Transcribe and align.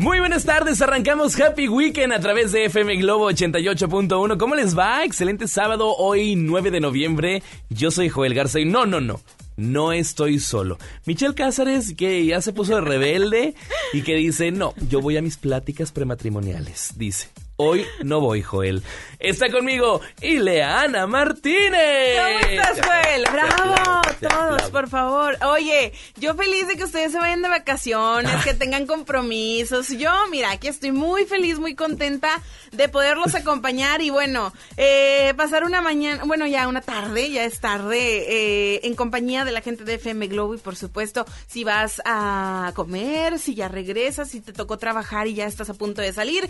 Muy 0.00 0.18
buenas 0.18 0.44
tardes, 0.44 0.82
arrancamos 0.82 1.38
Happy 1.38 1.68
Weekend 1.68 2.12
a 2.12 2.18
través 2.18 2.50
de 2.50 2.64
FM 2.64 2.96
Globo 2.96 3.30
88.1. 3.30 4.36
¿Cómo 4.38 4.56
les 4.56 4.76
va? 4.76 5.04
Excelente 5.04 5.46
sábado, 5.46 5.94
hoy 5.96 6.34
9 6.34 6.72
de 6.72 6.80
noviembre. 6.80 7.42
Yo 7.70 7.92
soy 7.92 8.08
Joel 8.08 8.34
Garza 8.34 8.58
y 8.58 8.64
no, 8.64 8.86
no, 8.86 9.00
no. 9.00 9.20
No 9.56 9.92
estoy 9.92 10.40
solo. 10.40 10.78
Michelle 11.06 11.36
Cázares, 11.36 11.94
que 11.94 12.26
ya 12.26 12.40
se 12.40 12.52
puso 12.52 12.74
de 12.74 12.80
rebelde 12.80 13.54
y 13.92 14.02
que 14.02 14.16
dice, 14.16 14.50
no, 14.50 14.74
yo 14.90 15.00
voy 15.00 15.16
a 15.16 15.22
mis 15.22 15.36
pláticas 15.36 15.92
prematrimoniales. 15.92 16.94
Dice, 16.96 17.28
hoy 17.56 17.86
no 18.02 18.20
voy, 18.20 18.42
Joel. 18.42 18.82
Está 19.18 19.50
conmigo 19.50 20.00
Ileana 20.20 21.06
Martínez. 21.06 22.20
¿Cómo 22.20 22.38
estás, 22.52 22.80
Joel? 22.86 23.24
Bravo, 23.32 23.74
todos, 24.04 24.06
aplaudo. 24.06 24.70
por 24.70 24.88
favor. 24.88 25.38
Oye, 25.46 25.92
yo 26.16 26.34
feliz 26.34 26.68
de 26.68 26.76
que 26.76 26.84
ustedes 26.84 27.12
se 27.12 27.18
vayan 27.18 27.42
de 27.42 27.48
vacaciones, 27.48 28.44
que 28.44 28.54
tengan 28.54 28.86
compromisos. 28.86 29.88
Yo, 29.88 30.10
mira, 30.30 30.50
aquí 30.50 30.68
estoy 30.68 30.92
muy 30.92 31.24
feliz, 31.24 31.58
muy 31.58 31.74
contenta 31.74 32.42
de 32.72 32.88
poderlos 32.88 33.34
acompañar 33.34 34.02
y 34.02 34.10
bueno, 34.10 34.52
eh, 34.76 35.32
pasar 35.36 35.64
una 35.64 35.80
mañana, 35.80 36.24
bueno, 36.24 36.46
ya 36.46 36.68
una 36.68 36.80
tarde, 36.80 37.30
ya 37.30 37.44
es 37.44 37.60
tarde, 37.60 37.96
eh, 37.98 38.80
en 38.84 38.94
compañía 38.94 39.44
de 39.44 39.52
la 39.52 39.60
gente 39.60 39.84
de 39.84 39.94
FM 39.94 40.26
Globo 40.26 40.54
y 40.54 40.58
por 40.58 40.76
supuesto, 40.76 41.24
si 41.46 41.64
vas 41.64 42.02
a 42.04 42.72
comer, 42.74 43.38
si 43.38 43.54
ya 43.54 43.68
regresas, 43.68 44.30
si 44.30 44.40
te 44.40 44.52
tocó 44.52 44.76
trabajar 44.76 45.28
y 45.28 45.34
ya 45.34 45.46
estás 45.46 45.70
a 45.70 45.74
punto 45.74 46.02
de 46.02 46.12
salir, 46.12 46.48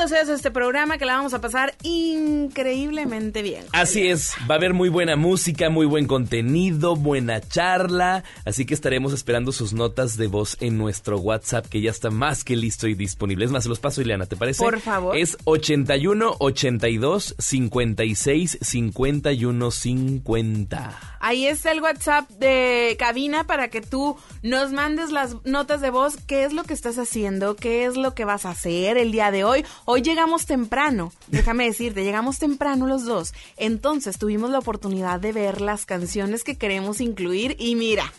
bienvenidos 0.00 0.10
seas 0.10 0.28
a 0.30 0.34
este 0.34 0.50
programa 0.50 0.96
que 0.96 1.04
la 1.04 1.16
vamos 1.16 1.34
a 1.34 1.42
pasar 1.42 1.74
increíblemente 1.82 3.42
bien. 3.42 3.66
Así 3.72 4.08
es, 4.08 4.34
va 4.50 4.54
a 4.54 4.58
haber 4.58 4.72
muy 4.72 4.88
buena 4.88 5.14
música, 5.16 5.68
muy 5.68 5.84
buen 5.84 6.06
contenido, 6.06 6.96
buena 6.96 7.40
charla, 7.40 8.24
así 8.46 8.64
que 8.64 8.72
estaremos 8.72 9.12
esperando 9.12 9.52
sus 9.52 9.74
notas 9.74 10.16
de 10.16 10.26
voz 10.26 10.56
en 10.60 10.78
nuestro 10.78 11.18
WhatsApp 11.18 11.66
que 11.66 11.82
ya 11.82 11.90
está 11.90 12.10
más 12.10 12.44
que 12.44 12.56
listo 12.56 12.88
y 12.88 12.94
disponible. 12.94 13.44
Es 13.44 13.50
más, 13.50 13.64
se 13.64 13.68
los 13.68 13.78
paso, 13.78 14.00
Ileana, 14.00 14.24
¿te 14.24 14.36
parece? 14.36 14.62
Por 14.62 14.80
favor. 14.80 15.16
Es 15.16 15.36
81 15.44 16.36
82 16.38 17.34
56 17.38 18.58
51 18.62 19.70
50. 19.70 21.00
Ahí 21.22 21.46
está 21.46 21.72
el 21.72 21.82
WhatsApp 21.82 22.30
de 22.30 22.96
cabina 22.98 23.44
para 23.44 23.68
que 23.68 23.82
tú 23.82 24.16
nos 24.42 24.72
mandes 24.72 25.10
las 25.10 25.36
notas 25.44 25.82
de 25.82 25.90
voz, 25.90 26.16
qué 26.26 26.44
es 26.44 26.54
lo 26.54 26.64
que 26.64 26.72
estás 26.72 26.96
haciendo, 26.96 27.56
qué 27.56 27.84
es 27.84 27.98
lo 27.98 28.14
que 28.14 28.24
vas 28.24 28.46
a 28.46 28.50
hacer 28.50 28.96
el 28.96 29.12
día 29.12 29.30
de 29.30 29.44
hoy. 29.44 29.66
Hoy 29.92 30.02
llegamos 30.02 30.46
temprano, 30.46 31.12
déjame 31.26 31.64
decirte, 31.64 32.04
llegamos 32.04 32.38
temprano 32.38 32.86
los 32.86 33.04
dos. 33.06 33.34
Entonces 33.56 34.18
tuvimos 34.18 34.48
la 34.50 34.60
oportunidad 34.60 35.18
de 35.18 35.32
ver 35.32 35.60
las 35.60 35.84
canciones 35.84 36.44
que 36.44 36.56
queremos 36.56 37.00
incluir 37.00 37.56
y 37.58 37.74
mira, 37.74 38.12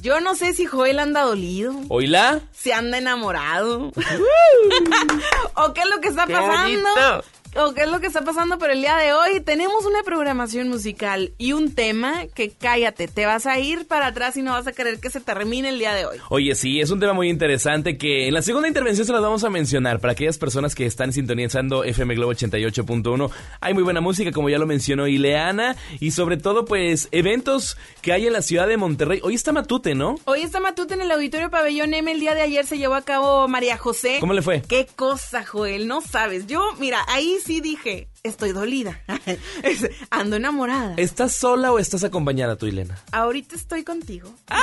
yo 0.00 0.20
no 0.20 0.36
sé 0.36 0.54
si 0.54 0.64
Joel 0.64 1.00
anda 1.00 1.22
dolido, 1.22 1.74
¿Oíla? 1.88 2.42
se 2.52 2.72
anda 2.72 2.98
enamorado. 2.98 3.90
o 5.56 5.72
qué 5.74 5.80
es 5.80 5.88
lo 5.90 6.00
que 6.00 6.06
está 6.08 6.26
Qué 6.26 6.34
pasando. 6.34 6.88
bonito. 6.94 7.24
O 7.54 7.74
qué 7.74 7.82
es 7.82 7.90
lo 7.90 8.00
que 8.00 8.06
está 8.06 8.22
pasando, 8.22 8.58
pero 8.58 8.72
el 8.72 8.80
día 8.80 8.96
de 8.96 9.12
hoy 9.12 9.40
tenemos 9.40 9.84
una 9.84 10.02
programación 10.02 10.70
musical 10.70 11.34
y 11.36 11.52
un 11.52 11.74
tema 11.74 12.26
que 12.34 12.48
cállate, 12.50 13.08
te 13.08 13.26
vas 13.26 13.44
a 13.44 13.58
ir 13.58 13.86
para 13.86 14.06
atrás 14.06 14.38
y 14.38 14.42
no 14.42 14.52
vas 14.52 14.66
a 14.66 14.72
querer 14.72 15.00
que 15.00 15.10
se 15.10 15.20
termine 15.20 15.68
el 15.68 15.78
día 15.78 15.92
de 15.92 16.06
hoy. 16.06 16.16
Oye, 16.30 16.54
sí, 16.54 16.80
es 16.80 16.90
un 16.90 16.98
tema 16.98 17.12
muy 17.12 17.28
interesante 17.28 17.98
que 17.98 18.26
en 18.28 18.32
la 18.32 18.40
segunda 18.40 18.68
intervención 18.68 19.06
se 19.06 19.12
las 19.12 19.20
vamos 19.20 19.44
a 19.44 19.50
mencionar 19.50 20.00
para 20.00 20.14
aquellas 20.14 20.38
personas 20.38 20.74
que 20.74 20.86
están 20.86 21.12
sintonizando 21.12 21.84
FM 21.84 22.14
Globo 22.14 22.32
88.1. 22.32 23.30
Hay 23.60 23.74
muy 23.74 23.82
buena 23.82 24.00
música, 24.00 24.32
como 24.32 24.48
ya 24.48 24.58
lo 24.58 24.66
mencionó 24.66 25.06
Ileana, 25.06 25.76
y 26.00 26.12
sobre 26.12 26.38
todo, 26.38 26.64
pues, 26.64 27.08
eventos 27.12 27.76
que 28.00 28.14
hay 28.14 28.26
en 28.26 28.32
la 28.32 28.40
ciudad 28.40 28.66
de 28.66 28.78
Monterrey. 28.78 29.20
Hoy 29.22 29.34
está 29.34 29.52
Matute, 29.52 29.94
¿no? 29.94 30.16
Hoy 30.24 30.40
está 30.40 30.58
Matute 30.58 30.94
en 30.94 31.02
el 31.02 31.10
Auditorio 31.10 31.50
Pabellón 31.50 31.92
M. 31.92 32.10
El 32.10 32.20
día 32.20 32.34
de 32.34 32.40
ayer 32.40 32.64
se 32.64 32.78
llevó 32.78 32.94
a 32.94 33.02
cabo 33.02 33.46
María 33.46 33.76
José. 33.76 34.16
¿Cómo 34.20 34.32
le 34.32 34.40
fue? 34.40 34.62
Qué 34.62 34.86
cosa, 34.96 35.44
Joel, 35.44 35.86
no 35.86 36.00
sabes. 36.00 36.46
Yo, 36.46 36.62
mira, 36.78 37.04
ahí 37.08 37.40
sí 37.44 37.60
dije, 37.60 38.08
estoy 38.22 38.52
dolida. 38.52 39.00
Ando 40.10 40.36
enamorada. 40.36 40.94
¿Estás 40.96 41.34
sola 41.34 41.72
o 41.72 41.78
estás 41.78 42.04
acompañada 42.04 42.56
tú, 42.56 42.66
Ilena? 42.66 42.98
Ahorita 43.12 43.56
estoy 43.56 43.84
contigo. 43.84 44.32
¡Ay! 44.48 44.62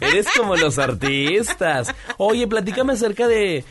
No, 0.00 0.06
eres 0.06 0.26
como 0.36 0.56
los 0.56 0.78
artistas. 0.78 1.94
Oye, 2.18 2.46
platícame 2.46 2.92
acerca 2.92 3.26
de... 3.26 3.64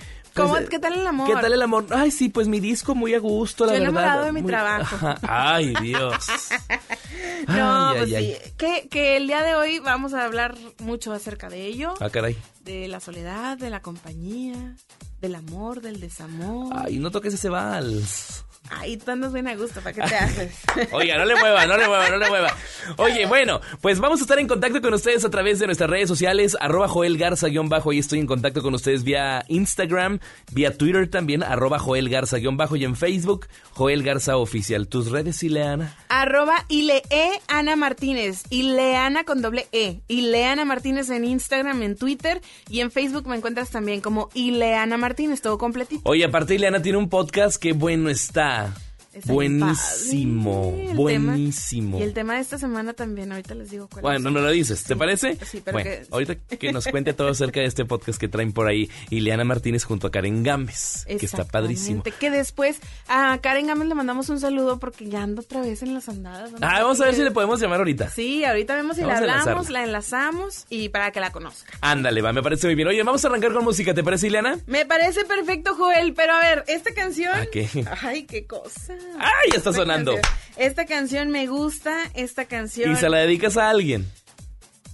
¿Cómo- 0.44 0.56
qué 0.70 0.80
tal 0.80 0.94
el 0.94 1.08
amor? 1.08 1.28
¿Qué 1.28 1.42
tal 1.42 1.54
el 1.54 1.62
amor? 1.62 1.86
Ay, 1.92 2.12
sí, 2.12 2.30
pues 2.30 2.48
mi 2.48 2.60
disco 2.60 2.96
muy 2.96 3.14
a 3.14 3.20
gusto, 3.20 3.66
la 3.66 3.74
Yo 3.74 3.80
verdad. 3.80 3.90
enamorado 4.04 4.26
de 4.26 4.32
mi 4.32 4.42
Muy- 4.42 4.52
trabajo. 4.52 5.16
Ay, 5.28 5.74
Dios. 5.82 6.16
No, 7.48 7.90
Ay, 7.90 7.98
pues 8.00 8.14
ay, 8.14 8.36
sí. 8.44 8.52
Que, 8.58 8.88
que 8.90 9.18
el 9.18 9.28
día 9.28 9.42
de 9.42 9.56
hoy 9.56 9.80
vamos 9.80 10.14
a 10.14 10.26
hablar 10.26 10.56
mucho 10.80 11.14
acerca 11.14 11.50
de 11.50 11.66
ello. 11.66 11.94
Ah, 12.00 12.10
caray. 12.10 12.36
De 12.64 12.88
la 12.88 13.00
soledad, 13.00 13.58
de 13.58 13.70
la 13.70 13.82
compañía, 13.82 14.76
del 15.22 15.36
amor, 15.36 15.82
del 15.82 16.00
desamor. 16.00 16.74
Ay, 16.78 17.00
no 17.00 17.12
toques 17.12 17.34
ese 17.34 17.50
vals. 17.50 18.44
Ay, 18.70 18.98
tú 18.98 19.12
andas 19.12 19.34
bien 19.34 19.48
a 19.48 19.56
gusto, 19.56 19.82
¿para 19.82 19.94
qué 19.94 20.02
te 20.02 20.16
haces? 20.16 20.56
Oiga, 20.92 21.18
no 21.18 21.26
le 21.26 21.36
mueva, 21.36 21.66
no 21.66 21.78
le 21.78 21.88
mueva, 21.88 22.10
no 22.10 22.18
le 22.18 22.30
mueva. 22.30 22.56
Oye, 22.98 23.26
bueno, 23.26 23.62
pues 23.82 24.00
vamos 24.00 24.20
a 24.20 24.24
estar 24.24 24.40
en 24.40 24.48
contacto 24.48 24.82
con 24.82 24.94
ustedes 24.94 25.26
a 25.26 25.30
través 25.30 25.60
de 25.60 25.66
nuestras 25.66 25.90
redes 25.90 26.08
sociales, 26.08 26.56
arroba 26.60 26.88
Joel 26.88 27.18
Garza-bajo, 27.18 27.92
ahí 27.92 28.00
estoy 28.00 28.20
en 28.20 28.28
contacto 28.28 28.62
con 28.62 28.74
ustedes 28.74 29.04
vía 29.04 29.44
Instagram, 29.48 30.20
vía 30.52 30.78
Twitter 30.78 31.10
también, 31.10 31.44
arroba 31.44 31.80
Joel 31.80 32.10
Garza-bajo 32.10 32.76
y 32.76 32.86
en 32.86 32.96
Facebook, 32.96 33.48
Joel 33.74 34.04
Garza 34.04 34.38
Oficial. 34.38 34.88
¿Tus 34.88 35.12
redes, 35.12 35.42
Ileana? 35.44 35.96
Arroba 36.10 36.66
Ilee 36.70 37.02
Ana 37.48 37.76
Martínez. 37.76 38.44
Ileana 38.50 39.24
con 39.24 39.42
doble 39.42 39.68
E. 39.72 40.00
Ileana 40.08 40.66
Martínez 40.66 41.10
en 41.10 41.26
Instagram, 41.26 41.82
en 41.84 41.96
Twitter 41.98 42.42
y 42.70 42.82
en 42.82 42.92
Facebook 42.92 43.28
me 43.28 43.36
encuentras 43.36 43.70
también 43.70 44.02
como 44.02 44.30
Ileana 44.34 44.98
Martínez, 44.98 45.42
todo 45.42 45.58
completito. 45.58 46.02
Oye, 46.06 46.26
aparte 46.26 46.56
Ileana 46.56 46.82
tiene 46.82 46.98
un 46.98 47.10
podcast 47.10 47.62
que 47.62 47.74
bueno 47.74 48.10
está. 48.10 48.59
Está 48.68 48.89
buenísimo, 49.26 50.72
buenísimo. 50.96 51.98
tema- 51.98 52.04
y 52.04 52.08
el 52.08 52.14
tema 52.14 52.36
de 52.36 52.42
esta 52.42 52.58
semana 52.58 52.94
también, 52.94 53.32
ahorita 53.32 53.56
les 53.56 53.70
digo 53.72 53.88
cuál 53.90 54.02
Bueno, 54.02 54.30
es. 54.30 54.34
no 54.34 54.42
lo 54.42 54.50
dices, 54.50 54.84
¿te 54.84 54.94
Sí, 54.94 55.00
parece? 55.00 55.38
sí, 55.46 55.62
pero 55.64 55.76
bueno, 55.76 55.90
que- 55.90 56.06
ahorita 56.12 56.36
que 56.36 56.72
nos 56.72 56.86
cuente 56.88 57.14
todo 57.14 57.30
acerca 57.30 57.60
de 57.60 57.66
este 57.68 57.86
podcast 57.86 58.20
que 58.20 58.28
traen 58.28 58.54
por 58.54 58.68
ahí 58.68 58.90
Ileana 59.10 59.44
Martínez 59.44 59.84
junto 59.84 60.08
a 60.08 60.12
Karen 60.12 60.44
Gámez, 60.44 61.06
que 61.08 61.26
está 61.26 61.44
padrísimo. 61.46 62.04
Que 62.20 62.30
después 62.32 62.78
a 63.08 63.38
Karen 63.42 63.68
Gámez 63.68 63.88
le 63.88 63.96
mandamos 63.96 64.30
un 64.30 64.40
saludo 64.40 64.80
porque 64.80 65.08
ya 65.10 65.24
anda 65.24 65.42
otra 65.42 65.62
vez 65.62 65.82
en 65.84 65.94
las 65.94 66.10
andadas. 66.10 66.52
¿no? 66.52 66.58
Ah, 66.62 66.82
vamos 66.82 67.00
a 67.02 67.06
ver 67.06 67.16
si 67.16 67.22
le 67.24 67.32
podemos 67.32 67.60
llamar 67.62 67.80
ahorita. 67.80 68.10
Sí, 68.10 68.44
ahorita 68.46 68.76
vemos 68.76 68.96
si 68.96 69.04
Vamos 69.04 69.22
la 69.22 69.40
hablamos, 69.42 69.70
la 69.70 69.84
enlazamos 69.84 70.66
y 70.70 70.90
para 70.90 71.12
que 71.12 71.20
la 71.20 71.32
conozca. 71.32 71.72
Ándale, 71.82 72.22
va, 72.22 72.34
me 72.34 72.42
parece 72.44 72.68
muy 72.68 72.76
bien. 72.76 72.88
Oye, 72.88 73.02
vamos 73.04 73.24
a 73.24 73.28
arrancar 73.30 73.54
con 73.54 73.64
música, 73.64 73.94
¿te 73.94 74.04
parece, 74.04 74.28
Ileana? 74.28 74.60
Me 74.68 74.86
parece 74.86 75.26
perfecto, 75.26 75.76
Joel, 75.76 76.14
pero 76.14 76.34
a 76.34 76.40
ver, 76.40 76.64
esta 76.68 76.94
canción... 76.94 77.34
¿A 77.36 77.46
qué? 77.46 77.68
Ay, 78.02 78.24
qué 78.24 78.46
cosa. 78.46 78.96
¡Ay, 79.18 79.50
ya 79.52 79.58
está 79.58 79.70
Esta 79.70 79.82
sonando! 79.82 80.14
canción- 80.16 80.36
Esta 80.58 80.86
canción 80.86 81.30
me 81.30 81.48
gusta, 81.48 81.96
esta 82.14 82.46
canción... 82.46 82.92
Y 82.92 82.96
se 82.96 83.10
la 83.10 83.18
dedicas 83.20 83.56
a 83.58 83.70
alguien. 83.70 84.06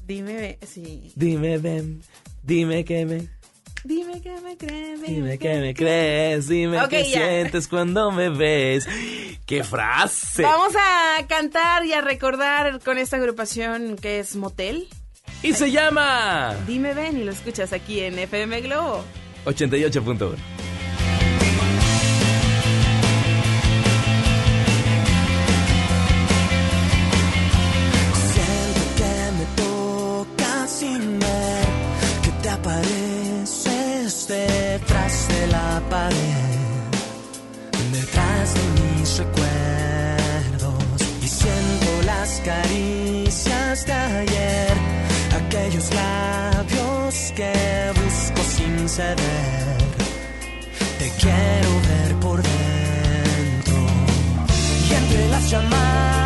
Dime, 0.05 0.59
sí. 0.65 1.11
Dime, 1.15 1.57
ven, 1.57 2.01
dime 2.43 2.85
que 2.85 3.05
me... 3.05 3.27
Dime 3.83 4.19
que 4.21 4.41
me 4.41 4.57
crees. 4.57 5.01
Dime 5.01 5.37
que 5.37 5.59
me 5.59 5.73
crees, 5.75 6.47
dime 6.47 6.81
Ok, 6.81 6.89
qué 6.89 7.03
ya. 7.09 7.19
sientes 7.19 7.67
cuando 7.67 8.11
me 8.11 8.29
ves. 8.29 8.87
¡Qué 9.45 9.63
frase! 9.63 10.41
Vamos 10.41 10.73
a 10.75 11.23
cantar 11.27 11.85
y 11.85 11.93
a 11.93 12.01
recordar 12.01 12.79
con 12.81 12.97
esta 12.97 13.17
agrupación 13.17 13.95
que 13.95 14.19
es 14.19 14.35
Motel. 14.35 14.87
Y 15.43 15.53
se 15.53 15.69
llama 15.69 16.55
Dime 16.65 16.95
ven 16.95 17.17
y 17.19 17.23
lo 17.25 17.31
escuchas 17.31 17.73
aquí 17.73 17.99
en 17.99 18.17
FM 18.17 18.61
Globo. 18.61 19.03
88.1. 19.45 20.35
caricias 42.45 43.85
de 43.87 43.93
ayer, 43.93 44.73
aquellos 45.35 45.91
labios 45.93 47.33
que 47.35 47.51
busco 47.95 48.41
sin 48.55 48.87
ceder. 48.87 49.77
Te 50.99 51.09
quiero 51.19 51.69
ver 51.89 52.15
por 52.19 52.37
dentro 52.43 53.77
y 54.87 54.93
entre 54.93 55.29
las 55.29 55.49
llamadas. 55.49 56.24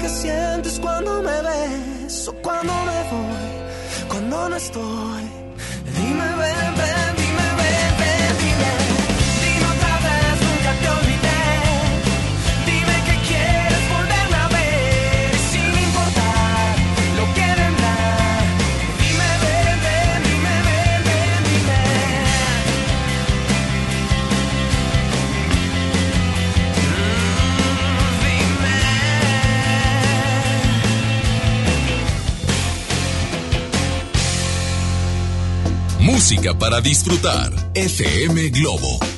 que 0.00 0.08
sientes 0.08 0.78
cuando 0.80 1.22
me 1.22 1.42
ves 1.42 2.28
o 2.28 2.32
cuando 2.42 2.72
me 2.72 3.02
voy, 3.10 4.08
cuando 4.08 4.48
no 4.48 4.56
estoy. 4.56 5.22
Dime, 5.94 6.28
ven, 6.40 6.74
ven. 6.76 6.99
para 36.54 36.80
disfrutar. 36.80 37.50
FM 37.74 38.50
Globo 38.50 39.09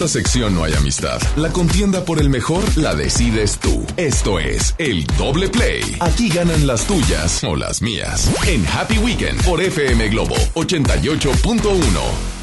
esta 0.00 0.18
sección 0.18 0.54
no 0.54 0.64
hay 0.64 0.72
amistad. 0.72 1.20
La 1.36 1.50
contienda 1.52 2.06
por 2.06 2.20
el 2.20 2.30
mejor 2.30 2.64
la 2.78 2.94
decides 2.94 3.58
tú. 3.58 3.84
Esto 3.98 4.38
es 4.38 4.74
el 4.78 5.04
doble 5.18 5.50
play. 5.50 5.82
Aquí 6.00 6.30
ganan 6.30 6.66
las 6.66 6.86
tuyas 6.86 7.44
o 7.44 7.54
las 7.54 7.82
mías. 7.82 8.30
En 8.46 8.66
Happy 8.66 8.96
Weekend 8.96 9.44
por 9.44 9.60
FM 9.60 10.08
Globo 10.08 10.36
88.1. 10.54 12.39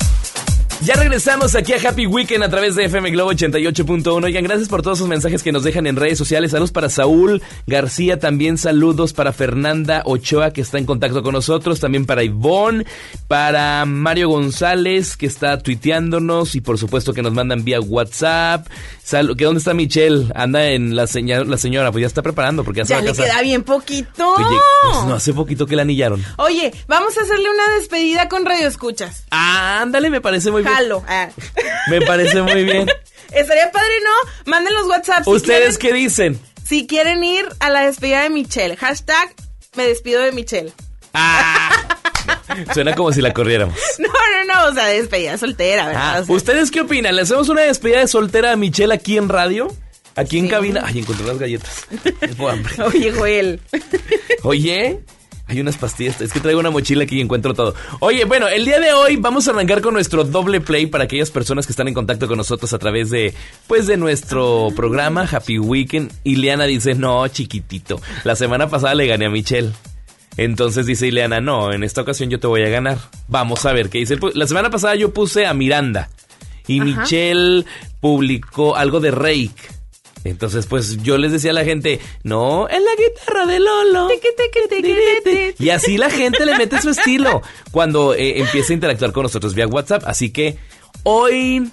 Ya 0.84 0.94
regresamos 0.94 1.56
aquí 1.56 1.74
a 1.74 1.90
Happy 1.90 2.06
Weekend 2.06 2.44
a 2.44 2.50
través 2.50 2.76
de 2.76 2.86
FM 2.86 3.10
Globo 3.10 3.32
88.1. 3.32 4.24
Oigan, 4.24 4.44
gracias 4.44 4.70
por 4.70 4.84
todos 4.84 5.00
sus 5.00 5.08
mensajes 5.08 5.42
que 5.42 5.52
nos 5.52 5.64
dejan 5.64 5.88
en 5.88 5.96
redes 5.96 6.20
sociales. 6.20 6.52
Saludos 6.52 6.72
para 6.72 6.88
Saúl 6.90 7.42
García, 7.66 8.20
también 8.20 8.60
saludos 8.60 9.12
para 9.12 9.34
Fernanda 9.34 10.04
Ochoa, 10.06 10.54
que 10.54 10.62
está 10.62 10.78
en 10.78 10.86
contacto 10.86 11.24
con 11.24 11.34
nosotros, 11.34 11.80
también 11.80 12.06
para 12.06 12.24
Ivonne, 12.24 12.86
para 13.28 13.86
Mario 13.86 14.30
González, 14.30 15.18
que 15.18 15.26
está 15.26 15.58
tuiteándonos 15.58 16.54
y 16.54 16.62
por 16.62 16.78
supuesto 16.78 17.12
que 17.12 17.24
nos 17.24 17.34
mandan 17.34 17.64
vía 17.64 17.82
WhatsApp. 17.82 18.68
Sal 19.04 19.36
¿Que 19.36 19.46
¿Dónde 19.46 19.60
está 19.60 19.74
Michelle? 19.74 20.32
Anda 20.36 20.70
en 20.70 20.96
la, 20.96 21.08
seña 21.08 21.44
la 21.44 21.58
señora, 21.58 21.92
pues 21.92 22.02
ya 22.02 22.08
está 22.08 22.22
preparando 22.22 22.64
porque 22.64 22.82
ya, 22.82 22.86
se 22.86 22.94
Ya 22.94 23.00
va 23.00 23.06
le 23.06 23.14
queda 23.14 23.42
bien 23.42 23.64
poquito. 23.64 24.36
Oye, 24.36 24.58
pues 24.84 25.06
no 25.06 25.16
hace 25.16 25.34
poquito 25.34 25.66
que 25.66 25.76
la 25.76 25.82
anillaron. 25.82 26.24
Oye, 26.38 26.72
vamos 26.88 27.18
a 27.18 27.22
hacerle 27.22 27.50
una 27.50 27.74
despedida 27.80 28.30
con 28.30 28.46
Radio 28.46 28.68
Escuchas. 28.68 29.24
Ah, 29.32 29.80
ándale, 29.82 30.10
me 30.10 30.22
parece 30.22 30.52
muy 30.52 30.62
bien. 30.62 30.67
Jalo. 30.74 31.04
Ah. 31.08 31.30
Me 31.90 32.02
parece 32.02 32.42
muy 32.42 32.64
bien. 32.64 32.88
Estaría 33.32 33.72
padre, 33.72 33.94
¿no? 34.04 34.52
Manden 34.52 34.74
los 34.74 34.88
WhatsApp. 34.88 35.24
si 35.24 35.30
¿Ustedes 35.32 35.78
quieren- 35.78 35.94
qué 35.94 35.94
dicen? 36.04 36.40
Si 36.66 36.86
quieren 36.88 37.24
ir 37.24 37.48
a 37.60 37.70
la 37.70 37.82
despedida 37.86 38.24
de 38.24 38.30
Michelle. 38.30 38.76
Hashtag 38.78 39.34
me 39.76 39.88
despido 39.88 40.22
de 40.22 40.32
Michelle. 40.32 40.74
Ah, 41.14 41.72
suena 42.74 42.94
como 42.96 43.12
si 43.14 43.22
la 43.22 43.34
corriéramos. 43.34 43.78
No, 44.00 44.08
no, 44.08 44.54
no. 44.54 44.72
O 44.72 44.74
sea, 44.74 44.86
despedida 44.88 45.38
soltera, 45.38 45.88
¿verdad? 45.88 46.18
Ah, 46.18 46.20
O 46.22 46.26
sea, 46.26 46.36
¿Ustedes 46.36 46.72
qué 46.72 46.82
opinan? 46.82 47.16
¿Le 47.16 47.22
hacemos 47.24 47.50
una 47.50 47.62
despedida 47.62 48.00
de 48.00 48.08
soltera 48.08 48.52
a 48.52 48.56
Michelle 48.56 48.94
aquí 48.94 49.18
en 49.18 49.30
radio? 49.30 49.68
Aquí 50.16 50.40
en 50.40 50.48
cabina. 50.48 50.82
Ay, 50.86 51.00
encontré 51.00 51.26
las 51.28 51.38
galletas. 51.38 51.86
Tengo 52.20 52.50
hambre. 52.50 52.74
Oye, 52.84 53.12
Joel. 53.12 53.62
Oye, 54.44 55.00
hay 55.48 55.62
unas 55.62 55.78
pastillas. 55.78 56.22
Es 56.22 56.34
que 56.34 56.40
traigo 56.40 56.60
una 56.60 56.70
mochila 56.70 57.04
aquí 57.04 57.18
y 57.18 57.22
encuentro 57.22 57.54
todo. 57.54 57.74
Oye, 58.00 58.26
bueno, 58.26 58.48
el 58.48 58.66
día 58.66 58.80
de 58.80 58.94
hoy 58.94 59.16
vamos 59.16 59.48
a 59.48 59.52
arrancar 59.52 59.82
con 59.82 59.94
nuestro 59.94 60.24
doble 60.24 60.62
play 60.62 60.88
para 60.88 61.06
aquellas 61.06 61.32
personas 61.32 61.66
que 61.66 61.72
están 61.72 61.88
en 61.88 61.94
contacto 61.94 62.28
con 62.28 62.38
nosotros 62.38 62.74
a 62.74 62.80
través 62.80 63.10
de, 63.10 63.34
pues, 63.68 63.88
de 63.88 63.98
nuestro 63.98 64.70
programa 64.76 65.28
Happy 65.30 65.58
Weekend. 65.60 66.12
Ileana 66.24 66.66
dice, 66.66 66.96
no, 66.96 67.28
chiquitito. 67.28 68.02
La 68.24 68.36
semana 68.36 68.70
pasada 68.70 68.96
le 68.96 69.08
gané 69.08 69.26
a 69.26 69.30
Michelle. 69.30 69.72
Entonces 70.36 70.86
dice 70.86 71.08
Ileana, 71.08 71.42
no, 71.42 71.74
en 71.74 71.84
esta 71.84 72.02
ocasión 72.02 72.30
yo 72.30 72.40
te 72.40 72.48
voy 72.48 72.62
a 72.64 72.70
ganar. 72.70 73.00
Vamos 73.28 73.66
a 73.66 73.74
ver 73.74 73.90
qué 73.90 74.00
dice. 74.00 74.18
La 74.36 74.46
semana 74.46 74.70
pasada 74.70 74.96
yo 74.96 75.12
puse 75.14 75.48
a 75.48 75.54
Miranda 75.54 76.10
y 76.68 76.80
Ajá. 76.80 77.02
Michelle 77.02 77.66
publicó 78.02 78.76
algo 78.76 79.00
de 79.00 79.12
Rake. 79.12 79.77
Entonces, 80.24 80.66
pues 80.66 81.02
yo 81.04 81.18
les 81.18 81.32
decía 81.32 81.52
a 81.52 81.54
la 81.54 81.64
gente, 81.64 82.00
no, 82.24 82.70
en 82.70 82.84
la 82.84 82.92
guitarra 82.96 83.46
de 83.46 83.60
Lolo. 83.60 84.10
Y 85.60 85.70
así 85.70 85.98
la 85.98 86.10
gente 86.10 86.46
le 86.46 86.58
mete 86.58 86.82
su 86.82 86.90
estilo 86.90 87.42
cuando 87.72 88.14
eh, 88.14 88.40
empieza 88.40 88.74
a 88.74 88.76
interactuar 88.76 89.12
con 89.12 89.24
nosotros 89.24 89.54
vía 89.54 89.68
WhatsApp. 89.68 90.04
Así 90.06 90.32
que 90.32 90.58
hoy, 91.04 91.72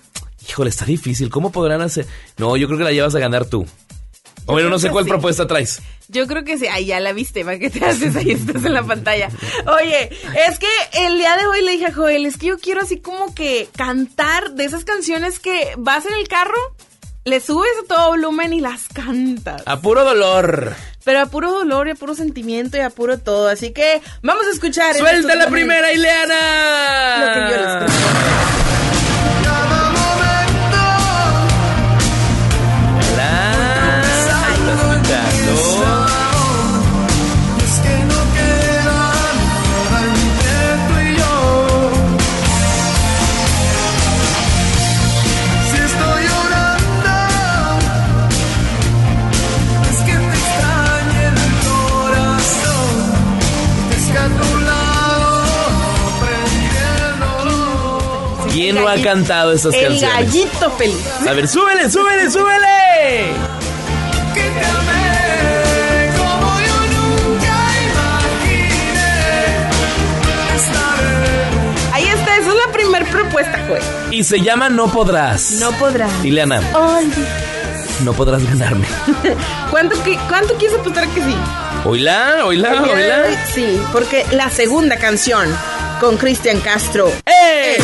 híjole, 0.49 0.71
está 0.71 0.85
difícil. 0.85 1.31
¿Cómo 1.31 1.53
podrán 1.53 1.81
hacer? 1.81 2.07
No, 2.37 2.57
yo 2.57 2.67
creo 2.67 2.79
que 2.79 2.85
la 2.85 2.93
llevas 2.93 3.15
a 3.15 3.19
ganar 3.19 3.47
tú. 3.47 3.67
O 4.47 4.53
bueno, 4.53 4.69
no 4.69 4.79
sé 4.79 4.91
cuál 4.91 5.05
sí. 5.05 5.11
propuesta 5.11 5.47
traes. 5.47 5.81
Yo 6.09 6.27
creo 6.27 6.45
que 6.45 6.59
sí. 6.59 6.67
Ay, 6.71 6.87
ya 6.87 7.01
la 7.01 7.13
viste, 7.13 7.45
¿para 7.45 7.59
qué 7.59 7.71
te 7.71 7.85
haces? 7.85 8.15
Ahí 8.17 8.31
estás 8.33 8.65
en 8.65 8.75
la 8.75 8.83
pantalla. 8.83 9.31
Oye, 9.81 10.11
es 10.49 10.59
que 10.59 11.07
el 11.07 11.17
día 11.17 11.37
de 11.37 11.47
hoy 11.47 11.63
le 11.63 11.73
dije 11.73 11.87
a 11.87 11.95
Joel, 11.95 12.27
es 12.27 12.37
que 12.37 12.47
yo 12.47 12.59
quiero 12.59 12.83
así 12.83 12.99
como 12.99 13.35
que 13.35 13.69
cantar 13.75 14.53
de 14.53 14.65
esas 14.67 14.85
canciones 14.85 15.39
que 15.39 15.73
vas 15.79 16.05
en 16.05 16.15
el 16.15 16.29
carro, 16.29 16.59
le 17.25 17.41
subes 17.41 17.71
a 17.83 17.87
todo 17.89 18.09
volumen 18.09 18.53
y 18.53 18.61
las 18.61 18.89
cantas. 18.89 19.63
A 19.67 19.81
puro 19.81 20.05
dolor. 20.05 20.75
Pero 21.05 21.21
a 21.21 21.27
puro 21.27 21.51
dolor 21.51 21.89
y 21.89 21.93
a 21.93 21.95
puro 21.95 22.15
sentimiento 22.15 22.77
y 22.77 22.81
a 22.81 22.91
puro 22.91 23.19
todo. 23.19 23.49
Así 23.49 23.73
que 23.73 24.03
vamos 24.23 24.47
a 24.47 24.51
escuchar. 24.51 24.95
¡Suelta 24.95 25.35
la 25.35 25.49
primera, 25.49 25.93
Ileana! 25.93 27.19
Lo 27.21 27.35
que 27.35 27.41
yo 27.51 27.63
les 27.63 28.64
¿Quién 58.75 58.85
no 58.85 58.89
ha 58.91 58.97
cantado 59.03 59.53
esas 59.53 59.75
El 59.75 59.89
canciones? 59.89 60.15
gallito 60.15 60.71
feliz. 60.73 61.07
A 61.29 61.33
ver, 61.33 61.49
súbele, 61.49 61.91
súbele, 61.91 62.31
súbele. 62.31 63.33
Ahí 71.93 72.07
está, 72.09 72.37
esa 72.37 72.49
es 72.51 72.55
la 72.67 72.73
primer 72.73 73.05
propuesta, 73.07 73.59
Joel. 73.69 73.83
Y 74.11 74.25
se 74.25 74.41
llama 74.41 74.69
No 74.69 74.89
Podrás. 74.91 75.53
No 75.61 75.71
podrás. 75.73 76.11
Ileana, 76.25 76.61
no 78.03 78.13
podrás 78.13 78.45
ganarme. 78.45 78.87
¿Cuánto, 79.71 79.97
qui- 80.05 80.19
¿Cuánto 80.29 80.55
quieres 80.55 80.77
apostar 80.79 81.07
que 81.09 81.21
sí? 81.21 81.37
Oíla, 81.85 82.45
oíla, 82.45 82.69
El 82.75 82.85
día 82.85 82.95
de 82.97 83.03
oíla. 83.03 83.23
hoy, 83.29 83.35
Sí, 83.53 83.81
porque 83.93 84.27
la 84.33 84.51
segunda 84.51 84.97
canción 84.97 85.47
con 86.01 86.17
Cristian 86.17 86.59
Castro. 86.61 87.13
¡Eh! 87.27 87.77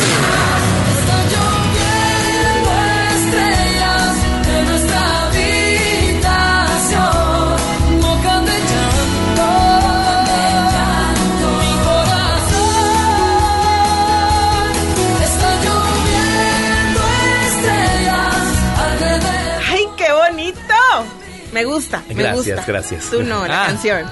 Me 21.61 21.65
gusta, 21.65 22.03
me 22.07 22.15
Gracias, 22.15 22.45
gusta. 22.57 22.63
gracias. 22.67 23.05
Tú 23.11 23.21
no, 23.23 23.45
la 23.47 23.63
Ah. 23.63 23.67
canción. 23.67 24.05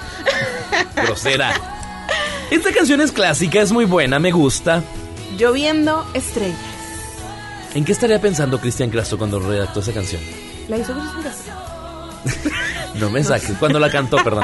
Grosera. 0.96 1.54
Esta 2.52 2.72
canción 2.72 3.02
es 3.02 3.12
clásica, 3.12 3.60
es 3.62 3.72
muy 3.72 3.86
buena, 3.86 4.20
me 4.20 4.32
gusta. 4.32 4.84
Lloviendo 5.38 6.06
estrellas. 6.14 6.58
¿En 7.74 7.86
qué 7.86 7.92
estaría 7.92 8.20
pensando 8.22 8.60
Cristian 8.60 8.90
Castro 8.90 9.18
cuando 9.18 9.40
redactó 9.40 9.80
esa 9.80 9.92
canción? 9.94 10.22
¿La 10.68 10.78
hizo 10.78 10.94
Cristian 10.94 11.24
Castro? 11.24 11.54
No 12.96 13.10
me 13.10 13.24
saques. 13.24 13.52
Cuando 13.60 13.80
la 13.80 13.90
cantó, 13.90 14.18
perdón. 14.24 14.44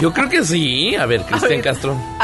Yo 0.00 0.12
creo 0.12 0.28
que 0.28 0.44
sí. 0.44 0.94
A 0.94 1.04
ver, 1.04 1.22
Cristian 1.22 1.60
Castro. 1.60 1.96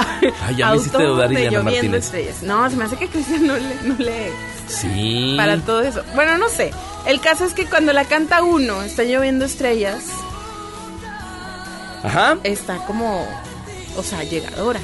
Ay, 0.47 0.57
ya 0.57 0.71
me 0.71 0.77
hiciste 0.77 1.03
dudar, 1.03 1.29
de 1.29 1.35
Ileana 1.35 1.51
Lloviendo 1.59 1.71
Martínez. 1.73 2.05
estrellas. 2.05 2.43
No, 2.43 2.71
se 2.71 2.77
me 2.77 2.85
hace 2.85 2.97
que 2.97 3.09
Cristian 3.09 3.47
no 3.47 3.55
le, 3.57 3.75
no 3.83 3.95
le... 3.99 4.33
Sí. 4.69 5.35
Para 5.37 5.59
todo 5.59 5.83
eso. 5.83 6.03
Bueno, 6.15 6.39
no 6.39 6.49
sé. 6.49 6.71
El 7.07 7.21
caso 7.21 7.45
es 7.45 7.53
que 7.55 7.67
cuando 7.67 7.93
la 7.93 8.05
canta 8.05 8.43
uno, 8.43 8.83
está 8.83 9.03
lloviendo 9.05 9.45
estrellas, 9.45 10.05
Ajá. 12.03 12.39
está 12.45 12.77
como... 12.87 13.27
O 13.97 14.03
sea, 14.03 14.25
llegadora. 14.25 14.81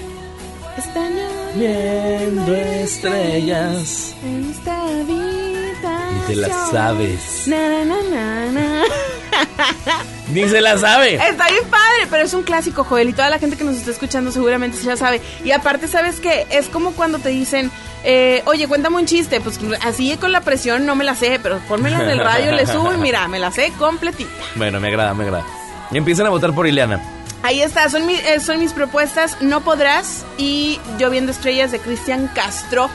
Está 0.76 1.08
lloviendo 1.08 2.44
Viendo 2.44 2.54
estrellas. 2.54 4.14
en 4.22 4.50
esta 4.50 4.82
habitación. 4.82 6.14
Ni 6.20 6.26
te 6.26 6.36
la 6.36 6.48
sabes. 6.70 7.46
Na, 7.46 7.84
na, 7.84 8.46
na. 8.52 8.82
Ni 10.32 10.48
se 10.48 10.60
la 10.60 10.76
sabe. 10.78 11.14
Está 11.14 11.48
bien 11.48 11.64
padre, 11.70 12.06
pero 12.10 12.22
es 12.24 12.34
un 12.34 12.42
clásico, 12.42 12.84
Joel, 12.84 13.08
y 13.08 13.12
toda 13.12 13.30
la 13.30 13.38
gente 13.38 13.56
que 13.56 13.64
nos 13.64 13.76
está 13.76 13.90
escuchando 13.90 14.30
seguramente 14.30 14.76
se 14.76 14.86
la 14.86 14.96
sabe. 14.96 15.20
Y 15.44 15.52
aparte, 15.52 15.88
¿sabes 15.88 16.20
qué? 16.20 16.46
Es 16.50 16.66
como 16.68 16.92
cuando 16.92 17.18
te 17.18 17.30
dicen, 17.30 17.70
eh, 18.04 18.42
oye, 18.46 18.68
cuéntame 18.68 18.96
un 18.96 19.06
chiste. 19.06 19.40
Pues 19.40 19.58
así 19.84 20.16
con 20.18 20.32
la 20.32 20.42
presión 20.42 20.84
no 20.86 20.94
me 20.96 21.04
la 21.04 21.14
sé, 21.14 21.40
pero 21.42 21.58
pónmela 21.68 22.02
en 22.02 22.10
el 22.10 22.18
radio, 22.18 22.52
le 22.52 22.66
subo 22.66 22.92
y 22.92 22.96
mira, 22.98 23.26
me 23.28 23.38
la 23.38 23.50
sé 23.50 23.72
completita. 23.78 24.30
Bueno, 24.54 24.80
me 24.80 24.88
agrada, 24.88 25.14
me 25.14 25.24
agrada. 25.24 25.44
Y 25.90 25.96
empiezan 25.96 26.26
a 26.26 26.30
votar 26.30 26.52
por 26.54 26.66
Ileana. 26.66 27.00
Ahí 27.42 27.62
está, 27.62 27.88
son, 27.88 28.04
mi- 28.04 28.14
eh, 28.16 28.40
son 28.40 28.58
mis 28.58 28.72
propuestas. 28.72 29.40
No 29.40 29.60
podrás 29.62 30.24
y 30.36 30.78
Lloviendo 30.98 31.32
Estrellas 31.32 31.70
de 31.72 31.78
Cristian 31.78 32.28
Castro. 32.34 32.90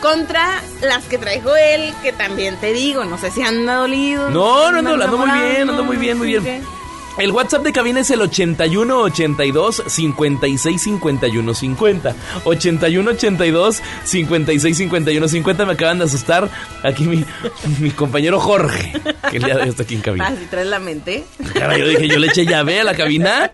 Contra 0.00 0.62
las 0.80 1.02
que 1.06 1.18
trae 1.18 1.40
Joel, 1.40 1.92
que 2.04 2.12
también 2.12 2.56
te 2.56 2.72
digo, 2.72 3.04
no 3.04 3.18
sé 3.18 3.32
si 3.32 3.42
anda 3.42 3.74
dolido. 3.74 4.30
No, 4.30 4.70
no 4.70 4.78
ando- 4.78 4.92
anda 4.92 5.04
ando 5.06 5.18
muy 5.18 5.30
bien, 5.40 5.68
ando 5.68 5.82
muy 5.84 5.96
bien, 5.96 6.16
muy 6.18 6.28
bien. 6.28 6.64
El 7.18 7.32
WhatsApp 7.32 7.64
de 7.64 7.72
cabina 7.72 8.00
es 8.00 8.10
el 8.10 8.20
81 8.20 8.96
82 8.96 9.82
56 9.86 10.82
51 10.82 11.54
50. 11.54 12.14
81 12.44 13.10
82 13.10 13.82
56 14.04 14.76
51 14.76 15.28
50. 15.28 15.66
Me 15.66 15.72
acaban 15.72 15.98
de 15.98 16.04
asustar 16.04 16.48
aquí 16.84 17.04
mi, 17.04 17.24
mi 17.80 17.90
compañero 17.90 18.38
Jorge, 18.38 18.92
que 19.30 19.38
el 19.38 19.42
día 19.42 19.56
de 19.56 19.62
hoy 19.62 19.68
está 19.68 19.82
aquí 19.82 19.96
en 19.96 20.00
cabina. 20.00 20.28
Así 20.28 20.46
traes 20.48 20.68
la 20.68 20.78
mente. 20.78 21.24
Cara, 21.54 21.76
yo 21.76 21.88
dije, 21.88 22.06
yo 22.06 22.20
le 22.20 22.28
eché 22.28 22.46
llave 22.46 22.80
a 22.80 22.84
la 22.84 22.94
cabina. 22.94 23.52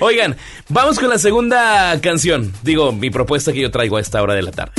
Oigan, 0.00 0.36
vamos 0.68 0.98
con 0.98 1.08
la 1.08 1.18
segunda 1.18 2.00
canción. 2.00 2.52
Digo, 2.62 2.90
mi 2.90 3.10
propuesta 3.10 3.52
que 3.52 3.60
yo 3.60 3.70
traigo 3.70 3.96
a 3.96 4.00
esta 4.00 4.20
hora 4.20 4.34
de 4.34 4.42
la 4.42 4.50
tarde. 4.50 4.72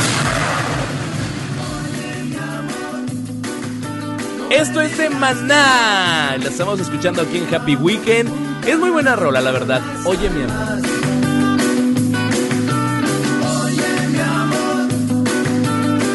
Esto 4.52 4.82
es 4.82 4.98
de 4.98 5.10
Maná. 5.10 6.36
La 6.38 6.50
estamos 6.50 6.78
escuchando 6.82 7.22
aquí 7.22 7.38
en 7.38 7.56
Happy 7.56 7.78
Weekend. 7.78 8.30
Es 8.68 8.78
muy 8.78 8.90
buena 8.90 9.16
rola, 9.16 9.40
la 9.40 9.52
verdad. 9.52 9.82
Oye, 10.06 10.30
mi 10.30 10.44
amor. 10.44 10.82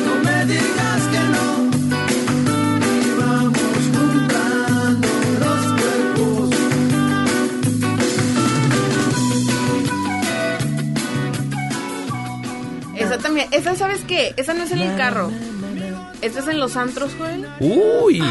No 0.05 0.17
me 0.23 0.45
digas 0.45 1.03
que 1.11 1.19
no. 1.33 1.47
Y 3.03 3.11
vamos 3.19 3.59
juntando 3.95 5.09
los 5.41 5.63
cuerpos. 5.81 6.51
Esa 12.97 13.17
también. 13.19 13.49
Esa, 13.51 13.75
¿sabes 13.75 14.03
qué? 14.07 14.35
Esa 14.37 14.53
no 14.53 14.65
es 14.65 14.73
en 14.73 14.81
el 14.81 14.95
carro. 14.97 15.31
Esta 16.23 16.41
es 16.41 16.49
en 16.49 16.61
los 16.61 16.77
antros, 16.77 17.13
Joel. 17.19 17.47
Uy. 17.61 18.23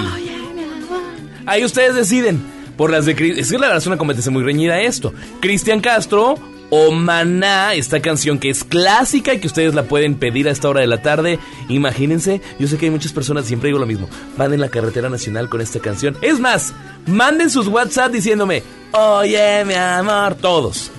Ahí 1.46 1.64
ustedes 1.64 1.96
deciden. 1.96 2.56
Por 2.78 2.92
las 2.92 3.06
de 3.06 3.14
Es 3.38 3.50
que 3.50 3.58
la 3.58 3.68
verdad 3.68 3.78
es 3.78 3.88
una 3.88 3.98
competencia 3.98 4.32
muy 4.32 4.44
reñida 4.44 4.82
esto. 4.82 5.14
Cristian 5.40 5.80
Castro 5.80 6.36
o 6.70 6.92
Maná, 6.92 7.74
esta 7.74 8.02
canción 8.02 8.40
que 8.40 8.50
es 8.50 8.64
clásica 8.64 9.34
y 9.34 9.40
que 9.40 9.48
ustedes 9.48 9.76
la 9.76 9.84
pueden 9.84 10.16
pedir 10.16 10.48
a 10.48 10.52
esta 10.52 10.68
hora 10.68 10.82
de 10.82 10.88
la 10.88 11.02
tarde. 11.02 11.40
Imagínense, 11.70 12.42
yo 12.60 12.68
sé 12.68 12.78
que 12.78 12.86
hay 12.86 12.92
muchas 12.92 13.14
personas, 13.14 13.46
siempre 13.46 13.68
digo 13.68 13.80
lo 13.80 13.86
mismo, 13.86 14.10
van 14.36 14.54
en 14.54 14.60
la 14.60 14.70
carretera 14.70 15.10
nacional 15.10 15.48
con 15.48 15.62
esta 15.62 15.80
canción. 15.80 16.18
Es 16.22 16.40
más, 16.40 16.74
manden 17.06 17.50
sus 17.50 17.68
WhatsApp 17.68 18.12
diciéndome, 18.12 18.64
oye 18.92 19.64
mi 19.64 19.76
amor, 19.76 20.36
todos. 20.36 20.92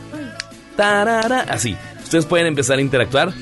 Tarara, 0.77 1.41
así. 1.49 1.77
Ustedes 2.03 2.27
pueden 2.27 2.47
empezar 2.47 2.79
a 2.79 2.83
interactuar. 2.83 3.33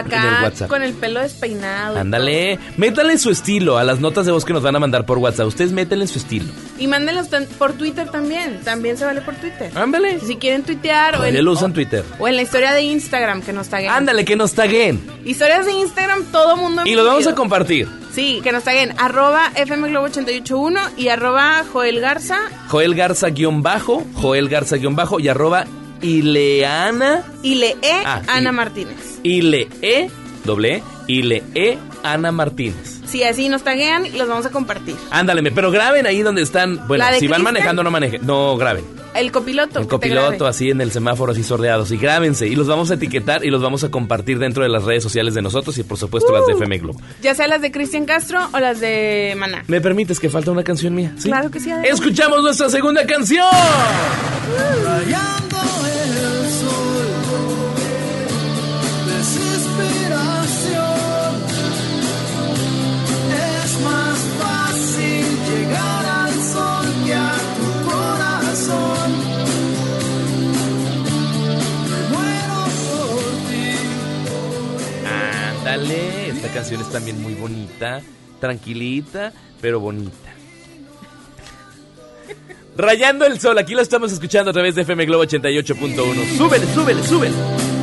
El 0.00 0.06
Acá 0.06 0.40
WhatsApp. 0.42 0.68
con 0.68 0.82
el 0.82 0.92
pelo 0.94 1.20
despeinado. 1.20 1.98
Ándale, 1.98 2.58
métanle 2.76 3.18
su 3.18 3.30
estilo 3.30 3.78
a 3.78 3.84
las 3.84 4.00
notas 4.00 4.26
de 4.26 4.32
voz 4.32 4.44
que 4.44 4.52
nos 4.52 4.62
van 4.62 4.76
a 4.76 4.78
mandar 4.78 5.06
por 5.06 5.18
WhatsApp. 5.18 5.46
Ustedes 5.46 5.72
métanle 5.72 6.06
su 6.06 6.18
estilo. 6.18 6.46
Y 6.78 6.86
mándenlos 6.86 7.28
por 7.58 7.72
Twitter 7.72 8.08
también. 8.10 8.60
También 8.64 8.96
se 8.96 9.04
vale 9.04 9.20
por 9.20 9.34
Twitter. 9.36 9.70
Ándale. 9.74 10.20
Si 10.20 10.36
quieren 10.36 10.62
tuitear 10.62 11.18
o 11.20 11.24
en, 11.24 11.44
lo 11.44 11.52
usan 11.52 11.72
Twitter. 11.72 12.04
o 12.18 12.28
en 12.28 12.36
la 12.36 12.42
historia 12.42 12.72
de 12.72 12.82
Instagram 12.82 13.42
que 13.42 13.52
nos 13.52 13.68
taguen. 13.68 13.90
Ándale, 13.90 14.24
que 14.24 14.36
nos 14.36 14.52
taguen. 14.52 15.00
Historias 15.24 15.66
de 15.66 15.72
Instagram, 15.72 16.24
todo 16.32 16.56
mundo. 16.56 16.82
Y 16.84 16.94
los 16.94 17.06
vamos 17.06 17.26
a 17.26 17.34
compartir. 17.34 17.88
Sí, 18.12 18.40
que 18.42 18.50
nos 18.52 18.64
taguen. 18.64 18.94
Arroba 18.98 19.52
FM 19.54 19.88
Globo 19.90 20.06
881 20.06 20.80
y 20.96 21.08
arroba 21.08 21.64
Joel 21.70 22.00
Garza. 22.00 22.38
Joel 22.68 22.94
Garza 22.94 23.28
guion 23.28 23.62
bajo, 23.62 24.04
Joel 24.14 24.48
Garza 24.48 24.76
guion 24.76 24.96
bajo 24.96 25.20
y 25.20 25.28
arroba 25.28 25.66
Ileana, 26.02 27.22
Y 27.42 27.54
le 27.56 27.70
E 27.82 28.02
Ah, 28.04 28.22
Ana 28.28 28.50
y- 28.50 28.52
Martínez. 28.52 29.18
Ile 29.22 29.68
E, 29.82 30.08
doble 30.44 30.76
E, 30.76 30.82
Ile 31.08 31.42
E, 31.54 31.78
Ana 32.02 32.32
Martínez. 32.32 33.00
Si 33.06 33.22
así 33.22 33.48
nos 33.48 33.62
taguean, 33.62 34.04
los 34.18 34.28
vamos 34.28 34.46
a 34.46 34.50
compartir. 34.50 34.96
Ándale, 35.10 35.48
pero 35.52 35.70
graben 35.70 36.06
ahí 36.06 36.22
donde 36.22 36.42
están. 36.42 36.86
Bueno, 36.88 37.04
¿La 37.04 37.12
de 37.12 37.20
si 37.20 37.26
van 37.28 37.36
Cristian? 37.40 37.54
manejando, 37.54 37.82
no 37.84 37.90
manejen. 37.90 38.26
No 38.26 38.56
graben. 38.56 38.84
El 39.16 39.32
copiloto. 39.32 39.80
El 39.80 39.86
copiloto 39.86 40.46
así 40.46 40.70
en 40.70 40.80
el 40.80 40.92
semáforo 40.92 41.32
así 41.32 41.42
sordeados. 41.42 41.90
Y 41.92 41.96
grábense. 41.96 42.46
Y 42.46 42.54
los 42.56 42.66
vamos 42.66 42.90
a 42.90 42.94
etiquetar 42.94 43.44
y 43.44 43.50
los 43.50 43.62
vamos 43.62 43.82
a 43.84 43.90
compartir 43.90 44.38
dentro 44.38 44.62
de 44.62 44.68
las 44.68 44.84
redes 44.84 45.02
sociales 45.02 45.34
de 45.34 45.42
nosotros 45.42 45.76
y 45.78 45.82
por 45.82 45.98
supuesto 45.98 46.32
las 46.32 46.46
de 46.46 46.52
Uh. 46.54 46.56
FM 46.56 46.78
Globo. 46.78 47.00
Ya 47.22 47.34
sea 47.34 47.48
las 47.48 47.60
de 47.62 47.70
Cristian 47.70 48.04
Castro 48.06 48.40
o 48.52 48.58
las 48.58 48.80
de 48.80 49.34
Maná. 49.36 49.64
¿Me 49.68 49.80
permites 49.80 50.20
que 50.20 50.28
falta 50.30 50.50
una 50.50 50.62
canción 50.64 50.94
mía? 50.94 51.12
¿Sí? 51.18 51.28
Claro 51.28 51.50
que 51.50 51.60
sí, 51.60 51.70
adelante. 51.70 51.94
Escuchamos 51.94 52.42
nuestra 52.42 52.68
segunda 52.70 53.06
canción. 53.06 53.46
Rayando 54.84 55.56
Esta 75.94 76.48
canción 76.48 76.80
es 76.80 76.90
también 76.90 77.20
muy 77.22 77.34
bonita, 77.34 78.00
tranquilita, 78.40 79.32
pero 79.60 79.80
bonita. 79.80 80.34
Rayando 82.76 83.24
el 83.24 83.40
sol, 83.40 83.56
aquí 83.58 83.74
lo 83.74 83.80
estamos 83.80 84.12
escuchando 84.12 84.50
a 84.50 84.52
través 84.52 84.74
de 84.74 84.82
FM 84.82 85.06
Globo 85.06 85.24
88.1. 85.24 86.36
Súbele, 86.36 86.66
súbele, 86.74 87.02
súbele. 87.02 87.75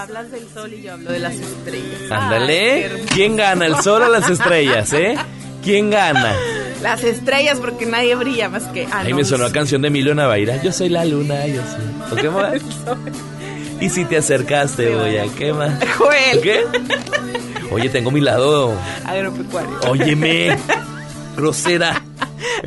Hablas 0.00 0.30
del 0.30 0.48
sol 0.52 0.72
y 0.72 0.82
yo 0.82 0.94
hablo 0.94 1.12
de 1.12 1.18
las 1.18 1.34
estrellas. 1.34 1.98
Qué 2.08 2.14
Ándale. 2.14 2.84
hermoso. 2.84 3.04
¿Quién 3.14 3.36
gana, 3.36 3.66
el 3.66 3.76
sol 3.76 4.02
o 4.02 4.08
las 4.08 4.28
estrellas, 4.30 4.92
eh? 4.92 5.16
¿Quién 5.62 5.90
gana? 5.90 6.34
Las 6.82 7.04
estrellas 7.04 7.58
porque 7.60 7.84
nadie 7.84 8.14
brilla 8.14 8.48
más 8.48 8.62
que 8.64 8.86
ah, 8.90 9.00
Ahí 9.00 9.10
no, 9.10 9.16
me 9.18 9.24
sonó 9.24 9.44
la 9.44 9.52
canción 9.52 9.82
de 9.82 9.88
Emilio 9.88 10.14
Navaira. 10.14 10.62
Yo 10.62 10.72
soy 10.72 10.88
la 10.88 11.04
luna, 11.04 11.46
yo 11.46 11.60
soy. 11.62 12.12
¿O 12.12 12.16
qué 12.16 12.30
más? 12.30 12.54
Y 13.80 13.88
si 13.88 14.04
te 14.04 14.18
acercas 14.18 14.76
te 14.76 14.94
voy 14.94 15.16
a 15.16 15.26
quemar. 15.28 15.78
Joel. 15.96 16.40
¿Qué? 16.42 16.66
Oye, 17.70 17.88
tengo 17.88 18.10
mi 18.10 18.20
lado. 18.20 18.74
Agropecuario. 19.06 19.80
Óyeme. 19.88 20.58
Grosera. 21.34 22.02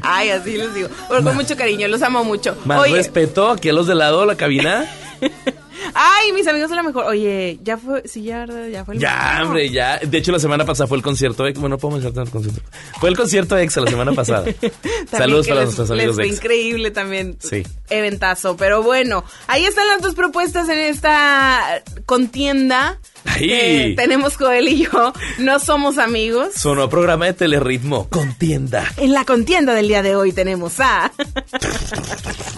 Ay, 0.02 0.30
así 0.32 0.58
les 0.58 0.74
digo. 0.74 0.88
Pero 1.08 1.24
con 1.24 1.36
mucho 1.36 1.56
cariño, 1.56 1.88
los 1.88 2.02
amo 2.02 2.24
mucho. 2.24 2.58
Más 2.66 2.80
Oye, 2.80 2.96
respeto 2.96 3.52
aquí 3.52 3.70
a 3.70 3.74
los 3.74 3.86
de 3.86 3.94
lado 3.94 4.22
de 4.22 4.26
la 4.26 4.36
cabina. 4.36 4.86
ay, 5.96 6.32
mis 6.34 6.48
amigos 6.48 6.70
de 6.70 6.76
la 6.76 6.84
mejor. 6.84 7.06
Oye, 7.06 7.60
ya 7.64 7.78
fue, 7.78 8.02
sí, 8.08 8.24
ya, 8.24 8.46
ya 8.72 8.84
fue 8.86 8.96
el 8.96 9.00
Ya, 9.02 9.42
hombre, 9.44 9.70
ya. 9.70 10.00
De 10.00 10.18
hecho, 10.18 10.32
la 10.32 10.40
semana 10.40 10.66
pasada 10.66 10.88
fue 10.88 10.98
el 10.98 11.04
concierto 11.04 11.46
ex. 11.48 11.60
Bueno, 11.60 11.76
no 11.76 11.80
podemos 11.80 12.04
mencionar 12.04 12.26
tanto 12.26 12.32
concierto. 12.40 12.62
Fue 13.00 13.10
el 13.10 13.16
concierto 13.18 13.58
ex 13.58 13.76
la 13.78 13.90
semana 13.90 14.12
pasada. 14.14 14.46
Saludos 15.12 15.48
para 15.48 15.62
les- 15.62 15.66
nuestros 15.76 15.92
amigos 15.92 16.18
de 16.18 16.26
ex. 16.26 16.36
increíble 16.36 16.92
también. 16.92 17.38
Sí. 17.40 17.64
Eventazo. 17.90 18.58
Pero 18.58 18.82
bueno, 18.84 19.24
ahí 19.48 19.66
están 19.66 19.88
las 19.88 20.02
dos 20.02 20.16
propuestas 20.16 20.70
en 20.70 20.80
esta 20.80 21.82
contienda. 22.06 23.00
Que 23.38 23.94
tenemos 23.96 24.38
Joel 24.38 24.68
y 24.68 24.84
yo. 24.84 25.14
No 25.40 25.60
somos 25.60 25.98
amigos. 25.98 26.54
Sonó 26.56 26.90
programa 26.90 27.26
de 27.26 27.34
telerritmo. 27.34 28.08
Contienda. 28.10 28.92
En 28.98 29.14
la 29.14 29.26
contienda 29.26 29.74
del 29.74 29.88
día 29.88 30.02
de 30.02 30.16
hoy 30.16 30.32
tenemos 30.32 30.80
a. 30.80 31.12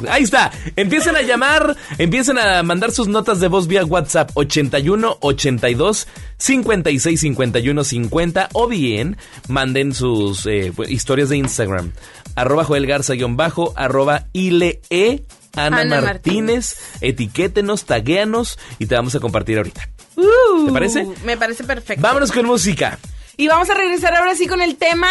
Ahí 0.09 0.23
está. 0.23 0.51
Empiecen 0.75 1.15
a 1.15 1.21
llamar, 1.21 1.75
empiecen 1.97 2.37
a 2.37 2.61
mandar 2.63 2.91
sus 2.91 3.07
notas 3.07 3.39
de 3.39 3.47
voz 3.47 3.67
vía 3.67 3.85
WhatsApp 3.85 4.31
81 4.33 5.17
82 5.21 6.07
56 6.37 7.19
51 7.19 7.83
50 7.83 8.49
o 8.53 8.67
bien 8.67 9.17
manden 9.47 9.93
sus 9.93 10.45
eh, 10.45 10.71
pues, 10.75 10.89
historias 10.89 11.29
de 11.29 11.37
Instagram. 11.37 11.91
Arroba 12.35 12.65
Joel 12.65 12.85
Garza 12.85 13.13
guion 13.13 13.37
bajo, 13.37 13.73
arroba 13.75 14.27
Ile 14.33 14.81
E, 14.89 15.23
Ana, 15.55 15.81
Ana 15.81 16.01
Martínez. 16.01 16.77
Etiquétenos, 17.01 17.85
taguéanos 17.85 18.59
y 18.77 18.87
te 18.87 18.95
vamos 18.95 19.15
a 19.15 19.19
compartir 19.19 19.57
ahorita. 19.57 19.94
¿Te 20.15 20.71
parece? 20.71 21.03
Uh, 21.03 21.15
Me 21.25 21.37
parece 21.37 21.63
perfecto. 21.63 22.01
Vámonos 22.01 22.31
con 22.31 22.45
música. 22.45 22.97
Y 23.37 23.47
vamos 23.47 23.69
a 23.69 23.73
regresar 23.73 24.15
ahora 24.15 24.35
sí 24.35 24.47
con 24.47 24.61
el 24.61 24.77
tema 24.77 25.09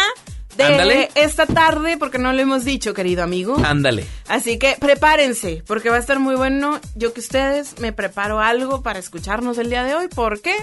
de 0.56 1.10
esta 1.14 1.46
tarde, 1.46 1.96
porque 1.98 2.18
no 2.18 2.32
lo 2.32 2.40
hemos 2.40 2.64
dicho, 2.64 2.94
querido 2.94 3.22
amigo. 3.22 3.56
Ándale. 3.64 4.06
Así 4.28 4.58
que 4.58 4.76
prepárense, 4.78 5.62
porque 5.66 5.90
va 5.90 5.96
a 5.96 5.98
estar 5.98 6.18
muy 6.20 6.36
bueno. 6.36 6.80
Yo 6.94 7.12
que 7.12 7.20
ustedes 7.20 7.78
me 7.80 7.92
preparo 7.92 8.40
algo 8.40 8.82
para 8.82 8.98
escucharnos 8.98 9.58
el 9.58 9.68
día 9.68 9.84
de 9.84 9.94
hoy, 9.94 10.08
porque 10.14 10.54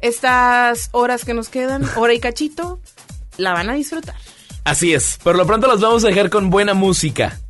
estas 0.00 0.88
horas 0.92 1.24
que 1.24 1.34
nos 1.34 1.48
quedan, 1.48 1.88
hora 1.96 2.12
y 2.12 2.20
cachito, 2.20 2.80
la 3.36 3.52
van 3.52 3.70
a 3.70 3.74
disfrutar. 3.74 4.16
Así 4.64 4.92
es. 4.92 5.18
Por 5.22 5.36
lo 5.36 5.46
pronto 5.46 5.66
los 5.68 5.80
vamos 5.80 6.04
a 6.04 6.08
dejar 6.08 6.28
con 6.28 6.50
buena 6.50 6.74
música. 6.74 7.40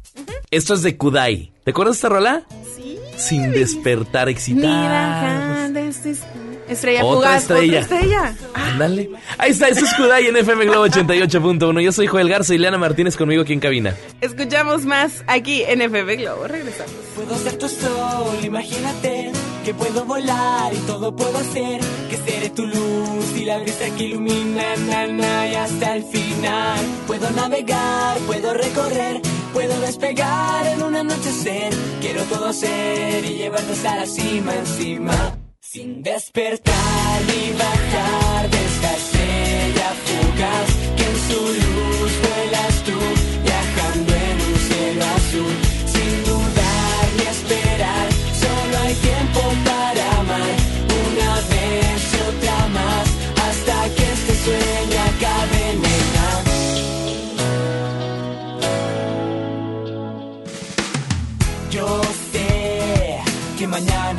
Esto 0.50 0.74
es 0.74 0.82
de 0.82 0.96
Kudai. 0.96 1.52
¿Te 1.64 1.70
acuerdas 1.72 1.96
de 1.96 1.98
esta 1.98 2.08
rola? 2.08 2.42
Sí. 2.76 2.99
Sin 3.20 3.52
despertar 3.52 4.28
excitado. 4.28 4.66
Mira, 4.66 5.90
is- 6.06 6.22
Estrella 6.68 7.04
Otra 7.04 7.30
fugaz. 7.30 7.42
estrella. 7.42 7.80
Otra 7.83 7.96
estrella. 7.98 8.35
Ándale. 8.54 9.11
Ahí 9.38 9.50
está, 9.50 9.66
eso 9.68 9.85
es 9.85 9.92
Kudai 9.94 10.26
en 10.28 10.37
FM 10.37 10.66
Globo 10.66 10.85
88.1. 10.87 11.80
Yo 11.83 11.90
soy 11.90 12.06
Joel 12.06 12.28
Garza 12.28 12.54
y 12.54 12.59
Leana 12.59 12.78
Martínez 12.78 13.16
conmigo 13.16 13.42
aquí 13.42 13.52
en 13.54 13.59
cabina. 13.61 13.96
Escuchamos 14.20 14.85
más 14.85 15.24
aquí 15.26 15.64
en 15.64 15.80
FB 15.83 16.16
Globo. 16.18 16.46
Regresamos. 16.46 16.92
Puedo 17.16 17.37
ser 17.38 17.59
tu 17.59 17.68
sol, 17.68 18.38
imagínate 18.44 19.33
que 19.64 19.74
puedo 19.74 20.04
volar 20.04 20.72
y 20.72 20.76
todo 20.87 21.14
puedo 21.16 21.37
hacer. 21.38 21.80
Que 22.09 22.16
seré 22.24 22.50
tu 22.50 22.64
luz 22.64 23.37
y 23.37 23.44
la 23.46 23.59
brisa 23.59 23.87
que 23.98 24.04
ilumina 24.04 24.62
na, 24.88 25.06
na, 25.09 25.48
y 25.48 25.54
hasta 25.56 25.96
el 25.96 26.04
final. 26.04 26.78
Puedo 27.09 27.28
navegar, 27.33 28.16
puedo 28.28 28.54
recorrer, 28.54 29.20
puedo 29.52 29.80
despegar 29.80 30.66
en 30.66 30.82
un 30.82 30.96
anochecer. 30.96 31.72
Quiero 32.00 32.22
todo 32.24 32.46
hacer 32.48 33.24
y 33.24 33.34
llevarte 33.38 33.72
hasta 33.72 33.96
la 33.96 34.06
cima 34.06 34.54
encima. 34.54 35.36
Sin 35.60 36.02
despertar 36.02 37.20
ni 37.28 37.52
bajar 37.52 38.50
de 38.50 38.64
esta 38.70 38.90
estrella 39.02 39.88
fugaz 40.06 40.68
que 40.96 41.04
en 41.12 41.18
su 41.28 41.40
luz 41.40 42.12
vuelas 42.22 42.69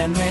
mañana 0.07 0.30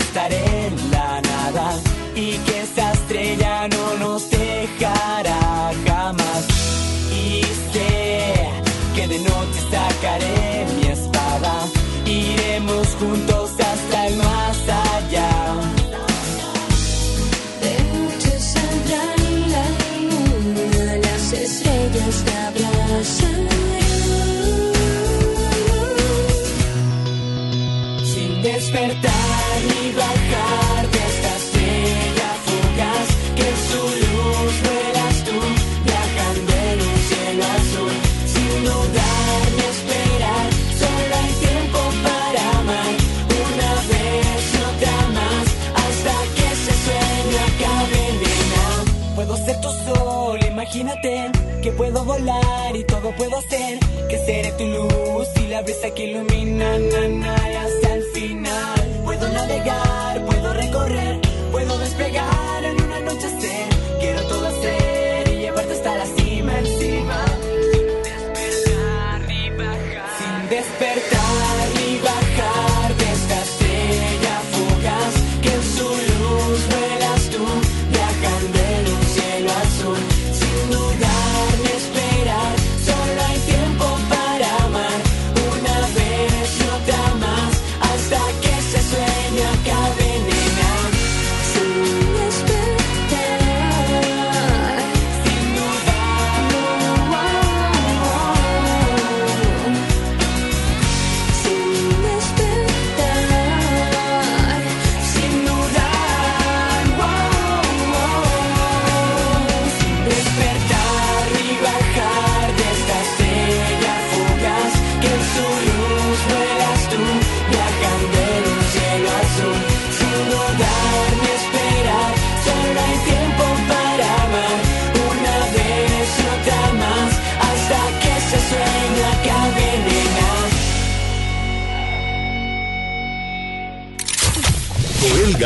puedo 51.81 52.05
volar 52.05 52.77
y 52.77 52.85
todo 52.85 53.11
puedo 53.17 53.39
hacer 53.39 53.79
que 54.11 54.19
seré 54.27 54.53
tu 54.53 54.67
luz 54.67 55.29
y 55.43 55.47
la 55.47 55.63
brisa 55.63 55.89
que 55.95 56.11
ilumina 56.11 56.79
na, 56.79 57.09
na, 57.09 57.35
hasta 57.35 57.95
el 57.95 58.03
final. 58.13 59.01
Puedo 59.03 59.27
navegar 59.31 60.27
puedo 60.27 60.53
recorrer 60.53 61.21
puedo 61.51 61.79
despegar 61.79 62.65
en 62.65 62.83
un 62.83 62.93
anochecer. 62.93 63.70
quiero 63.70 63.70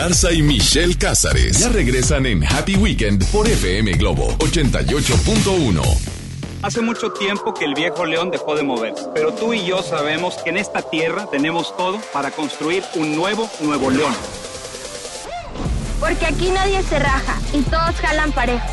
Joel 0.05 0.13
Garza 0.13 0.33
y 0.33 0.43
Michelle 0.43 0.99
Cázares 0.99 1.61
ya 1.61 1.71
regresan 1.71 2.27
en 2.27 2.45
Happy 2.45 2.77
Weekend 2.77 3.25
por 3.31 3.49
FM 3.49 3.93
Globo 3.93 4.29
88.1. 4.39 5.81
Hace 6.61 6.83
mucho 6.83 7.13
tiempo 7.13 7.55
que 7.55 7.65
el 7.65 7.73
viejo 7.73 8.05
león 8.05 8.31
dejó 8.31 8.55
de 8.55 8.65
moverse, 8.65 9.07
pero 9.15 9.33
tú 9.33 9.55
y 9.55 9.65
yo 9.65 9.83
sabemos 9.83 10.35
que 10.45 10.51
en 10.51 10.59
esta 10.59 10.83
tierra 10.83 11.27
tenemos 11.31 11.75
todo 11.79 11.99
para 12.13 12.31
construir 12.33 12.83
un 12.97 13.17
nuevo 13.17 13.49
Nuevo 13.63 13.91
León. 13.91 14.13
Porque 15.99 16.27
aquí 16.27 16.51
nadie 16.51 16.83
se 16.83 16.99
raja 16.99 17.41
y 17.55 17.63
todos 17.63 17.95
jalan 17.97 18.31
parejo. 18.33 18.67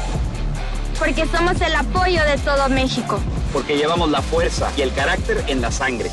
Porque 1.00 1.26
somos 1.28 1.62
el 1.62 1.74
apoyo 1.76 2.22
de 2.26 2.38
todo 2.44 2.68
México. 2.68 3.22
Porque 3.54 3.78
llevamos 3.78 4.10
la 4.12 4.22
fuerza 4.22 4.70
y 4.76 4.82
el 4.82 4.94
carácter 4.94 5.46
en 5.48 5.62
la 5.62 5.72
sangre. 5.72 6.12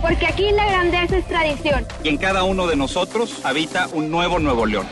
Porque 0.00 0.26
aquí 0.26 0.50
la 0.52 0.66
grandeza 0.66 1.18
es 1.18 1.26
tradición. 1.26 1.86
Y 2.02 2.08
en 2.08 2.16
cada 2.16 2.44
uno 2.44 2.66
de 2.66 2.76
nosotros 2.76 3.40
habita 3.44 3.88
un 3.92 4.10
nuevo 4.10 4.38
Nuevo 4.38 4.66
León. 4.66 4.86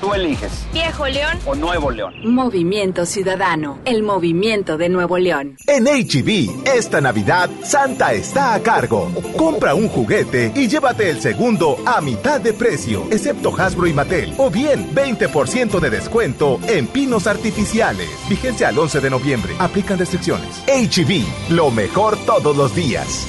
Tú 0.00 0.12
eliges, 0.14 0.66
Viejo 0.72 1.06
León. 1.06 1.38
o 1.46 1.54
Nuevo 1.54 1.92
León. 1.92 2.12
Movimiento 2.24 3.06
Ciudadano, 3.06 3.78
el 3.84 4.02
movimiento 4.02 4.76
de 4.76 4.88
Nuevo 4.88 5.16
León. 5.16 5.56
En 5.68 5.84
HB, 5.84 6.66
esta 6.66 7.00
Navidad, 7.00 7.48
Santa 7.62 8.12
está 8.12 8.54
a 8.54 8.60
cargo. 8.60 9.12
Compra 9.36 9.76
un 9.76 9.88
juguete 9.88 10.50
y 10.56 10.66
llévate 10.66 11.08
el 11.08 11.20
segundo 11.20 11.76
a 11.86 12.00
mitad 12.00 12.40
de 12.40 12.52
precio, 12.52 13.06
excepto 13.12 13.54
Hasbro 13.56 13.86
y 13.86 13.92
Mattel. 13.92 14.34
O 14.38 14.50
bien, 14.50 14.92
20% 14.92 15.78
de 15.78 15.90
descuento 15.90 16.58
en 16.66 16.88
pinos 16.88 17.28
artificiales. 17.28 18.08
Vigencia 18.28 18.68
al 18.68 18.78
11 18.80 19.00
de 19.00 19.10
noviembre. 19.10 19.54
Aplican 19.60 20.00
restricciones. 20.00 20.64
HB, 20.66 21.52
lo 21.54 21.70
mejor 21.70 22.16
todos 22.26 22.56
los 22.56 22.74
días. 22.74 23.28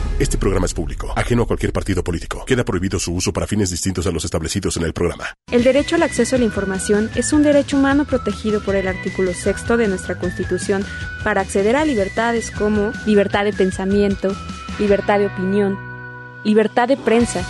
Este 0.21 0.37
programa 0.37 0.67
es 0.67 0.75
público, 0.75 1.11
ajeno 1.15 1.41
a 1.41 1.47
cualquier 1.47 1.73
partido 1.73 2.03
político. 2.03 2.45
Queda 2.45 2.63
prohibido 2.63 2.99
su 2.99 3.11
uso 3.11 3.33
para 3.33 3.47
fines 3.47 3.71
distintos 3.71 4.05
a 4.05 4.11
los 4.11 4.23
establecidos 4.23 4.77
en 4.77 4.83
el 4.83 4.93
programa. 4.93 5.33
El 5.51 5.63
derecho 5.63 5.95
al 5.95 6.03
acceso 6.03 6.35
a 6.35 6.39
la 6.39 6.45
información 6.45 7.09
es 7.15 7.33
un 7.33 7.41
derecho 7.41 7.75
humano 7.75 8.05
protegido 8.05 8.61
por 8.61 8.75
el 8.75 8.87
artículo 8.87 9.33
sexto 9.33 9.77
de 9.77 9.87
nuestra 9.87 10.19
Constitución 10.19 10.85
para 11.23 11.41
acceder 11.41 11.75
a 11.75 11.85
libertades 11.85 12.51
como 12.51 12.91
libertad 13.07 13.45
de 13.45 13.51
pensamiento, 13.51 14.35
libertad 14.77 15.17
de 15.17 15.25
opinión, 15.25 15.75
libertad 16.43 16.87
de 16.87 16.97
prensa 16.97 17.43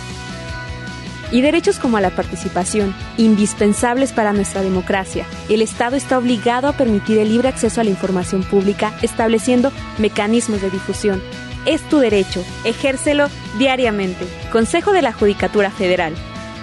y 1.30 1.42
derechos 1.42 1.78
como 1.78 1.98
a 1.98 2.00
la 2.00 2.16
participación, 2.16 2.94
indispensables 3.18 4.12
para 4.12 4.32
nuestra 4.32 4.62
democracia. 4.62 5.26
El 5.50 5.60
Estado 5.60 5.96
está 5.96 6.16
obligado 6.16 6.68
a 6.68 6.76
permitir 6.78 7.18
el 7.18 7.28
libre 7.28 7.48
acceso 7.48 7.82
a 7.82 7.84
la 7.84 7.90
información 7.90 8.42
pública, 8.44 8.96
estableciendo 9.02 9.72
mecanismos 9.98 10.62
de 10.62 10.70
difusión. 10.70 11.20
Es 11.64 11.80
tu 11.88 11.98
derecho, 11.98 12.44
ejércelo 12.64 13.28
diariamente. 13.58 14.26
Consejo 14.50 14.92
de 14.92 15.02
la 15.02 15.12
Judicatura 15.12 15.70
Federal. 15.70 16.14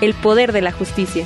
El 0.02 0.14
poder 0.14 0.52
de 0.52 0.62
la 0.62 0.74
justicia. 0.74 1.26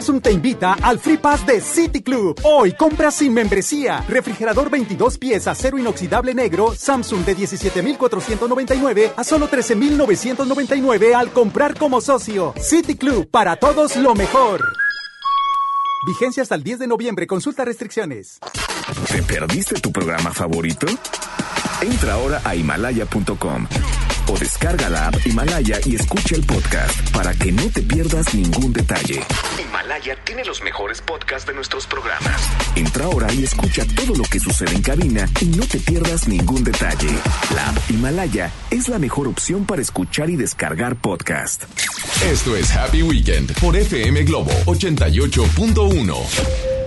Samsung 0.00 0.22
te 0.22 0.32
invita 0.32 0.78
al 0.80 0.98
Free 0.98 1.18
Pass 1.18 1.44
de 1.44 1.60
City 1.60 2.00
Club. 2.00 2.40
Hoy 2.42 2.72
compra 2.72 3.10
sin 3.10 3.34
membresía. 3.34 4.02
Refrigerador 4.08 4.70
22 4.70 5.18
pies 5.18 5.46
acero 5.46 5.76
inoxidable 5.76 6.32
negro 6.32 6.74
Samsung 6.74 7.22
de 7.22 7.34
17,499 7.34 9.12
a 9.14 9.24
solo 9.24 9.48
13,999 9.48 11.14
al 11.14 11.30
comprar 11.32 11.76
como 11.76 12.00
socio. 12.00 12.54
City 12.58 12.96
Club, 12.96 13.28
para 13.30 13.56
todos 13.56 13.96
lo 13.96 14.14
mejor. 14.14 14.64
Vigencia 16.06 16.42
hasta 16.42 16.54
el 16.54 16.62
10 16.62 16.78
de 16.78 16.86
noviembre. 16.86 17.26
Consulta 17.26 17.66
restricciones. 17.66 18.38
¿Te 19.06 19.22
perdiste 19.22 19.80
tu 19.80 19.92
programa 19.92 20.32
favorito? 20.32 20.86
Entra 21.82 22.14
ahora 22.14 22.40
a 22.42 22.56
himalaya.com 22.56 23.66
o 24.30 24.38
descarga 24.38 24.88
la 24.88 25.08
app 25.08 25.26
Himalaya 25.26 25.80
y 25.84 25.96
escucha 25.96 26.36
el 26.36 26.44
podcast 26.44 27.10
para 27.10 27.34
que 27.34 27.50
no 27.50 27.68
te 27.70 27.82
pierdas 27.82 28.32
ningún 28.34 28.72
detalle. 28.72 29.20
Himalaya 29.60 30.16
tiene 30.24 30.44
los 30.44 30.62
mejores 30.62 31.02
podcasts 31.02 31.46
de 31.46 31.54
nuestros 31.54 31.86
programas. 31.86 32.40
Entra 32.76 33.06
ahora 33.06 33.32
y 33.32 33.44
escucha 33.44 33.84
todo 33.96 34.14
lo 34.14 34.24
que 34.24 34.38
sucede 34.38 34.74
en 34.74 34.82
cabina 34.82 35.28
y 35.40 35.46
no 35.46 35.66
te 35.66 35.78
pierdas 35.78 36.28
ningún 36.28 36.62
detalle. 36.62 37.10
La 37.54 37.70
app 37.70 37.90
Himalaya 37.90 38.52
es 38.70 38.88
la 38.88 38.98
mejor 38.98 39.26
opción 39.26 39.64
para 39.64 39.82
escuchar 39.82 40.30
y 40.30 40.36
descargar 40.36 40.96
podcast. 40.96 41.64
Esto 42.24 42.56
es 42.56 42.70
Happy 42.76 43.02
Weekend 43.02 43.58
por 43.60 43.76
FM 43.76 44.22
Globo 44.24 44.52
88.1. 44.66 46.79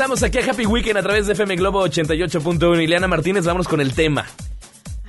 regresamos 0.00 0.22
aquí 0.22 0.38
a 0.38 0.50
Happy 0.50 0.64
Weekend 0.64 0.96
a 0.96 1.02
través 1.02 1.26
de 1.26 1.34
FM 1.34 1.56
Globo 1.56 1.86
88.1. 1.86 2.82
Ileana 2.82 3.06
Martínez, 3.06 3.44
vámonos 3.44 3.68
con 3.68 3.82
el 3.82 3.92
tema. 3.92 4.26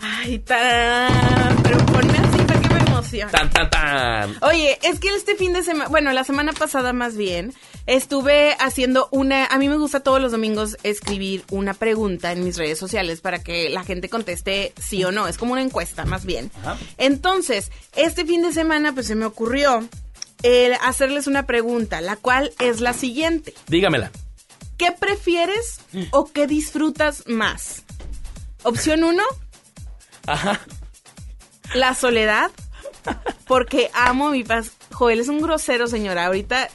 Ay, 0.01 0.39
tan. 0.39 1.63
Pero 1.63 1.77
ponme 1.85 2.17
así 2.17 2.37
para 2.45 2.59
que 2.59 2.67
me 2.67 2.79
emocione. 2.81 3.31
Tan, 3.31 3.49
tan, 3.51 3.69
tan. 3.69 4.35
Oye, 4.41 4.77
es 4.83 4.99
que 4.99 5.07
este 5.15 5.37
fin 5.37 5.53
de 5.53 5.63
semana, 5.63 5.89
bueno, 5.89 6.11
la 6.11 6.25
semana 6.25 6.51
pasada 6.51 6.91
más 6.91 7.15
bien, 7.15 7.53
estuve 7.87 8.53
haciendo 8.59 9.07
una, 9.11 9.45
a 9.45 9.57
mí 9.59 9.69
me 9.69 9.77
gusta 9.77 10.01
todos 10.01 10.21
los 10.21 10.33
domingos 10.33 10.75
escribir 10.83 11.45
una 11.51 11.73
pregunta 11.73 12.33
en 12.33 12.43
mis 12.43 12.57
redes 12.57 12.77
sociales 12.77 13.21
para 13.21 13.41
que 13.41 13.69
la 13.69 13.85
gente 13.85 14.09
conteste 14.09 14.73
sí 14.77 15.05
o 15.05 15.13
no, 15.13 15.29
es 15.29 15.37
como 15.37 15.53
una 15.53 15.61
encuesta 15.61 16.03
más 16.03 16.25
bien. 16.25 16.51
Entonces, 16.97 17.71
este 17.95 18.25
fin 18.25 18.41
de 18.41 18.51
semana 18.51 18.91
pues 18.91 19.07
se 19.07 19.15
me 19.15 19.23
ocurrió 19.23 19.87
hacerles 20.81 21.27
una 21.27 21.45
pregunta, 21.45 22.01
la 22.01 22.17
cual 22.17 22.51
es 22.59 22.81
la 22.81 22.91
siguiente. 22.91 23.53
Dígamela. 23.69 24.11
¿Qué 24.81 24.91
prefieres 24.91 25.77
o 26.09 26.25
qué 26.25 26.47
disfrutas 26.47 27.21
más? 27.27 27.83
Opción 28.63 29.03
uno, 29.03 29.21
Ajá. 30.25 30.59
la 31.75 31.93
soledad, 31.93 32.49
porque 33.45 33.91
amo 33.93 34.31
mi 34.31 34.43
paz. 34.43 34.71
Joel 34.91 35.19
es 35.19 35.27
un 35.27 35.39
grosero, 35.39 35.85
señora. 35.85 36.25
Ahorita 36.25 36.67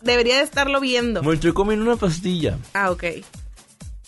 debería 0.00 0.38
de 0.38 0.42
estarlo 0.44 0.80
viendo. 0.80 1.22
Me 1.22 1.34
estoy 1.34 1.52
comiendo 1.52 1.84
una 1.84 1.96
pastilla. 1.96 2.56
Ah, 2.72 2.90
ok. 2.90 3.04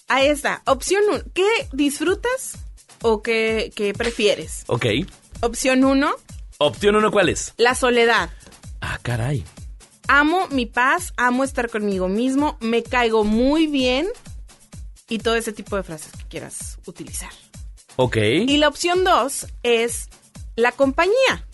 Ahí 0.09 0.29
está. 0.29 0.63
Opción 0.65 1.03
1. 1.11 1.21
¿Qué 1.35 1.47
disfrutas 1.75 2.57
o 3.03 3.21
qué, 3.21 3.71
qué 3.77 3.93
prefieres? 3.93 4.65
Ok. 4.69 4.87
Opción 5.43 5.85
1. 5.85 6.11
Opción 6.57 6.97
uno, 6.97 7.11
¿cuál 7.11 7.29
es? 7.29 7.53
La 7.59 7.75
soledad. 7.75 8.31
Ah, 8.81 8.99
caray. 9.03 9.45
Amo 10.09 10.49
mi 10.49 10.67
paz, 10.67 11.13
amo 11.17 11.45
estar 11.45 11.71
conmigo 11.71 12.09
mismo, 12.09 12.57
me 12.61 12.83
caigo 12.83 13.25
muy 13.25 13.67
bien 13.67 14.09
y 15.09 15.19
todo 15.19 15.37
ese 15.37 15.53
tipo 15.53 15.77
de 15.77 15.83
frases 15.83 16.13
que 16.13 16.25
quieras 16.25 16.79
utilizar. 16.87 17.31
Ok. 17.97 18.17
Y 18.17 18.57
la 18.57 18.69
opción 18.69 19.05
2 19.05 19.47
es 19.63 20.09
la 20.57 20.73
compañía. 20.73 21.47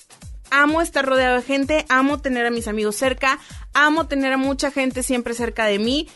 Amo 0.50 0.80
estar 0.80 1.04
rodeado 1.04 1.36
de 1.36 1.42
gente, 1.42 1.84
amo 1.88 2.20
tener 2.20 2.46
a 2.46 2.50
mis 2.50 2.68
amigos 2.68 2.96
cerca, 2.96 3.38
amo 3.74 4.06
tener 4.06 4.32
a 4.32 4.38
mucha 4.38 4.70
gente 4.70 5.02
siempre 5.02 5.34
cerca 5.34 5.66
de 5.66 5.78
mí. 5.78 6.08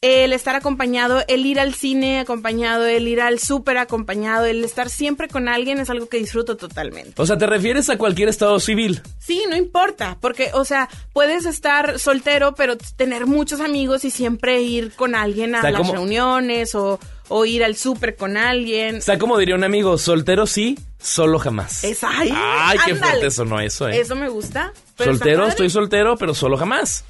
El 0.00 0.34
estar 0.34 0.54
acompañado, 0.54 1.22
el 1.28 1.46
ir 1.46 1.58
al 1.58 1.74
cine 1.74 2.20
acompañado, 2.20 2.84
el 2.84 3.08
ir 3.08 3.22
al 3.22 3.38
súper 3.38 3.78
acompañado, 3.78 4.44
el 4.44 4.62
estar 4.62 4.90
siempre 4.90 5.28
con 5.28 5.48
alguien 5.48 5.78
es 5.78 5.88
algo 5.88 6.10
que 6.10 6.18
disfruto 6.18 6.58
totalmente. 6.58 7.14
O 7.16 7.24
sea, 7.24 7.38
¿te 7.38 7.46
refieres 7.46 7.88
a 7.88 7.96
cualquier 7.96 8.28
estado 8.28 8.60
civil? 8.60 9.00
Sí, 9.18 9.44
no 9.48 9.56
importa, 9.56 10.18
porque, 10.20 10.50
o 10.52 10.66
sea, 10.66 10.90
puedes 11.14 11.46
estar 11.46 11.98
soltero, 11.98 12.54
pero 12.54 12.76
tener 12.76 13.24
muchos 13.24 13.60
amigos 13.60 14.04
y 14.04 14.10
siempre 14.10 14.60
ir 14.60 14.92
con 14.92 15.14
alguien 15.14 15.54
a 15.54 15.60
O 15.60 15.62
sea, 15.62 15.70
las 15.70 15.80
como- 15.80 15.94
reuniones 15.94 16.74
o, 16.74 17.00
o 17.28 17.44
ir 17.46 17.64
al 17.64 17.74
súper 17.74 18.14
con 18.16 18.36
alguien. 18.36 18.98
O 18.98 19.00
sea, 19.00 19.18
como 19.18 19.38
diría 19.38 19.54
un 19.54 19.64
amigo, 19.64 19.96
soltero 19.96 20.46
sí, 20.46 20.78
solo 21.00 21.38
jamás. 21.38 21.82
Es, 21.82 22.04
ay, 22.04 22.30
Ay, 22.36 22.78
qué 22.84 22.94
fuerte 22.94 23.30
sonó 23.30 23.58
eso, 23.58 23.88
¿eh? 23.88 24.00
Eso 24.00 24.14
me 24.16 24.28
gusta. 24.28 24.70
soltero, 24.98 25.46
estoy 25.46 25.70
soltero, 25.70 26.18
pero 26.18 26.34
solo 26.34 26.58
jamás. 26.58 27.04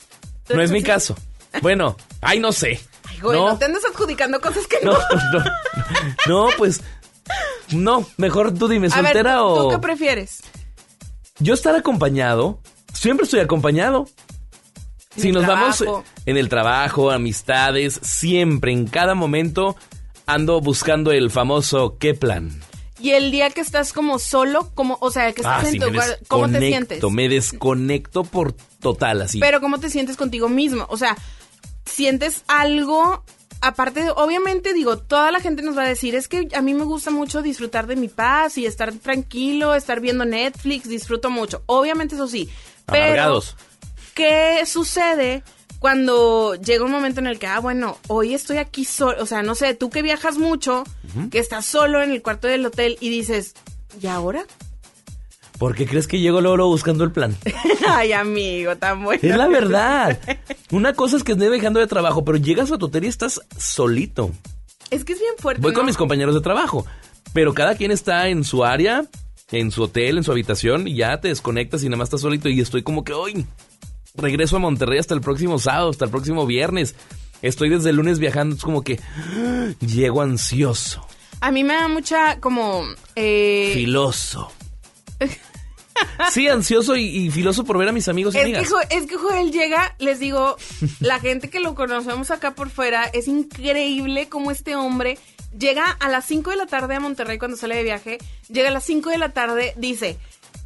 No 0.48 0.62
es 0.62 0.70
mi 0.70 0.82
caso. 0.84 1.16
Bueno, 1.62 1.96
ay, 2.20 2.40
no 2.40 2.52
sé. 2.52 2.80
Ay, 3.08 3.20
güey, 3.20 3.38
no. 3.38 3.48
no, 3.48 3.58
te 3.58 3.64
andas 3.66 3.82
adjudicando 3.84 4.40
cosas 4.40 4.66
que 4.66 4.78
no. 4.84 4.92
no, 4.92 4.98
no, 6.26 6.46
no, 6.48 6.56
pues, 6.56 6.82
no, 7.72 8.06
mejor 8.16 8.54
tú 8.54 8.68
dime, 8.68 8.88
A 8.92 8.96
ver, 9.02 9.12
¿soltera 9.12 9.36
¿tú, 9.36 9.44
o...? 9.44 9.62
¿tú 9.64 9.70
qué 9.70 9.78
prefieres? 9.78 10.42
Yo 11.38 11.54
estar 11.54 11.74
acompañado, 11.74 12.60
siempre 12.92 13.24
estoy 13.24 13.40
acompañado. 13.40 14.06
Si 15.16 15.28
En 15.28 15.34
nos 15.34 15.46
vamos 15.46 15.84
en 16.26 16.36
el 16.36 16.48
trabajo, 16.48 17.10
amistades, 17.10 18.00
siempre, 18.02 18.72
en 18.72 18.86
cada 18.86 19.14
momento, 19.14 19.76
ando 20.26 20.60
buscando 20.60 21.12
el 21.12 21.30
famoso 21.30 21.98
¿qué 21.98 22.14
plan? 22.14 22.50
Y 22.98 23.10
el 23.10 23.30
día 23.30 23.50
que 23.50 23.60
estás 23.60 23.92
como 23.92 24.18
solo, 24.18 24.70
como, 24.74 24.96
o 25.00 25.10
sea, 25.10 25.32
que 25.32 25.42
estás 25.42 25.62
en 25.64 25.68
Ah, 25.68 25.70
sí, 25.72 25.78
tu 25.78 25.90
lugar, 25.90 26.18
¿cómo 26.28 26.48
te 26.48 26.58
sientes? 26.58 27.02
me 27.10 27.28
desconecto 27.28 28.24
por 28.24 28.54
total, 28.80 29.22
así. 29.22 29.40
Pero 29.40 29.60
¿cómo 29.60 29.78
te 29.78 29.90
sientes 29.90 30.16
contigo 30.16 30.48
mismo? 30.48 30.86
O 30.88 30.96
sea, 30.96 31.16
sientes 31.86 32.42
algo, 32.48 33.22
aparte, 33.60 34.04
de- 34.04 34.10
obviamente 34.10 34.72
digo, 34.74 34.98
toda 34.98 35.30
la 35.30 35.40
gente 35.40 35.62
nos 35.62 35.76
va 35.76 35.82
a 35.84 35.88
decir, 35.88 36.14
es 36.14 36.28
que 36.28 36.48
a 36.54 36.60
mí 36.62 36.74
me 36.74 36.84
gusta 36.84 37.10
mucho 37.10 37.42
disfrutar 37.42 37.86
de 37.86 37.96
mi 37.96 38.08
paz 38.08 38.58
y 38.58 38.66
estar 38.66 38.92
tranquilo, 38.92 39.74
estar 39.74 40.00
viendo 40.00 40.24
Netflix, 40.24 40.88
disfruto 40.88 41.30
mucho. 41.30 41.62
Obviamente 41.66 42.14
eso 42.14 42.28
sí. 42.28 42.48
Pero, 42.86 43.04
Amargados. 43.04 43.56
¿qué 44.14 44.64
sucede 44.66 45.42
cuando 45.78 46.54
llega 46.54 46.84
un 46.84 46.90
momento 46.90 47.20
en 47.20 47.26
el 47.26 47.38
que, 47.38 47.46
ah, 47.46 47.58
bueno, 47.60 47.98
hoy 48.08 48.32
estoy 48.34 48.56
aquí 48.58 48.84
solo, 48.86 49.22
o 49.22 49.26
sea, 49.26 49.42
no 49.42 49.54
sé, 49.54 49.74
tú 49.74 49.90
que 49.90 50.00
viajas 50.02 50.38
mucho, 50.38 50.84
que 51.30 51.38
estás 51.38 51.66
solo 51.66 52.02
en 52.02 52.10
el 52.10 52.22
cuarto 52.22 52.48
del 52.48 52.64
hotel 52.64 52.96
y 53.00 53.10
dices, 53.10 53.54
¿y 54.00 54.06
ahora? 54.06 54.46
¿Por 55.58 55.74
qué 55.76 55.86
crees 55.86 56.08
que 56.08 56.18
llego 56.18 56.40
luego, 56.40 56.66
buscando 56.66 57.04
el 57.04 57.12
plan? 57.12 57.36
Ay, 57.88 58.12
amigo, 58.12 58.76
tan 58.76 59.04
bueno. 59.04 59.20
Es 59.22 59.36
la 59.36 59.46
verdad. 59.46 60.18
Una 60.70 60.94
cosa 60.94 61.16
es 61.16 61.22
que 61.22 61.32
estés 61.32 61.50
dejando 61.50 61.80
de 61.80 61.86
trabajo, 61.86 62.24
pero 62.24 62.38
llegas 62.38 62.72
a 62.72 62.78
tu 62.78 62.86
hotel 62.86 63.04
y 63.04 63.08
estás 63.08 63.40
solito. 63.56 64.30
Es 64.90 65.04
que 65.04 65.12
es 65.12 65.20
bien 65.20 65.34
fuerte. 65.38 65.62
Voy 65.62 65.72
con 65.72 65.86
mis 65.86 65.96
compañeros 65.96 66.34
de 66.34 66.40
trabajo, 66.40 66.86
pero 67.32 67.54
cada 67.54 67.76
quien 67.76 67.90
está 67.90 68.28
en 68.28 68.44
su 68.44 68.64
área, 68.64 69.04
en 69.52 69.70
su 69.70 69.84
hotel, 69.84 70.18
en 70.18 70.24
su 70.24 70.32
habitación, 70.32 70.88
y 70.88 70.96
ya 70.96 71.20
te 71.20 71.28
desconectas 71.28 71.82
y 71.84 71.86
nada 71.86 71.98
más 71.98 72.06
estás 72.06 72.22
solito. 72.22 72.48
Y 72.48 72.60
estoy 72.60 72.82
como 72.82 73.04
que 73.04 73.12
hoy 73.12 73.46
regreso 74.16 74.56
a 74.56 74.60
Monterrey 74.60 74.98
hasta 74.98 75.14
el 75.14 75.20
próximo 75.20 75.58
sábado, 75.58 75.90
hasta 75.90 76.04
el 76.04 76.10
próximo 76.10 76.46
viernes. 76.46 76.96
Estoy 77.42 77.68
desde 77.68 77.90
el 77.90 77.96
lunes 77.96 78.18
viajando, 78.18 78.56
es 78.56 78.62
como 78.62 78.82
que 78.82 78.98
¡ah! 79.16 79.68
llego 79.80 80.22
ansioso, 80.22 81.06
A 81.40 81.50
mí 81.50 81.62
me 81.62 81.74
da 81.74 81.88
mucha 81.88 82.40
como... 82.40 82.82
Eh, 83.14 83.72
filoso. 83.74 84.50
Sí, 86.32 86.48
ansioso 86.48 86.96
y, 86.96 87.04
y 87.04 87.30
filoso 87.30 87.62
por 87.64 87.78
ver 87.78 87.88
a 87.88 87.92
mis 87.92 88.08
amigos 88.08 88.34
y 88.34 88.38
es, 88.38 88.44
que, 88.44 88.56
amigas. 88.56 88.68
Jo- 88.68 88.80
es 88.90 89.06
que 89.06 89.16
Joel 89.16 89.52
llega, 89.52 89.94
les 89.98 90.18
digo, 90.18 90.56
la 91.00 91.20
gente 91.20 91.50
que 91.50 91.60
lo 91.60 91.74
conocemos 91.76 92.32
acá 92.32 92.54
por 92.54 92.68
fuera, 92.68 93.04
es 93.04 93.28
increíble 93.28 94.28
como 94.28 94.50
este 94.50 94.74
hombre 94.74 95.18
llega 95.56 95.88
a 95.88 96.08
las 96.08 96.24
5 96.24 96.50
de 96.50 96.56
la 96.56 96.66
tarde 96.66 96.96
a 96.96 97.00
Monterrey 97.00 97.38
cuando 97.38 97.56
sale 97.56 97.76
de 97.76 97.84
viaje, 97.84 98.18
llega 98.48 98.70
a 98.70 98.72
las 98.72 98.84
5 98.84 99.10
de 99.10 99.18
la 99.18 99.28
tarde, 99.32 99.72
dice, 99.76 100.18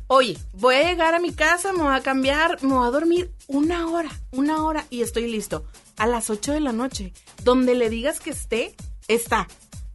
oye, 0.07 0.39
voy 0.55 0.77
a 0.77 0.85
llegar 0.85 1.15
a 1.15 1.21
mi 1.21 1.33
casa, 1.35 1.75
me 1.75 1.83
voy 1.83 1.95
a 1.95 2.01
cambiar, 2.03 2.63
me 2.63 2.73
voy 2.73 2.87
a 2.87 2.91
dormir 2.91 3.31
una 3.49 3.87
hora, 3.87 4.11
una 4.31 4.65
hora 4.65 4.87
y 4.89 5.03
estoy 5.03 5.31
listo. 5.31 5.65
A 5.99 6.07
las 6.07 6.31
8 6.31 6.53
de 6.55 6.61
la 6.61 6.73
noche, 6.73 7.13
donde 7.45 7.75
le 7.75 7.91
digas 7.91 8.19
que 8.21 8.31
esté, 8.31 8.75
está. 9.09 9.47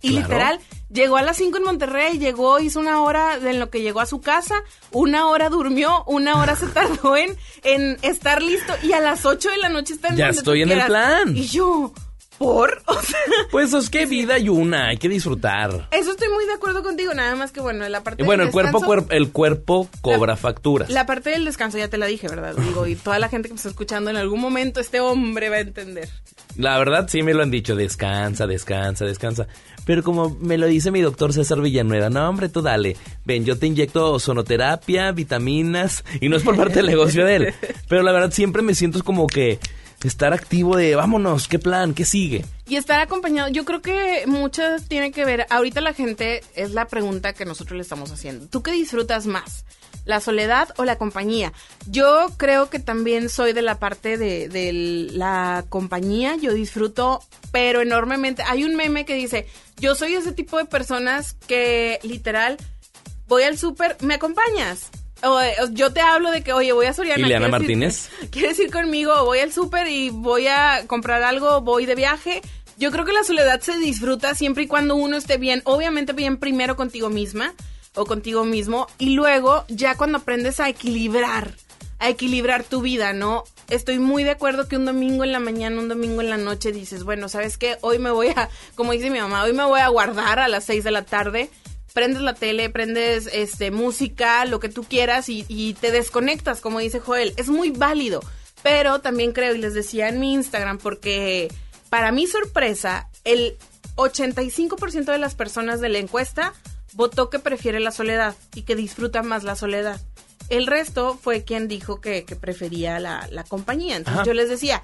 Y 0.01 0.09
Claro. 0.11 0.21
literal, 0.27 0.59
llegó 0.93 1.17
a 1.17 1.21
las 1.23 1.37
5 1.37 1.57
en 1.57 1.63
Monterrey, 1.63 2.19
llegó, 2.19 2.59
hizo 2.59 2.79
una 2.79 3.01
hora 3.01 3.39
de 3.39 3.49
en 3.51 3.59
lo 3.59 3.69
que 3.69 3.81
llegó 3.81 3.99
a 3.99 4.05
su 4.05 4.21
casa, 4.21 4.63
una 4.91 5.27
hora 5.27 5.49
durmió, 5.49 6.03
una 6.05 6.37
hora 6.39 6.55
se 6.55 6.67
tardó 6.67 7.17
en, 7.17 7.35
en 7.63 7.97
estar 8.01 8.41
listo 8.41 8.73
y 8.83 8.93
a 8.93 8.99
las 8.99 9.25
8 9.25 9.49
de 9.49 9.57
la 9.57 9.69
noche 9.69 9.93
está 9.95 10.09
en 10.09 10.15
Ya 10.17 10.25
donde 10.27 10.35
tú 10.35 10.51
estoy 10.51 10.61
en 10.61 10.69
el 10.71 10.77
quieras. 10.77 10.87
plan. 10.87 11.35
Y 11.37 11.47
yo, 11.47 11.91
¿por? 12.43 12.81
O 12.87 13.01
sea, 13.01 13.19
Pues 13.51 13.73
es 13.73 13.89
que 13.89 14.05
vida 14.05 14.35
hay 14.35 14.49
una, 14.49 14.89
hay 14.89 14.97
que 14.97 15.09
disfrutar. 15.09 15.87
eso 15.91 16.11
estoy 16.11 16.27
muy 16.29 16.45
de 16.45 16.53
acuerdo 16.53 16.83
contigo, 16.83 17.13
nada 17.13 17.35
más 17.35 17.51
que 17.51 17.61
bueno, 17.61 17.87
la 17.89 18.03
parte 18.03 18.21
Y 18.21 18.25
bueno, 18.25 18.41
del 18.43 18.47
el 18.49 18.53
cuerpo, 18.53 18.79
descanso- 18.79 19.05
cuer- 19.07 19.13
el 19.15 19.31
cuerpo 19.31 19.89
cobra 20.01 20.35
facturas. 20.35 20.89
La 20.89 21.05
parte 21.05 21.29
del 21.31 21.45
descanso 21.45 21.77
ya 21.77 21.87
te 21.87 21.97
la 21.97 22.05
dije, 22.05 22.27
¿verdad? 22.27 22.53
Digo, 22.55 22.85
y 22.87 22.95
toda 22.95 23.19
la 23.19 23.29
gente 23.29 23.47
que 23.49 23.53
me 23.53 23.57
está 23.57 23.69
escuchando 23.69 24.09
en 24.09 24.17
algún 24.17 24.39
momento, 24.39 24.79
este 24.79 24.99
hombre 24.99 25.49
va 25.49 25.57
a 25.57 25.59
entender. 25.61 26.09
La 26.57 26.77
verdad 26.77 27.07
sí 27.09 27.23
me 27.23 27.33
lo 27.33 27.41
han 27.43 27.49
dicho, 27.51 27.75
descansa, 27.75 28.45
descansa, 28.47 29.05
descansa. 29.05 29.47
Pero 29.85 30.03
como 30.03 30.29
me 30.39 30.57
lo 30.57 30.67
dice 30.67 30.91
mi 30.91 31.01
doctor 31.01 31.33
César 31.33 31.59
Villanueva, 31.61 32.09
no 32.09 32.29
hombre, 32.29 32.47
tú 32.49 32.61
dale. 32.61 32.95
Ven, 33.25 33.43
yo 33.43 33.57
te 33.57 33.67
inyecto 33.67 34.19
sonoterapia, 34.19 35.11
vitaminas, 35.11 36.03
y 36.21 36.29
no 36.29 36.37
es 36.37 36.43
por 36.43 36.55
parte 36.55 36.75
del 36.75 36.85
negocio 36.87 37.25
de 37.25 37.35
él. 37.35 37.53
Pero 37.89 38.03
la 38.03 38.11
verdad 38.11 38.31
siempre 38.31 38.61
me 38.61 38.75
siento 38.75 39.03
como 39.03 39.27
que 39.27 39.59
estar 40.07 40.33
activo 40.33 40.75
de, 40.75 40.95
vámonos, 40.95 41.47
¿qué 41.47 41.59
plan? 41.59 41.93
¿Qué 41.93 42.05
sigue? 42.05 42.45
Y 42.67 42.75
estar 42.75 42.99
acompañado, 42.99 43.49
yo 43.49 43.65
creo 43.65 43.81
que 43.81 44.23
mucho 44.27 44.61
tiene 44.87 45.11
que 45.11 45.25
ver, 45.25 45.45
ahorita 45.49 45.81
la 45.81 45.93
gente 45.93 46.41
es 46.55 46.71
la 46.71 46.85
pregunta 46.85 47.33
que 47.33 47.45
nosotros 47.45 47.75
le 47.75 47.81
estamos 47.81 48.11
haciendo. 48.11 48.47
¿Tú 48.47 48.63
qué 48.63 48.71
disfrutas 48.71 49.25
más? 49.25 49.65
¿La 50.05 50.19
soledad 50.19 50.69
o 50.77 50.83
la 50.83 50.97
compañía? 50.97 51.53
Yo 51.87 52.27
creo 52.37 52.69
que 52.69 52.79
también 52.79 53.29
soy 53.29 53.53
de 53.53 53.61
la 53.61 53.79
parte 53.79 54.17
de, 54.17 54.49
de 54.49 54.73
la 55.11 55.65
compañía, 55.69 56.35
yo 56.35 56.53
disfruto, 56.53 57.21
pero 57.51 57.81
enormemente. 57.81 58.43
Hay 58.45 58.65
un 58.65 58.75
meme 58.75 59.05
que 59.05 59.15
dice, 59.15 59.47
yo 59.77 59.95
soy 59.95 60.15
ese 60.15 60.33
tipo 60.33 60.57
de 60.57 60.65
personas 60.65 61.37
que 61.47 61.99
literal 62.03 62.57
voy 63.27 63.43
al 63.43 63.57
súper, 63.57 63.97
¿me 64.01 64.15
acompañas? 64.15 64.89
O, 65.23 65.39
yo 65.71 65.91
te 65.93 66.01
hablo 66.01 66.31
de 66.31 66.43
que, 66.43 66.53
oye, 66.53 66.73
voy 66.73 66.85
a 66.85 66.93
Soriana. 66.93 67.25
Ileana 67.25 67.45
¿quieres 67.45 67.47
ir- 67.47 67.59
Martínez. 67.59 68.09
¿Quieres 68.31 68.59
ir 68.59 68.71
conmigo? 68.71 69.23
Voy 69.25 69.39
al 69.39 69.51
súper 69.53 69.87
y 69.87 70.09
voy 70.09 70.47
a 70.47 70.83
comprar 70.87 71.23
algo, 71.23 71.61
voy 71.61 71.85
de 71.85 71.95
viaje. 71.95 72.41
Yo 72.77 72.91
creo 72.91 73.05
que 73.05 73.13
la 73.13 73.23
soledad 73.23 73.61
se 73.61 73.77
disfruta 73.77 74.35
siempre 74.35 74.63
y 74.63 74.67
cuando 74.67 74.95
uno 74.95 75.15
esté 75.15 75.37
bien, 75.37 75.61
obviamente 75.65 76.11
bien 76.13 76.37
primero 76.37 76.75
contigo 76.75 77.09
misma 77.09 77.53
o 77.95 78.05
contigo 78.05 78.43
mismo 78.45 78.87
y 78.97 79.11
luego 79.11 79.63
ya 79.69 79.95
cuando 79.95 80.17
aprendes 80.17 80.59
a 80.59 80.67
equilibrar, 80.69 81.55
a 81.99 82.09
equilibrar 82.09 82.63
tu 82.63 82.81
vida, 82.81 83.13
¿no? 83.13 83.43
estoy 83.69 83.97
muy 83.97 84.23
de 84.23 84.31
acuerdo 84.31 84.67
que 84.67 84.75
un 84.77 84.85
domingo 84.85 85.23
en 85.23 85.31
la 85.31 85.39
mañana, 85.39 85.79
un 85.79 85.87
domingo 85.87 86.21
en 86.21 86.29
la 86.29 86.37
noche 86.37 86.71
dices, 86.71 87.03
bueno, 87.03 87.27
¿sabes 87.29 87.57
qué? 87.57 87.77
Hoy 87.81 87.97
me 87.97 88.11
voy 88.11 88.27
a, 88.27 88.49
como 88.75 88.91
dice 88.91 89.09
mi 89.09 89.19
mamá, 89.19 89.43
hoy 89.43 89.53
me 89.53 89.63
voy 89.63 89.79
a 89.79 89.87
guardar 89.87 90.39
a 90.39 90.47
las 90.47 90.65
6 90.65 90.83
de 90.83 90.91
la 90.91 91.03
tarde. 91.03 91.49
Prendes 91.93 92.21
la 92.21 92.33
tele, 92.33 92.69
prendes 92.69 93.29
este 93.31 93.71
música, 93.71 94.45
lo 94.45 94.59
que 94.59 94.69
tú 94.69 94.83
quieras 94.83 95.29
y, 95.29 95.45
y 95.47 95.75
te 95.75 95.91
desconectas, 95.91 96.59
como 96.59 96.79
dice 96.79 96.99
Joel. 96.99 97.33
Es 97.37 97.49
muy 97.49 97.69
válido. 97.69 98.21
Pero 98.63 99.01
también 99.01 99.33
creo, 99.33 99.53
y 99.53 99.59
les 99.59 99.73
decía 99.73 100.09
en 100.09 100.19
mi 100.19 100.33
Instagram, 100.33 100.77
porque 100.77 101.53
para 101.89 102.11
mi 102.11 102.25
sorpresa, 102.27 103.09
el 103.25 103.57
85% 103.95 105.05
de 105.05 105.17
las 105.17 105.35
personas 105.35 105.81
de 105.81 105.89
la 105.89 105.99
encuesta 105.99 106.53
votó 106.93 107.29
que 107.29 107.39
prefiere 107.39 107.79
la 107.79 107.91
soledad 107.91 108.35
y 108.55 108.63
que 108.63 108.75
disfruta 108.75 109.21
más 109.21 109.43
la 109.43 109.55
soledad. 109.55 109.99
El 110.49 110.67
resto 110.67 111.19
fue 111.21 111.43
quien 111.43 111.67
dijo 111.67 112.01
que, 112.01 112.25
que 112.25 112.35
prefería 112.35 112.99
la, 112.99 113.27
la 113.31 113.43
compañía. 113.43 113.95
Entonces 113.97 114.21
Ajá. 114.21 114.25
yo 114.25 114.33
les 114.33 114.49
decía, 114.49 114.81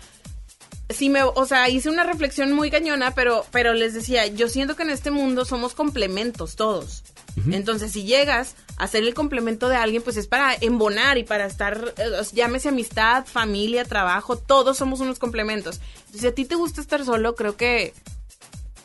sí 0.90 1.10
me, 1.10 1.24
o 1.24 1.46
sea, 1.46 1.70
hice 1.70 1.90
una 1.90 2.04
reflexión 2.04 2.54
muy 2.54 2.72
cañona, 2.72 3.12
pero, 3.12 3.46
pero 3.52 3.74
les 3.74 3.94
decía, 3.94 4.28
yo 4.28 4.50
siento 4.50 4.76
que 4.76 4.84
en 4.84 4.90
este 4.90 5.12
mundo 5.12 5.46
somos 5.46 5.74
complementos 5.74 6.56
todos. 6.56 7.04
Entonces, 7.52 7.94
si 7.94 8.04
llegas 8.04 8.56
a 8.76 8.88
ser 8.88 9.04
el 9.04 9.14
complemento 9.14 9.70
de 9.70 9.78
alguien, 9.78 10.02
pues 10.02 10.18
es 10.18 10.28
para 10.28 10.56
embonar 10.60 11.18
y 11.18 11.24
para 11.24 11.46
estar, 11.46 11.94
eh, 11.96 12.12
llámese 12.34 12.68
amistad, 12.68 13.26
familia, 13.26 13.86
trabajo, 13.86 14.38
todos 14.38 14.78
somos 14.78 15.00
unos 15.00 15.20
complementos. 15.20 15.80
Entonces, 16.00 16.22
si 16.22 16.28
a 16.28 16.36
ti 16.36 16.44
te 16.44 16.56
gusta 16.56 16.82
estar 16.82 17.06
solo, 17.06 17.36
creo 17.36 17.56
que 17.56 17.94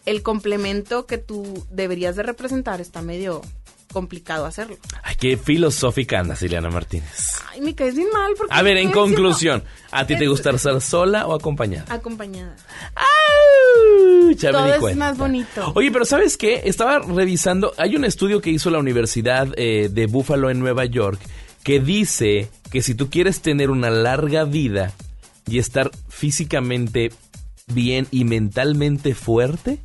el 0.07 0.23
complemento 0.23 1.07
que 1.07 1.19
tú 1.19 1.67
deberías 1.71 2.15
de 2.15 2.23
representar 2.23 2.81
está 2.81 3.03
medio 3.03 3.43
complicado 3.95 4.45
hacerlo. 4.45 4.77
Ay, 5.03 5.15
qué 5.19 5.39
filosófica 5.39 6.21
andas, 6.21 6.43
Ileana 6.43 6.69
Martínez. 6.69 7.41
Ay, 7.51 7.63
me 7.63 7.75
caes 7.75 7.97
bien 7.97 8.09
mal 8.13 8.35
porque... 8.37 8.53
A 8.53 8.61
ver, 8.61 8.77
en 8.77 8.91
conclusión, 8.91 9.65
¿a 9.91 10.07
ti 10.07 10.19
te 10.19 10.27
gusta 10.27 10.51
estar 10.51 10.79
sola 10.83 11.27
o 11.27 11.35
acompañada? 11.35 11.87
Acompañada. 11.95 12.55
Ya 14.37 14.53
me 14.53 14.59
Todo 14.59 14.65
di 14.65 14.91
es 14.93 14.97
más 14.97 15.17
bonito. 15.17 15.73
Oye, 15.75 15.91
pero 15.91 16.05
¿sabes 16.05 16.37
qué? 16.37 16.63
Estaba 16.65 16.99
revisando, 16.99 17.73
hay 17.79 17.97
un 17.97 18.05
estudio 18.05 18.41
que 18.41 18.51
hizo 18.51 18.71
la 18.71 18.79
Universidad 18.79 19.49
eh, 19.57 19.89
de 19.91 20.07
Buffalo 20.07 20.51
en 20.51 20.59
Nueva 20.59 20.85
York 20.85 21.21
que 21.63 21.81
dice 21.81 22.49
que 22.71 22.83
si 22.83 22.95
tú 22.95 23.09
quieres 23.09 23.41
tener 23.41 23.71
una 23.71 23.91
larga 23.91 24.45
vida 24.45 24.93
y 25.47 25.59
estar 25.59 25.91
físicamente 26.09 27.11
bien 27.69 28.07
y 28.11 28.25
mentalmente 28.25 29.15
fuerte, 29.15 29.79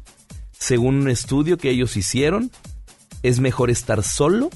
según 0.57 0.95
un 0.95 1.09
estudio 1.09 1.57
que 1.57 1.69
ellos 1.69 1.95
hicieron, 1.95 2.51
es 3.23 3.39
mejor 3.39 3.69
estar 3.69 4.03
solo 4.03 4.49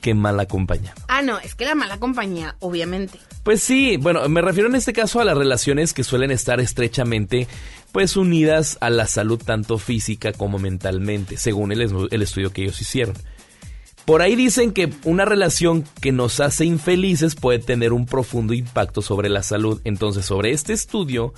que 0.00 0.14
mal 0.14 0.38
acompañado. 0.38 0.94
Ah, 1.08 1.22
no, 1.22 1.38
es 1.38 1.54
que 1.54 1.64
la 1.64 1.74
mala 1.74 1.98
compañía, 1.98 2.56
obviamente. 2.60 3.18
Pues 3.42 3.62
sí, 3.62 3.96
bueno, 3.96 4.28
me 4.28 4.40
refiero 4.42 4.68
en 4.68 4.74
este 4.76 4.92
caso 4.92 5.20
a 5.20 5.24
las 5.24 5.36
relaciones 5.36 5.92
que 5.92 6.04
suelen 6.04 6.30
estar 6.30 6.60
estrechamente 6.60 7.48
pues 7.92 8.16
unidas 8.16 8.76
a 8.80 8.90
la 8.90 9.06
salud 9.06 9.40
tanto 9.42 9.78
física 9.78 10.32
como 10.32 10.58
mentalmente, 10.58 11.36
según 11.38 11.72
el, 11.72 11.80
es- 11.82 11.92
el 12.10 12.22
estudio 12.22 12.52
que 12.52 12.62
ellos 12.62 12.80
hicieron. 12.80 13.14
Por 14.04 14.22
ahí 14.22 14.36
dicen 14.36 14.72
que 14.72 14.92
una 15.04 15.24
relación 15.24 15.84
que 16.00 16.12
nos 16.12 16.38
hace 16.38 16.64
infelices 16.64 17.34
puede 17.34 17.58
tener 17.58 17.92
un 17.92 18.06
profundo 18.06 18.52
impacto 18.54 19.02
sobre 19.02 19.28
la 19.28 19.42
salud. 19.42 19.80
Entonces, 19.84 20.24
sobre 20.26 20.52
este 20.52 20.72
estudio, 20.72 21.34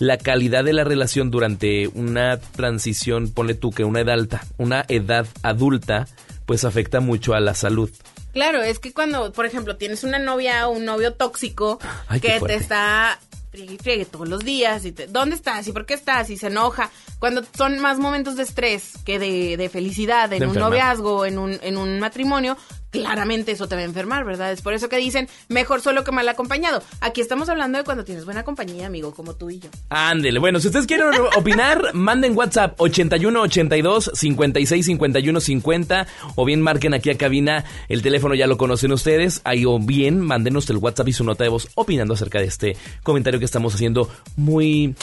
la 0.00 0.16
calidad 0.18 0.64
de 0.64 0.72
la 0.72 0.82
relación 0.82 1.30
durante 1.30 1.86
una 1.88 2.40
transición, 2.40 3.30
ponle 3.30 3.54
tú 3.54 3.70
que 3.70 3.84
una 3.84 4.00
edad 4.00 4.14
alta, 4.14 4.40
una 4.56 4.84
edad 4.88 5.26
adulta, 5.42 6.08
pues 6.46 6.64
afecta 6.64 7.00
mucho 7.00 7.34
a 7.34 7.40
la 7.40 7.54
salud. 7.54 7.90
Claro, 8.32 8.62
es 8.62 8.78
que 8.78 8.92
cuando, 8.92 9.30
por 9.32 9.44
ejemplo, 9.44 9.76
tienes 9.76 10.02
una 10.02 10.18
novia 10.18 10.66
o 10.68 10.72
un 10.72 10.84
novio 10.84 11.12
tóxico 11.12 11.78
Ay, 12.08 12.20
que 12.20 12.40
te 12.40 12.54
está 12.54 13.20
friegue 13.50 13.74
y 13.74 13.78
friegue 13.78 14.04
todos 14.04 14.28
los 14.28 14.44
días 14.44 14.84
y 14.84 14.92
te, 14.92 15.06
¿dónde 15.06 15.34
estás? 15.34 15.66
¿Y 15.66 15.72
por 15.72 15.84
qué 15.84 15.94
estás? 15.94 16.30
Y 16.30 16.36
se 16.36 16.46
enoja. 16.46 16.90
Cuando 17.18 17.42
son 17.56 17.78
más 17.80 17.98
momentos 17.98 18.36
de 18.36 18.44
estrés 18.44 18.92
que 19.04 19.18
de, 19.18 19.56
de 19.56 19.68
felicidad 19.68 20.32
en 20.32 20.38
De 20.38 20.46
un 20.46 20.50
enfermar. 20.50 20.70
noviazgo, 20.70 21.26
en 21.26 21.38
un, 21.38 21.58
en 21.60 21.76
un 21.76 21.98
matrimonio, 22.00 22.56
claramente 22.90 23.52
eso 23.52 23.68
te 23.68 23.74
va 23.74 23.82
a 23.82 23.84
enfermar, 23.84 24.24
¿verdad? 24.24 24.52
Es 24.52 24.62
por 24.62 24.74
eso 24.74 24.88
que 24.88 24.96
dicen 24.96 25.28
mejor 25.48 25.80
solo 25.80 26.04
que 26.04 26.12
mal 26.12 26.28
acompañado. 26.28 26.82
Aquí 27.00 27.20
estamos 27.20 27.48
hablando 27.48 27.78
de 27.78 27.84
cuando 27.84 28.04
tienes 28.04 28.24
buena 28.24 28.44
compañía, 28.44 28.86
amigo, 28.86 29.12
como 29.12 29.34
tú 29.34 29.50
y 29.50 29.60
yo. 29.60 29.70
Ándele. 29.88 30.38
Bueno, 30.38 30.60
si 30.60 30.68
ustedes 30.68 30.86
quieren 30.86 31.08
opinar, 31.36 31.94
manden 31.94 32.36
WhatsApp 32.36 32.80
8182 32.80 34.10
56 34.14 34.86
51 34.86 35.40
50 35.40 36.06
o 36.36 36.44
bien 36.44 36.60
marquen 36.60 36.94
aquí 36.94 37.10
a 37.10 37.18
cabina. 37.18 37.64
El 37.88 38.02
teléfono 38.02 38.34
ya 38.34 38.46
lo 38.46 38.56
conocen 38.56 38.92
ustedes. 38.92 39.40
Ahí 39.44 39.64
o 39.64 39.78
bien 39.78 40.20
mándenos 40.20 40.68
el 40.70 40.78
WhatsApp 40.78 41.08
y 41.08 41.12
su 41.12 41.24
nota 41.24 41.44
de 41.44 41.50
voz 41.50 41.68
opinando 41.74 42.14
acerca 42.14 42.40
de 42.40 42.46
este 42.46 42.76
comentario 43.02 43.38
que 43.38 43.44
estamos 43.44 43.74
haciendo 43.74 44.08
muy, 44.36 44.94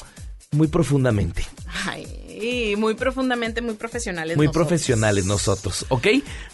muy 0.51 0.67
profundamente. 0.67 1.45
Ay, 1.85 2.05
muy 2.77 2.93
profundamente, 2.95 3.61
muy 3.61 3.75
profesionales. 3.75 4.37
Muy 4.37 4.47
nosotros. 4.47 4.67
profesionales 4.67 5.25
nosotros, 5.25 5.85
¿ok? 5.89 6.07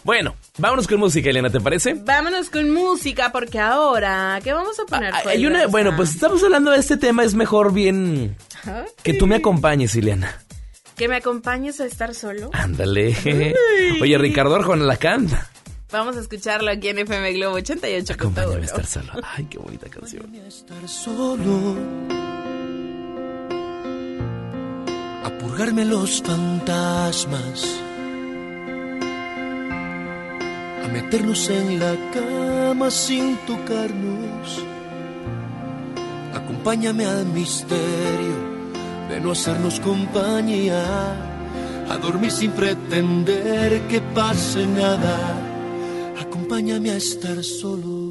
Bueno, 0.03 0.35
vámonos 0.57 0.87
con 0.87 0.99
música, 0.99 1.29
Elena, 1.29 1.49
¿te 1.49 1.59
parece? 1.59 1.93
Vámonos 1.93 2.49
con 2.49 2.71
música 2.71 3.31
porque 3.31 3.59
ahora, 3.59 4.39
¿qué 4.43 4.53
vamos 4.53 4.79
a 4.79 4.85
poner? 4.85 5.13
Ah, 5.13 5.21
Hay 5.27 5.45
una, 5.45 5.59
Garza? 5.59 5.71
bueno, 5.71 5.95
pues 5.95 6.11
estamos 6.11 6.43
hablando 6.43 6.71
de 6.71 6.77
este 6.79 6.97
tema, 6.97 7.23
es 7.23 7.33
mejor 7.35 7.73
bien 7.73 8.35
que 9.03 9.13
tú 9.13 9.27
me 9.27 9.35
acompañes, 9.35 9.95
Ileana. 9.95 10.39
Que 10.95 11.07
me 11.07 11.15
acompañes 11.15 11.79
a 11.79 11.85
estar 11.85 12.13
solo. 12.13 12.49
Ándale. 12.53 13.15
Oye, 14.01 14.17
Ricardo 14.17 14.55
Arjona 14.55 14.85
la 14.85 14.97
canta. 14.97 15.49
Vamos 15.91 16.17
a 16.17 16.21
escucharlo 16.21 16.71
aquí 16.71 16.89
en 16.89 16.99
FM 16.99 17.33
Globo 17.33 17.55
88. 17.57 18.13
Acompáñame 18.13 18.61
a 18.61 18.65
estar 18.65 18.85
solo. 18.85 19.11
Ay, 19.23 19.45
qué 19.45 19.57
bonita 19.59 19.87
canción. 19.89 20.31
solo 20.87 21.75
a 22.09 22.32
purgarme 25.39 25.85
los 25.85 26.21
fantasmas 26.21 27.65
a 30.83 30.87
meternos 30.87 31.49
en 31.49 31.79
la 31.79 31.95
cama 32.11 32.89
sin 32.91 33.37
tocarnos. 33.47 34.63
Acompáñame 36.33 37.05
al 37.05 37.25
misterio 37.25 38.37
de 39.09 39.19
no 39.19 39.31
hacernos 39.31 39.79
compañía 39.79 40.83
a 41.89 41.97
dormir 41.97 42.31
sin 42.31 42.51
pretender 42.51 43.81
que 43.87 44.01
pase 44.01 44.65
nada. 44.65 45.17
Acompáñame 46.19 46.91
a 46.91 46.97
estar 46.97 47.43
solo 47.43 48.02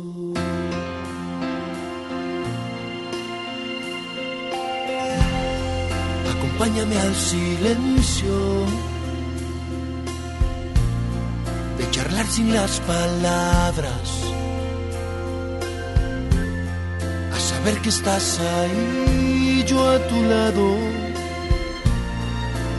Acompáñame 6.42 6.98
al 6.98 7.14
silencio 7.14 8.66
de 11.78 11.88
charlar 11.92 12.26
sin 12.26 12.52
las 12.52 12.80
palabras, 12.80 14.06
a 17.32 17.38
saber 17.38 17.78
que 17.80 17.90
estás 17.90 18.40
ahí, 18.40 19.64
yo 19.68 19.88
a 19.88 19.98
tu 20.08 20.20
lado. 20.24 20.76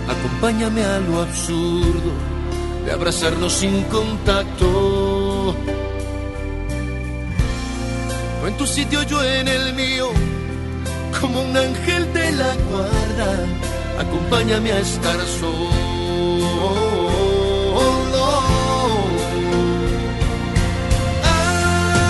Acompáñame 0.10 0.84
a 0.84 1.00
lo 1.00 1.22
absurdo 1.22 2.12
de 2.84 2.92
abrazarnos 2.92 3.54
sin 3.54 3.82
contacto. 3.84 5.56
No 8.42 8.48
en 8.50 8.58
tu 8.58 8.68
sitio, 8.68 9.04
yo 9.04 9.24
en 9.24 9.48
el 9.48 9.74
mío 9.74 10.10
como 11.24 11.42
un 11.42 11.56
ángel 11.56 12.12
de 12.12 12.32
la 12.34 12.54
guarda, 12.70 13.30
acompáñame 13.98 14.74
a 14.74 14.80
estar 14.80 15.20
solo. 15.40 15.70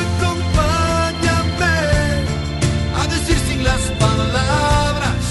Acompáñame 0.09 1.73
a 2.99 3.07
decir 3.13 3.37
sin 3.47 3.63
las 3.63 3.83
palabras 4.05 5.23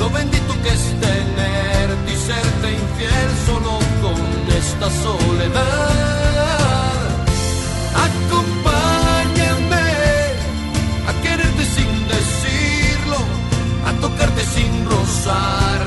lo 0.00 0.10
bendito 0.10 0.52
que 0.64 0.70
es 0.70 0.84
tenerte 1.06 2.10
y 2.12 2.16
serte 2.28 2.68
infiel 2.80 3.30
solo 3.46 3.78
con 4.02 4.18
esta 4.62 4.90
soledad. 5.04 6.07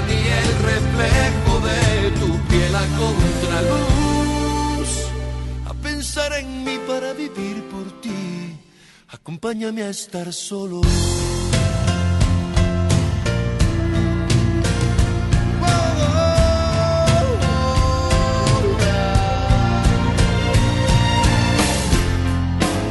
Ni 0.08 0.22
el 0.40 0.50
reflejo 0.72 1.54
de 1.70 2.12
tu 2.20 2.30
piel 2.48 2.76
a 2.76 2.86
contraluz, 3.02 4.90
a 5.66 5.74
pensar 5.74 6.34
en 6.34 6.64
mí 6.64 6.78
para 6.88 7.14
vivir 7.14 7.64
por 7.70 8.02
ti. 8.02 8.58
Acompáñame 9.10 9.84
a 9.84 9.90
estar 9.90 10.32
solo. 10.32 10.82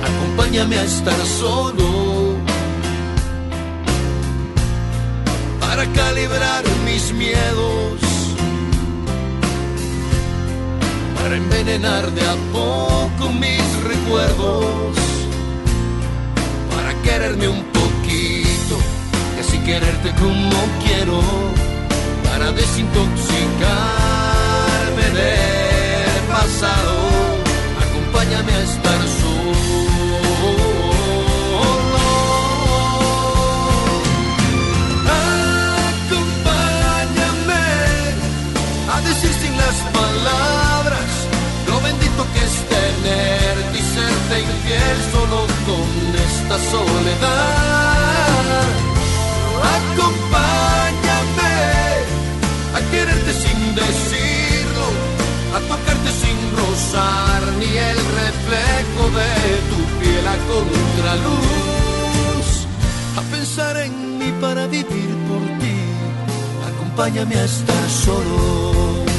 Acompáñame 0.02 0.76
a 0.78 0.84
estar 0.84 1.20
solo 1.26 2.09
miedos, 7.12 8.00
para 11.16 11.36
envenenar 11.36 12.10
de 12.12 12.22
a 12.22 12.36
poco 12.52 13.30
mis 13.32 13.82
recuerdos, 13.84 14.96
para 16.74 16.94
quererme 17.02 17.48
un 17.48 17.62
poquito 17.64 18.78
y 19.36 19.40
así 19.40 19.58
quererte 19.58 20.12
como 20.20 20.56
quiero, 20.84 21.20
para 22.24 22.52
desintoxicarme 22.52 25.02
del 25.18 26.22
pasado. 26.28 26.94
Acompáñame 27.84 28.52
a 28.52 28.62
estar 28.62 29.00
solo. 29.20 29.29
Las 39.70 39.80
palabras 40.02 41.10
lo 41.68 41.76
bendito 41.80 42.22
que 42.32 42.40
es 42.48 42.56
tenerte 42.74 43.76
y 43.78 43.84
serte 43.96 44.34
infiel 44.48 44.98
solo 45.14 45.38
con 45.68 45.88
esta 46.28 46.56
soledad. 46.74 48.40
Acompáñame 49.78 51.58
a 52.76 52.80
quererte 52.90 53.32
sin 53.44 53.60
decirlo, 53.82 54.86
a 55.56 55.58
tocarte 55.70 56.10
sin 56.22 56.38
rozar 56.60 57.40
ni 57.60 57.70
el 57.90 58.00
reflejo 58.22 59.02
de 59.20 59.32
tu 59.70 59.78
piel 60.00 60.26
a 60.34 60.36
contraluz, 60.52 62.48
a 63.18 63.22
pensar 63.34 63.74
en 63.86 63.92
mí 64.18 64.30
para 64.40 64.62
vivir 64.66 65.10
por 65.28 65.42
ti. 65.60 65.78
Acompáñame 66.70 67.36
a 67.36 67.44
estar 67.44 67.84
solo. 68.04 69.09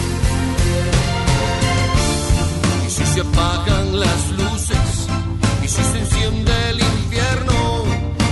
Apagan 3.21 3.99
las 3.99 4.29
luces, 4.31 5.07
y 5.63 5.67
si 5.67 5.83
se 5.83 5.99
enciende 5.99 6.51
el 6.69 6.79
infierno, 6.79 7.83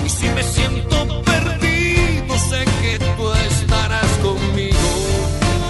y 0.05 0.09
si 0.09 0.27
me 0.29 0.43
siento 0.43 1.21
perdido, 1.23 2.37
sé 2.49 2.65
que 2.81 2.99
tú 2.99 3.31
estarás 3.49 4.11
conmigo, 4.23 4.89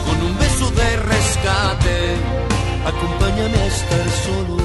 con 0.05 0.17
un 0.27 0.37
beso 0.37 0.71
de 0.71 0.95
rescate, 0.97 2.15
acompáñame 2.85 3.57
a 3.57 3.65
estar 3.67 4.09
solo. 4.25 4.58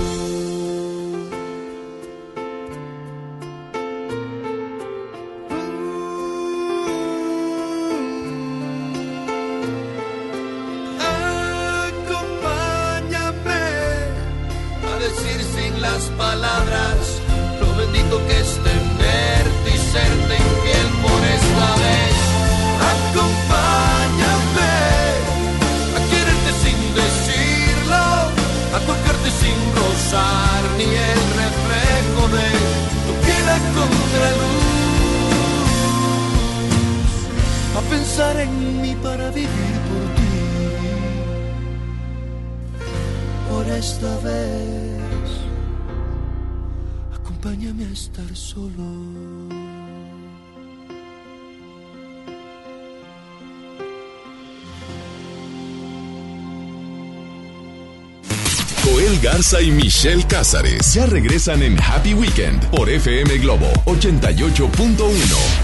Garza 59.22 59.60
y 59.60 59.70
Michelle 59.70 60.24
Cázares 60.26 60.94
ya 60.94 61.06
regresan 61.06 61.62
en 61.62 61.76
Happy 61.80 62.14
Weekend 62.14 62.62
por 62.70 62.88
FM 62.88 63.38
Globo 63.38 63.70
88.1. 63.86 65.63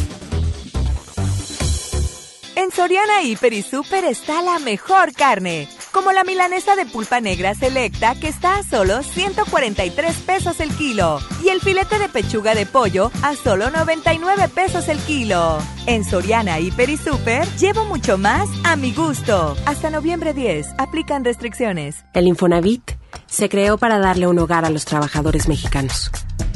Soriana 2.73 3.21
Hiper 3.21 3.51
y 3.51 3.63
Super 3.63 4.05
está 4.05 4.41
la 4.41 4.57
mejor 4.59 5.11
carne, 5.13 5.67
como 5.91 6.13
la 6.13 6.23
milanesa 6.23 6.75
de 6.75 6.85
pulpa 6.85 7.19
negra 7.19 7.53
selecta 7.53 8.15
que 8.15 8.29
está 8.29 8.59
a 8.59 8.63
solo 8.63 9.03
143 9.03 10.15
pesos 10.17 10.59
el 10.61 10.69
kilo 10.75 11.19
y 11.43 11.49
el 11.49 11.59
filete 11.59 11.99
de 11.99 12.07
pechuga 12.07 12.55
de 12.55 12.65
pollo 12.65 13.11
a 13.23 13.35
solo 13.35 13.69
99 13.71 14.47
pesos 14.49 14.87
el 14.87 14.99
kilo. 14.99 15.57
En 15.85 16.05
Soriana 16.05 16.59
Hiper 16.59 16.89
y 16.89 16.97
Super 16.97 17.45
llevo 17.57 17.83
mucho 17.85 18.17
más 18.17 18.47
a 18.63 18.77
mi 18.77 18.93
gusto. 18.93 19.57
Hasta 19.65 19.89
noviembre 19.89 20.33
10, 20.33 20.67
aplican 20.77 21.25
restricciones. 21.25 22.05
El 22.13 22.27
Infonavit 22.27 22.91
se 23.27 23.49
creó 23.49 23.77
para 23.77 23.99
darle 23.99 24.27
un 24.27 24.39
hogar 24.39 24.63
a 24.63 24.69
los 24.69 24.85
trabajadores 24.85 25.49
mexicanos, 25.49 26.09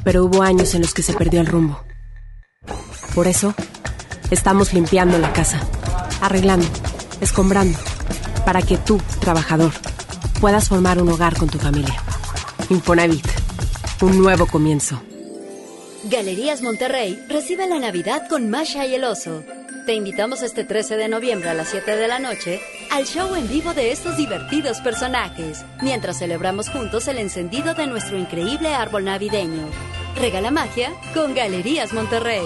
pero 0.06 0.24
hubo 0.24 0.44
años 0.44 0.76
en 0.76 0.82
los 0.82 0.94
que 0.94 1.04
se 1.04 1.14
perdió 1.14 1.42
el 1.42 1.48
rumbo. 1.48 1.84
Por 3.14 3.28
eso, 3.28 3.54
estamos 4.32 4.74
limpiando 4.74 5.18
la 5.18 5.32
casa, 5.34 5.62
arreglando, 6.22 6.68
escombrando, 7.22 7.78
para 8.46 8.62
que 8.62 8.78
tú, 8.78 9.02
trabajador, 9.20 9.72
puedas 10.40 10.70
formar 10.70 11.02
un 11.02 11.10
hogar 11.10 11.38
con 11.38 11.50
tu 11.50 11.58
familia. 11.58 11.96
Infonavit, 12.70 13.26
un 14.02 14.18
nuevo 14.18 14.48
comienzo. 14.48 15.02
Galerías 16.06 16.62
Monterrey 16.62 17.20
recibe 17.30 17.68
la 17.68 17.80
Navidad 17.80 18.28
con 18.30 18.50
Masha 18.50 18.86
y 18.86 18.96
el 18.96 19.04
oso. 19.04 19.44
Te 19.86 19.94
invitamos 19.94 20.42
este 20.44 20.64
13 20.64 20.98
de 20.98 21.08
noviembre 21.08 21.50
a 21.50 21.54
las 21.54 21.70
7 21.70 21.96
de 21.96 22.08
la 22.08 22.20
noche 22.20 22.60
al 22.92 23.06
show 23.06 23.36
en 23.36 23.48
vivo 23.48 23.74
de 23.74 23.92
estos 23.92 24.16
divertidos 24.16 24.82
personajes, 24.82 25.66
mientras 25.82 26.20
celebramos 26.20 26.70
juntos 26.70 27.08
el 27.08 27.18
encendido 27.20 27.74
de 27.74 27.88
nuestro 27.88 28.18
increíble 28.18 28.74
árbol 28.74 29.06
navideño. 29.06 29.68
Regala 30.16 30.50
magia 30.50 30.92
con 31.14 31.34
Galerías 31.34 31.92
Monterrey. 31.94 32.46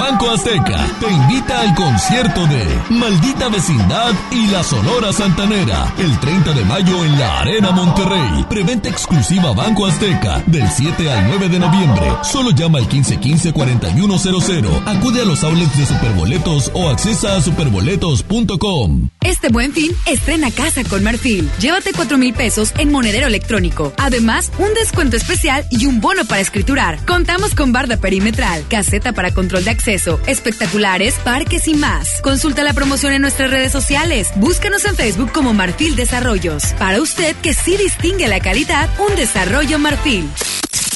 Banco 0.00 0.30
Azteca 0.30 0.86
te 0.98 1.10
invita 1.12 1.60
al 1.60 1.74
concierto 1.74 2.46
de 2.46 2.64
Maldita 2.88 3.50
Vecindad 3.50 4.14
y 4.30 4.46
la 4.46 4.64
Sonora 4.64 5.12
Santanera 5.12 5.92
el 5.98 6.18
30 6.18 6.54
de 6.54 6.64
mayo 6.64 7.04
en 7.04 7.18
la 7.18 7.40
Arena 7.40 7.70
Monterrey. 7.70 8.46
Preventa 8.48 8.88
exclusiva 8.88 9.52
Banco 9.52 9.86
Azteca 9.86 10.42
del 10.46 10.66
7 10.70 11.10
al 11.10 11.28
9 11.28 11.50
de 11.50 11.58
noviembre. 11.58 12.02
Solo 12.22 12.50
llama 12.52 12.78
al 12.78 12.88
1515-4100. 12.88 14.86
Acude 14.86 15.20
a 15.20 15.26
los 15.26 15.44
outlets 15.44 15.76
de 15.76 15.84
Superboletos 15.84 16.70
o 16.72 16.88
accesa 16.88 17.36
a 17.36 17.42
superboletos.com. 17.42 19.10
Este 19.22 19.50
buen 19.50 19.72
fin, 19.72 19.92
estrena 20.06 20.50
casa 20.50 20.82
con 20.84 21.04
Marfil. 21.04 21.50
Llévate 21.60 21.92
4 21.92 22.16
mil 22.16 22.32
pesos 22.32 22.72
en 22.78 22.90
monedero 22.90 23.26
electrónico. 23.26 23.92
Además, 23.98 24.50
un 24.58 24.72
descuento 24.72 25.18
especial 25.18 25.66
y 25.70 25.84
un 25.84 26.00
bono 26.00 26.24
para 26.24 26.40
escriturar. 26.40 27.04
Contamos 27.04 27.54
con 27.54 27.70
barda 27.70 27.98
perimetral, 27.98 28.64
caseta 28.68 29.12
para 29.12 29.34
control 29.34 29.64
de 29.64 29.70
acceso, 29.70 29.89
espectaculares, 29.90 31.14
parques 31.24 31.68
y 31.68 31.74
más. 31.74 32.20
Consulta 32.22 32.62
la 32.62 32.72
promoción 32.72 33.12
en 33.12 33.22
nuestras 33.22 33.50
redes 33.50 33.72
sociales. 33.72 34.30
Búscanos 34.36 34.84
en 34.84 34.94
Facebook 34.96 35.32
como 35.32 35.52
Marfil 35.52 35.96
Desarrollos. 35.96 36.64
Para 36.78 37.00
usted 37.00 37.34
que 37.36 37.54
sí 37.54 37.76
distingue 37.76 38.28
la 38.28 38.40
calidad, 38.40 38.88
un 38.98 39.16
desarrollo 39.16 39.78
Marfil. 39.78 40.28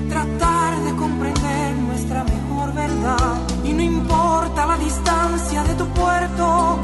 tratar 0.08 0.80
de 0.80 0.96
comprender 0.96 1.76
nuestra 1.76 2.24
mejor 2.24 2.74
verdad. 2.74 3.40
Y 3.64 3.72
no 3.72 3.82
importa 3.82 4.66
la 4.66 4.76
distancia 4.78 5.62
de 5.64 5.74
tu 5.74 5.86
puerto, 5.88 6.78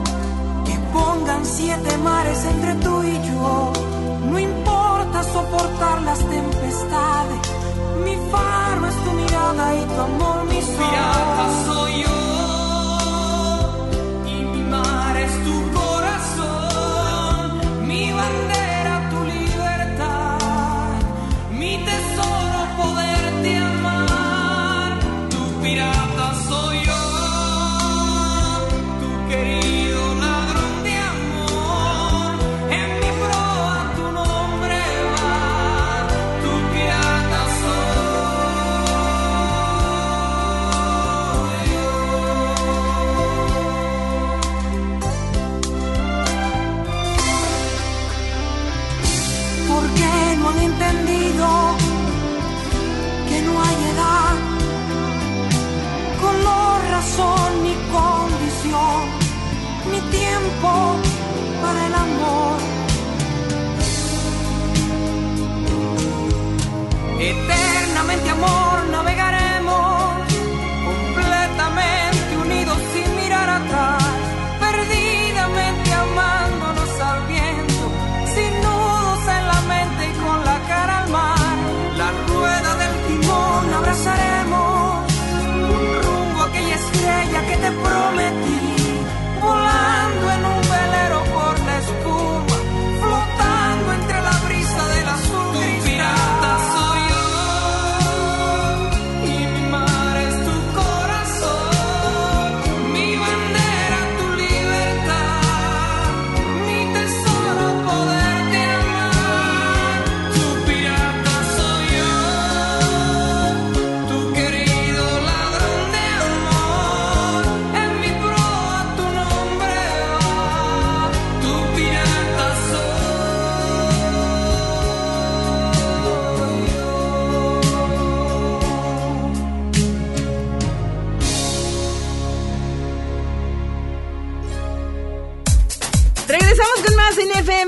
que 0.64 0.75
pongan 0.93 1.45
siete 1.45 1.97
mares 1.99 2.45
entre 2.45 2.75
tú 2.77 3.03
y 3.03 3.14
yo. 3.29 3.73
No 4.31 4.39
importa 4.39 5.23
soportar 5.23 6.03
las 6.03 6.19
tempestades, 6.19 7.43
mi 8.05 8.17
faro 8.31 8.87
es 8.87 8.97
tu 9.05 9.11
mirada 9.12 9.75
y 9.75 9.85
tu 9.85 10.01
amor 10.01 10.45
mi 10.45 10.61
sol. 10.62 10.77
Pirata 10.79 11.64
soy 11.67 12.03
yo 12.03 12.55
corazón, 17.97 17.99
mi 17.99 18.12
bandera 18.12 18.66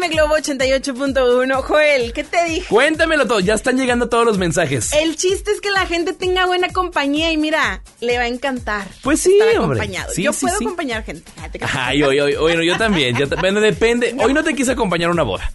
FM 0.08 0.14
Globo 0.14 0.36
88.1. 0.36 1.62
Joel, 1.62 2.12
¿qué 2.12 2.24
te 2.24 2.44
dije? 2.44 2.66
Cuéntamelo 2.68 3.26
todo, 3.26 3.40
ya 3.40 3.54
están 3.54 3.76
llegando 3.76 4.08
todos 4.08 4.24
los 4.24 4.38
mensajes. 4.38 4.92
El 4.92 5.16
chiste 5.16 5.50
es 5.50 5.60
que 5.60 5.70
la 5.70 5.86
gente 5.86 6.12
tenga 6.12 6.46
buena 6.46 6.68
compañía 6.68 7.30
y 7.32 7.36
mira, 7.36 7.82
le 8.00 8.16
va 8.16 8.24
a 8.24 8.28
encantar. 8.28 8.86
Pues 9.02 9.20
sí, 9.20 9.38
estar 9.38 9.58
hombre. 9.62 9.78
acompañado. 9.80 10.12
Sí, 10.12 10.22
Yo 10.22 10.32
sí, 10.32 10.40
puedo 10.46 10.58
sí. 10.58 10.64
acompañar 10.64 11.04
gente. 11.04 11.30
Ah. 11.62 11.86
Ay, 11.86 12.02
hoy, 12.02 12.20
hoy, 12.20 12.34
bueno, 12.36 12.62
yo 12.62 12.76
también. 12.78 13.16
yo 13.16 13.28
ta- 13.28 13.36
bueno, 13.36 13.60
depende. 13.60 14.14
Hoy 14.20 14.32
no 14.32 14.42
te 14.44 14.54
quise 14.54 14.72
acompañar 14.72 15.10
a 15.10 15.12
una 15.12 15.22
boda. 15.22 15.50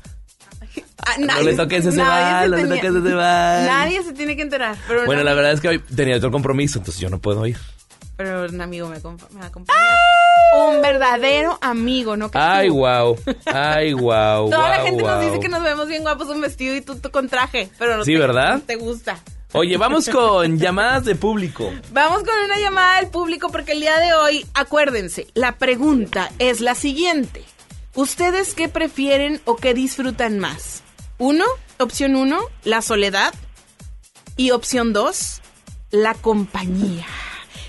Ah, 1.05 1.15
No 1.19 1.25
nadie 1.27 1.43
le 1.45 1.51
se- 1.51 1.57
toques 1.57 1.79
ese 1.85 1.91
se 1.91 1.97
no 1.97 2.45
le 2.47 2.63
toques 2.63 2.83
ese 2.95 3.13
bal. 3.13 3.65
Nadie 3.65 4.03
se 4.03 4.13
tiene 4.13 4.35
que 4.35 4.41
enterar. 4.43 4.77
Pero 4.87 5.05
Bueno, 5.05 5.23
la 5.23 5.33
verdad 5.33 5.51
es 5.51 5.59
que 5.61 5.67
hoy 5.67 5.79
tenía 5.79 6.15
otro 6.17 6.31
compromiso, 6.31 6.79
entonces 6.79 7.01
yo 7.01 7.09
no 7.09 7.19
puedo 7.19 7.45
ir. 7.45 7.57
Pero 8.15 8.45
un 8.45 8.61
amigo 8.61 8.87
me, 8.87 8.97
me 9.37 9.45
acompaña. 9.45 9.79
Un 10.55 10.81
verdadero 10.81 11.57
amigo, 11.61 12.15
¿no? 12.17 12.29
Ay, 12.33 12.69
wow. 12.69 13.17
Ay, 13.45 13.93
wow. 13.93 14.49
Toda 14.49 14.69
la 14.69 14.77
wow, 14.77 14.85
gente 14.85 15.03
nos 15.03 15.21
dice 15.21 15.39
que 15.39 15.49
nos 15.49 15.63
vemos 15.63 15.87
bien 15.87 16.01
guapos 16.03 16.27
un 16.29 16.41
vestido 16.41 16.75
y 16.75 16.81
tú, 16.81 16.95
tú 16.99 17.09
con 17.11 17.27
traje. 17.29 17.69
Pero 17.79 17.97
no 17.97 18.05
Sí, 18.05 18.13
te, 18.13 18.19
¿verdad? 18.19 18.53
no 18.55 18.61
te 18.61 18.75
gusta. 18.75 19.17
Oye, 19.53 19.77
vamos 19.77 20.09
con 20.13 20.57
llamadas 20.59 21.05
de 21.05 21.15
público. 21.15 21.71
Vamos 21.91 22.23
con 22.23 22.35
una 22.45 22.59
llamada 22.59 22.99
del 23.01 23.09
público 23.09 23.49
porque 23.49 23.73
el 23.73 23.79
día 23.81 23.97
de 23.99 24.13
hoy, 24.13 24.45
acuérdense, 24.53 25.27
la 25.33 25.57
pregunta 25.57 26.31
es 26.39 26.59
la 26.61 26.75
siguiente. 26.75 27.43
¿Ustedes 27.95 28.55
qué 28.55 28.69
prefieren 28.69 29.41
o 29.45 29.55
qué 29.55 29.73
disfrutan 29.73 30.39
más? 30.39 30.81
Uno, 31.19 31.45
opción 31.79 32.15
uno, 32.15 32.39
la 32.63 32.81
soledad. 32.81 33.33
Y 34.35 34.49
opción 34.49 34.93
dos, 34.93 35.41
la 35.91 36.15
compañía. 36.15 37.05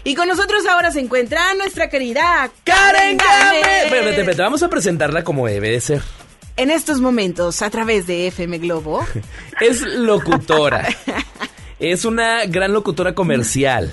Y 0.04 0.14
con 0.14 0.28
nosotros 0.28 0.66
ahora 0.66 0.90
se 0.90 1.00
encuentra 1.00 1.54
nuestra 1.54 1.88
querida 1.88 2.50
Karen 2.64 3.16
Gámez. 3.16 3.66
Espérate, 3.84 4.10
espérate, 4.20 4.42
vamos 4.42 4.62
a 4.62 4.68
presentarla 4.68 5.24
como 5.24 5.46
debe 5.46 5.70
de 5.70 5.80
ser. 5.80 6.02
En 6.56 6.70
estos 6.70 7.00
momentos, 7.00 7.62
a 7.62 7.70
través 7.70 8.06
de 8.06 8.26
FM 8.28 8.58
Globo, 8.58 9.04
Es 9.60 9.80
locutora. 9.80 10.86
es 11.78 12.04
una 12.04 12.44
gran 12.46 12.72
locutora 12.72 13.14
comercial. 13.14 13.90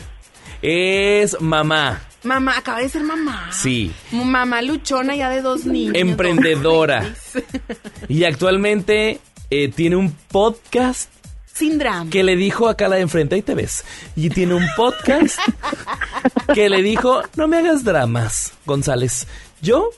Es 0.61 1.39
mamá. 1.41 2.01
mamá, 2.23 2.57
acaba 2.57 2.79
de 2.79 2.89
ser 2.89 3.03
mamá. 3.03 3.49
Sí. 3.51 3.91
Mamá 4.11 4.61
luchona 4.61 5.15
ya 5.15 5.29
de 5.29 5.41
dos 5.41 5.65
niños. 5.65 5.95
Emprendedora. 5.95 7.13
Y 8.09 8.25
actualmente 8.25 9.19
eh, 9.49 9.69
tiene 9.69 9.95
un 9.95 10.11
podcast 10.11 11.09
sin 11.53 11.77
drama. 11.77 12.09
que 12.09 12.23
le 12.23 12.35
dijo 12.35 12.67
acá 12.69 12.87
la 12.87 12.95
de 12.97 13.03
enfrente, 13.03 13.35
ahí 13.35 13.41
te 13.41 13.55
ves. 13.55 13.83
Y 14.15 14.29
tiene 14.29 14.53
un 14.53 14.65
podcast 14.75 15.37
que 16.53 16.69
le 16.69 16.81
dijo, 16.81 17.21
no 17.35 17.47
me 17.47 17.57
hagas 17.57 17.83
dramas, 17.83 18.53
González. 18.65 19.27
Yo 19.61 19.89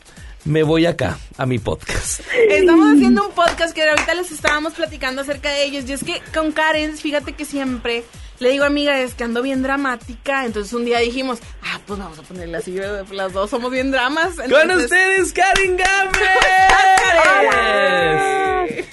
me 0.46 0.64
voy 0.64 0.86
acá 0.86 1.18
a 1.38 1.46
mi 1.46 1.60
podcast. 1.60 2.22
Estamos 2.50 2.94
haciendo 2.94 3.28
un 3.28 3.34
podcast 3.34 3.74
que 3.74 3.88
ahorita 3.88 4.14
les 4.16 4.32
estábamos 4.32 4.74
platicando 4.74 5.22
acerca 5.22 5.50
de 5.50 5.64
ellos. 5.64 5.86
Y 5.88 5.94
es 5.94 6.04
que 6.04 6.22
con 6.34 6.52
Karen, 6.52 6.98
fíjate 6.98 7.34
que 7.34 7.46
siempre 7.46 8.04
le 8.40 8.50
digo, 8.50 8.66
amiga, 8.66 9.00
es 9.00 9.14
que 9.14 9.24
ando 9.24 9.42
bien 9.42 9.64
dramática. 9.64 10.46
Entonces 10.46 10.74
un 10.74 10.86
día 10.86 11.00
dijimos, 11.00 11.40
ah, 11.64 11.80
pues 11.86 12.00
vamos 12.00 12.20
a 12.20 12.24
ponerle 12.24 12.58
así. 12.58 12.76
Las 13.12 13.34
dos 13.34 13.50
somos 13.50 13.72
bien 13.72 13.92
dramas. 13.92 14.36
Con 14.36 14.72
ustedes, 14.72 15.34
Karen 15.34 15.78
Gámez. 15.78 16.20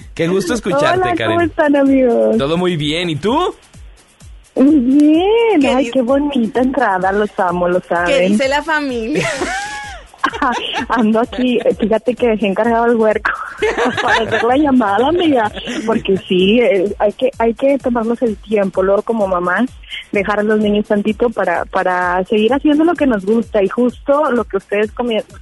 Qué 0.14 0.28
gusto 0.28 0.54
escucharte, 0.54 1.00
Hola, 1.00 1.14
Karen. 1.14 1.32
¿cómo 1.36 1.40
están, 1.40 1.76
amigos? 1.76 2.36
Todo 2.36 2.56
muy 2.56 2.76
bien. 2.76 3.10
¿Y 3.10 3.16
tú? 3.16 3.54
Muy 4.54 4.78
bien. 4.78 5.76
Ay, 5.76 5.90
qué 5.90 6.02
bonita 6.02 6.60
entrada. 6.60 7.12
Los 7.12 7.30
amo, 7.38 7.68
lo 7.68 7.80
saben. 7.80 8.06
¿Qué 8.06 8.28
dice 8.28 8.48
la 8.48 8.62
familia? 8.62 9.28
Ando 10.88 11.20
aquí. 11.20 11.58
Fíjate 11.78 12.14
que 12.14 12.28
dejé 12.28 12.46
encargado 12.46 12.86
el 12.86 12.96
huerco 12.96 13.30
para 14.02 14.24
hacer 14.24 14.42
la 14.44 14.56
llamada, 14.56 15.08
amiga. 15.08 15.50
Porque 15.86 16.16
sí, 16.16 16.60
eh, 16.60 16.94
hay 16.98 17.12
que 17.12 17.30
hay 17.38 17.54
que 17.54 17.78
tomarnos 17.78 18.20
el 18.22 18.36
tiempo. 18.36 18.82
Luego, 18.82 19.02
como 19.02 19.26
mamás, 19.26 19.70
dejar 20.12 20.40
a 20.40 20.42
los 20.42 20.58
niños 20.58 20.86
tantito 20.86 21.30
para, 21.30 21.64
para 21.64 22.24
seguir 22.24 22.52
haciendo 22.52 22.84
lo 22.84 22.94
que 22.94 23.06
nos 23.06 23.24
gusta. 23.24 23.62
Y 23.62 23.68
justo 23.68 24.30
lo 24.30 24.44
que 24.44 24.56
ustedes 24.56 24.90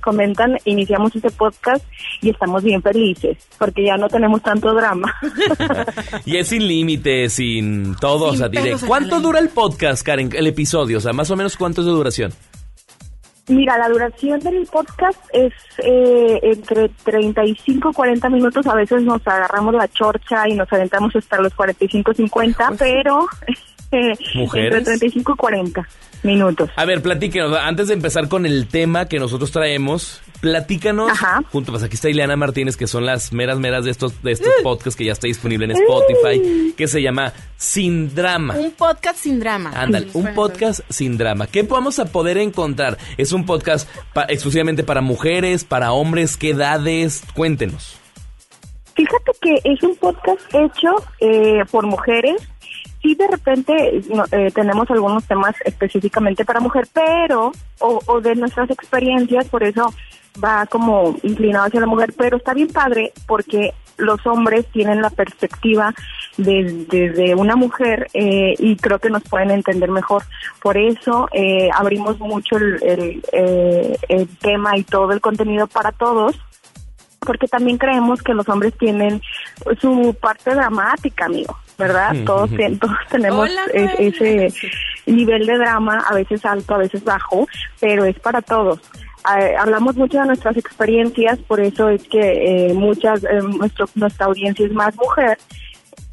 comentan, 0.00 0.58
iniciamos 0.64 1.14
este 1.14 1.30
podcast 1.30 1.84
y 2.20 2.30
estamos 2.30 2.62
bien 2.62 2.82
felices. 2.82 3.38
Porque 3.58 3.84
ya 3.84 3.96
no 3.96 4.08
tenemos 4.08 4.42
tanto 4.42 4.74
drama. 4.74 5.14
Y 6.24 6.36
es 6.36 6.48
sin 6.48 6.66
límites, 6.66 7.34
sin 7.34 7.94
todo, 7.96 8.26
o 8.26 8.30
Sin 8.30 8.38
sea, 8.38 8.48
diré, 8.48 8.62
pelos 8.64 8.82
en 8.82 8.88
¿cuánto 8.88 9.20
dura 9.20 9.38
el 9.38 9.48
podcast, 9.48 10.02
Karen, 10.02 10.30
el 10.34 10.46
episodio? 10.46 10.98
O 10.98 11.00
sea, 11.00 11.12
más 11.12 11.30
o 11.30 11.36
menos 11.36 11.56
cuánto 11.56 11.80
es 11.80 11.86
de 11.86 11.92
duración. 11.92 12.32
Mira, 13.48 13.78
la 13.78 13.88
duración 13.88 14.40
del 14.40 14.66
podcast 14.66 15.18
es 15.32 15.52
eh, 15.78 16.38
entre 16.42 16.90
35 16.90 17.90
y 17.90 17.94
40 17.94 18.28
minutos. 18.28 18.66
A 18.66 18.74
veces 18.74 19.02
nos 19.02 19.26
agarramos 19.26 19.74
la 19.74 19.88
chorcha 19.88 20.46
y 20.48 20.54
nos 20.54 20.70
aventamos 20.72 21.16
hasta 21.16 21.40
los 21.40 21.54
45 21.54 22.12
50, 22.12 22.72
pero 22.78 23.26
eh, 23.46 23.54
Mujeres. 24.34 24.66
entre 24.78 24.84
35 24.84 25.32
y 25.32 25.36
40 25.36 25.88
minutos. 26.24 26.68
A 26.76 26.84
ver, 26.84 27.00
platíquenos, 27.00 27.56
antes 27.56 27.88
de 27.88 27.94
empezar 27.94 28.28
con 28.28 28.44
el 28.44 28.66
tema 28.66 29.06
que 29.06 29.18
nosotros 29.20 29.52
traemos, 29.52 30.20
platícanos, 30.40 31.12
junto, 31.52 31.70
pues 31.72 31.84
aquí 31.84 31.94
está 31.94 32.08
Ileana 32.10 32.34
Martínez, 32.36 32.76
que 32.76 32.86
son 32.88 33.06
las 33.06 33.32
meras 33.32 33.58
meras 33.60 33.84
de 33.84 33.92
estos, 33.92 34.20
de 34.22 34.32
estos 34.32 34.52
podcasts 34.64 34.96
que 34.96 35.04
ya 35.04 35.12
está 35.12 35.28
disponible 35.28 35.66
en 35.66 35.70
Spotify, 35.72 36.74
que 36.76 36.88
se 36.88 37.00
llama 37.02 37.32
Sin 37.56 38.14
Drama. 38.14 38.54
Un 38.58 38.72
podcast 38.72 39.18
sin 39.18 39.38
drama. 39.40 39.70
Ándale, 39.74 40.08
un 40.12 40.34
podcast 40.34 40.80
sin 40.88 41.16
drama. 41.18 41.46
¿Qué 41.46 41.62
vamos 41.62 41.98
a 42.00 42.06
poder 42.06 42.36
encontrar? 42.38 42.98
¿Es 43.16 43.32
un 43.32 43.46
podcast 43.46 43.88
pa- 44.12 44.26
exclusivamente 44.28 44.82
para 44.82 45.00
mujeres, 45.00 45.62
para 45.64 45.92
hombres? 45.92 46.36
¿Qué 46.36 46.50
edades? 46.50 47.22
Cuéntenos. 47.34 47.96
Fíjate 48.96 49.30
que 49.40 49.60
es 49.62 49.80
un 49.84 49.94
podcast 49.94 50.40
hecho 50.52 50.96
eh, 51.20 51.60
por 51.70 51.86
mujeres. 51.86 52.42
Sí, 53.00 53.14
de 53.14 53.28
repente 53.28 54.00
eh, 54.32 54.50
tenemos 54.52 54.90
algunos 54.90 55.24
temas 55.24 55.54
específicamente 55.64 56.44
para 56.44 56.60
mujer, 56.60 56.88
pero, 56.92 57.52
o, 57.78 58.20
de 58.20 58.34
nuestras 58.34 58.68
experiencias, 58.70 59.46
por 59.48 59.62
eso 59.62 59.92
va 60.42 60.66
como 60.66 61.16
inclinado 61.22 61.66
hacia 61.66 61.80
la 61.80 61.86
mujer, 61.86 62.12
pero 62.16 62.36
está 62.36 62.54
bien 62.54 62.68
padre 62.68 63.12
porque 63.26 63.72
los 63.96 64.24
hombres 64.26 64.66
tienen 64.72 65.02
la 65.02 65.10
perspectiva 65.10 65.92
de- 66.36 66.86
desde 66.88 67.34
una 67.34 67.56
mujer 67.56 68.06
eh, 68.14 68.54
y 68.58 68.76
creo 68.76 68.98
que 69.00 69.10
nos 69.10 69.22
pueden 69.24 69.50
entender 69.50 69.90
mejor. 69.90 70.22
Por 70.62 70.76
eso 70.76 71.28
eh, 71.32 71.68
abrimos 71.74 72.18
mucho 72.20 72.56
el, 72.56 72.82
el, 72.82 73.22
eh, 73.32 73.96
el 74.08 74.28
tema 74.38 74.76
y 74.76 74.84
todo 74.84 75.12
el 75.12 75.20
contenido 75.20 75.66
para 75.66 75.90
todos 75.92 76.36
porque 77.20 77.48
también 77.48 77.78
creemos 77.78 78.22
que 78.22 78.32
los 78.32 78.48
hombres 78.48 78.72
tienen 78.78 79.20
su 79.80 80.16
parte 80.20 80.54
dramática, 80.54 81.24
amigo, 81.26 81.58
¿verdad? 81.78 82.14
Todos, 82.26 82.50
todos 82.80 82.96
tenemos 83.08 83.48
Hola, 83.48 83.62
Joel. 83.72 83.90
ese 83.98 84.52
nivel 85.06 85.46
de 85.46 85.58
drama, 85.58 86.04
a 86.08 86.14
veces 86.14 86.44
alto, 86.44 86.74
a 86.74 86.78
veces 86.78 87.04
bajo, 87.04 87.46
pero 87.80 88.04
es 88.04 88.18
para 88.18 88.42
todos. 88.42 88.80
Eh, 89.38 89.54
hablamos 89.56 89.96
mucho 89.96 90.18
de 90.18 90.26
nuestras 90.26 90.56
experiencias, 90.56 91.38
por 91.40 91.60
eso 91.60 91.88
es 91.88 92.02
que 92.08 92.68
eh, 92.68 92.74
muchas, 92.74 93.22
eh, 93.24 93.40
nuestro, 93.42 93.88
nuestra 93.94 94.26
audiencia 94.26 94.66
es 94.66 94.72
más 94.72 94.94
mujer, 94.96 95.38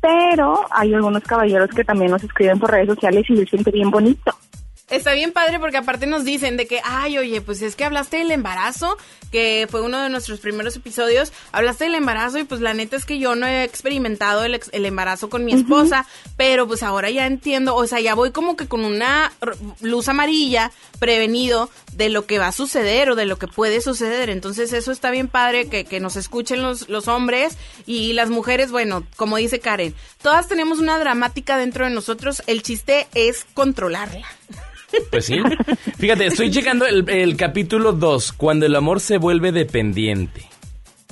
pero 0.02 0.66
hay 0.70 0.94
algunos 0.94 1.24
caballeros 1.24 1.70
que 1.72 1.84
también 1.84 2.12
nos 2.12 2.24
escriben 2.24 2.60
por 2.60 2.72
redes 2.72 2.88
sociales 2.88 3.26
y 3.30 3.34
les 3.34 3.50
siente 3.50 3.72
bien 3.72 3.90
bonito. 3.90 4.36
Está 4.88 5.14
bien 5.14 5.32
padre 5.32 5.60
porque 5.60 5.78
aparte 5.78 6.06
nos 6.06 6.24
dicen 6.26 6.58
de 6.58 6.68
que, 6.68 6.80
ay, 6.84 7.18
oye, 7.18 7.42
pues 7.42 7.64
es 7.64 7.76
que 7.76 7.86
hablaste 7.86 8.18
del 8.18 8.30
embarazo, 8.30 8.98
que 9.32 9.68
fue 9.72 9.82
uno 9.82 10.00
de 10.00 10.12
nuestros 10.12 10.40
primeros 10.40 10.76
episodios, 10.76 11.34
hablaste 11.52 11.86
del 11.86 11.96
embarazo 11.96 12.38
y 12.38 12.44
pues 12.44 12.62
la 12.62 12.76
neta 12.76 12.96
es 12.96 13.04
que 13.06 13.18
yo 13.18 13.34
no 13.34 13.48
he 13.48 13.64
experimentado 13.64 14.44
el, 14.44 14.54
ex- 14.54 14.70
el 14.74 14.86
embarazo 14.86 15.28
con 15.28 15.44
mi 15.44 15.54
esposa, 15.54 16.06
pero 16.38 16.68
pues 16.68 16.84
ahora 16.84 17.10
ya 17.10 17.26
entiendo, 17.26 17.76
o 17.76 17.88
sea, 17.88 18.00
ya 18.00 18.14
voy 18.14 18.30
como 18.30 18.56
que 18.56 18.68
con 18.68 18.86
una 18.86 19.34
luz 19.82 20.08
amarilla 20.08 20.72
prevenido 21.00 21.72
de 21.94 22.10
lo 22.10 22.28
que 22.28 22.38
va 22.38 22.50
a 22.50 22.52
suceder 22.52 23.10
o 23.10 23.16
de 23.16 23.26
lo 23.26 23.40
que 23.40 23.48
puede 23.48 23.82
suceder. 23.82 24.30
Entonces 24.30 24.72
eso 24.72 24.92
está 24.92 25.10
bien 25.10 25.30
padre 25.30 25.68
que, 25.68 25.86
que 25.86 26.00
nos 26.00 26.16
escuchen 26.16 26.62
los, 26.62 26.90
los 26.90 27.08
hombres 27.08 27.58
y 27.88 28.14
las 28.14 28.30
mujeres, 28.30 28.70
bueno, 28.70 29.04
como 29.16 29.38
dice 29.38 29.60
Karen, 29.60 29.96
todas 30.22 30.48
tenemos 30.48 30.78
una 30.78 31.00
dramática 31.00 31.58
dentro 31.58 31.86
de 31.86 31.92
nosotros, 31.92 32.44
el 32.46 32.62
chiste 32.62 33.08
es 33.16 33.48
controlarla. 33.56 34.28
Pues 35.10 35.26
sí. 35.26 35.40
Fíjate, 35.98 36.28
estoy 36.28 36.52
checando 36.52 36.86
el, 36.86 37.10
el 37.10 37.38
capítulo 37.38 37.94
2, 37.94 38.34
cuando 38.34 38.66
el 38.66 38.76
amor 38.76 39.00
se 39.00 39.18
vuelve 39.18 39.52
dependiente. 39.52 40.46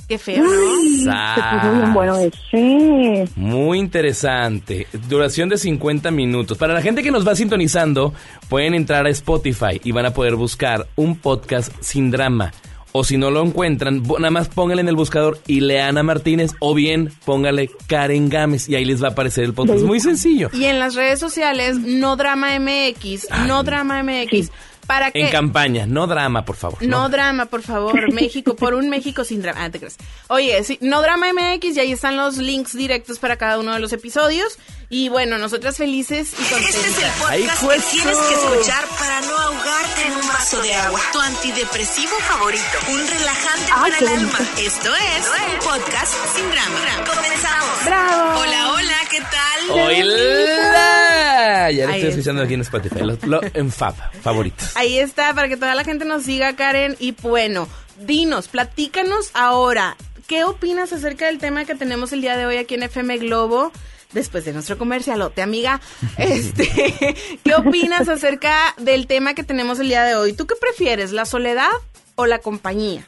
Qué 0.08 0.18
feo, 0.18 0.44
¿no? 0.44 1.92
Bueno 1.94 2.18
ese. 2.18 3.24
Muy 3.36 3.78
interesante. 3.78 4.86
Duración 5.08 5.48
de 5.48 5.56
50 5.56 6.10
minutos. 6.10 6.58
Para 6.58 6.74
la 6.74 6.82
gente 6.82 7.02
que 7.02 7.10
nos 7.10 7.26
va 7.26 7.34
sintonizando, 7.34 8.12
pueden 8.50 8.74
entrar 8.74 9.06
a 9.06 9.10
Spotify 9.10 9.80
y 9.82 9.92
van 9.92 10.04
a 10.06 10.12
poder 10.12 10.34
buscar 10.36 10.86
un 10.96 11.16
podcast 11.16 11.72
sin 11.80 12.10
drama. 12.10 12.52
O 12.96 13.02
si 13.02 13.16
no 13.16 13.32
lo 13.32 13.42
encuentran, 13.42 14.04
nada 14.04 14.30
más 14.30 14.48
póngale 14.48 14.80
en 14.80 14.88
el 14.88 14.94
buscador 14.94 15.40
Ileana 15.48 16.04
Martínez 16.04 16.52
o 16.60 16.74
bien 16.74 17.12
póngale 17.24 17.68
Karen 17.88 18.28
Gámez 18.28 18.68
y 18.68 18.76
ahí 18.76 18.84
les 18.84 19.02
va 19.02 19.08
a 19.08 19.10
aparecer 19.10 19.42
el 19.42 19.52
podcast. 19.52 19.80
Muy 19.80 19.98
sencillo. 19.98 20.48
Y 20.52 20.66
en 20.66 20.78
las 20.78 20.94
redes 20.94 21.18
sociales, 21.18 21.76
no 21.76 22.14
drama 22.14 22.56
MX, 22.60 23.30
no 23.48 23.64
drama 23.64 24.04
MX. 24.04 24.52
Para 24.86 25.10
que 25.10 25.22
En 25.22 25.30
campaña, 25.30 25.86
no 25.86 26.06
drama, 26.06 26.44
por 26.44 26.56
favor. 26.56 26.82
No 26.82 27.08
drama, 27.08 27.46
por 27.46 27.62
favor, 27.62 28.12
México, 28.12 28.54
por 28.54 28.74
un 28.74 28.88
México 28.90 29.24
sin 29.24 29.42
drama. 29.42 29.64
Ah, 29.64 29.70
te 29.70 29.78
crees. 29.80 29.96
Oye, 30.28 30.62
sí, 30.62 30.78
no 30.80 31.02
drama 31.02 31.26
MX 31.32 31.76
y 31.76 31.80
ahí 31.80 31.90
están 31.92 32.16
los 32.16 32.36
links 32.36 32.76
directos 32.76 33.18
para 33.18 33.36
cada 33.36 33.58
uno 33.58 33.72
de 33.72 33.80
los 33.80 33.92
episodios. 33.92 34.58
Y 34.90 35.08
bueno, 35.08 35.38
nosotras 35.38 35.76
felices 35.76 36.32
y 36.34 36.42
contentas. 36.44 36.74
Este 36.74 36.88
es 36.88 36.98
el 36.98 37.10
podcast 37.20 37.60
que 37.62 37.80
tienes 37.96 38.16
que 38.18 38.34
escuchar 38.34 38.84
para 38.98 39.20
no 39.22 39.36
ahogarte 39.36 40.02
en 40.06 40.12
un 40.12 40.28
vaso 40.28 40.60
de 40.62 40.74
agua. 40.74 41.00
Tu 41.12 41.20
antidepresivo 41.20 42.12
favorito. 42.28 42.62
Un 42.92 43.06
relajante 43.08 43.72
para 43.72 43.98
el 43.98 44.08
alma. 44.08 44.38
Esto 44.58 44.94
es 44.94 45.26
un 45.52 45.58
podcast 45.64 46.14
sin 46.36 46.50
drama. 46.50 47.04
Comenzamos. 47.14 47.84
¡Bravo! 47.84 48.40
Hola, 48.40 48.72
hola, 48.72 48.96
¿qué 49.10 49.20
tal? 49.20 49.70
¡Hola! 49.70 51.70
Ya 51.70 51.86
lo 51.86 51.92
Ahí 51.92 52.00
estoy 52.00 52.10
escuchando 52.10 52.42
aquí 52.42 52.54
en 52.54 52.60
Spotify. 52.60 53.00
Lo, 53.00 53.18
lo- 53.22 53.40
en 53.54 53.72
Fab, 53.72 53.94
favoritos. 54.22 54.76
Ahí 54.76 54.98
está, 54.98 55.34
para 55.34 55.48
que 55.48 55.56
toda 55.56 55.74
la 55.74 55.84
gente 55.84 56.04
nos 56.04 56.24
siga, 56.24 56.54
Karen. 56.56 56.96
Y 57.00 57.12
bueno, 57.12 57.68
dinos, 57.98 58.48
platícanos 58.48 59.30
ahora, 59.34 59.96
¿qué 60.26 60.44
opinas 60.44 60.92
acerca 60.92 61.26
del 61.26 61.38
tema 61.38 61.64
que 61.64 61.74
tenemos 61.74 62.12
el 62.12 62.20
día 62.20 62.36
de 62.36 62.46
hoy 62.46 62.56
aquí 62.58 62.74
en 62.74 62.82
FM 62.84 63.16
Globo? 63.18 63.72
Después 64.14 64.44
de 64.44 64.52
nuestro 64.52 64.78
comercialote, 64.78 65.42
amiga. 65.42 65.80
Este, 66.16 66.64
¿qué 67.44 67.54
opinas 67.54 68.08
acerca 68.08 68.74
del 68.78 69.06
tema 69.06 69.34
que 69.34 69.42
tenemos 69.42 69.80
el 69.80 69.88
día 69.88 70.04
de 70.04 70.14
hoy? 70.14 70.32
¿Tú 70.32 70.46
qué 70.46 70.54
prefieres, 70.58 71.12
la 71.12 71.24
soledad 71.24 71.70
o 72.14 72.26
la 72.26 72.38
compañía? 72.38 73.04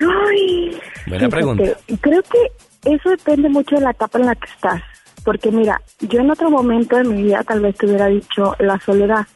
Ay, 0.00 0.78
Buena 1.06 1.26
fíjate, 1.26 1.28
pregunta. 1.28 1.64
Creo 2.00 2.22
que 2.22 2.92
eso 2.92 3.10
depende 3.10 3.48
mucho 3.48 3.76
de 3.76 3.82
la 3.82 3.90
etapa 3.92 4.18
en 4.18 4.26
la 4.26 4.34
que 4.34 4.50
estás. 4.50 4.82
Porque 5.24 5.50
mira, 5.50 5.80
yo 6.00 6.20
en 6.20 6.30
otro 6.30 6.50
momento 6.50 6.96
de 6.96 7.04
mi 7.04 7.22
vida 7.22 7.44
tal 7.44 7.60
vez 7.60 7.76
te 7.76 7.86
hubiera 7.86 8.06
dicho 8.06 8.56
la 8.58 8.80
soledad. 8.80 9.26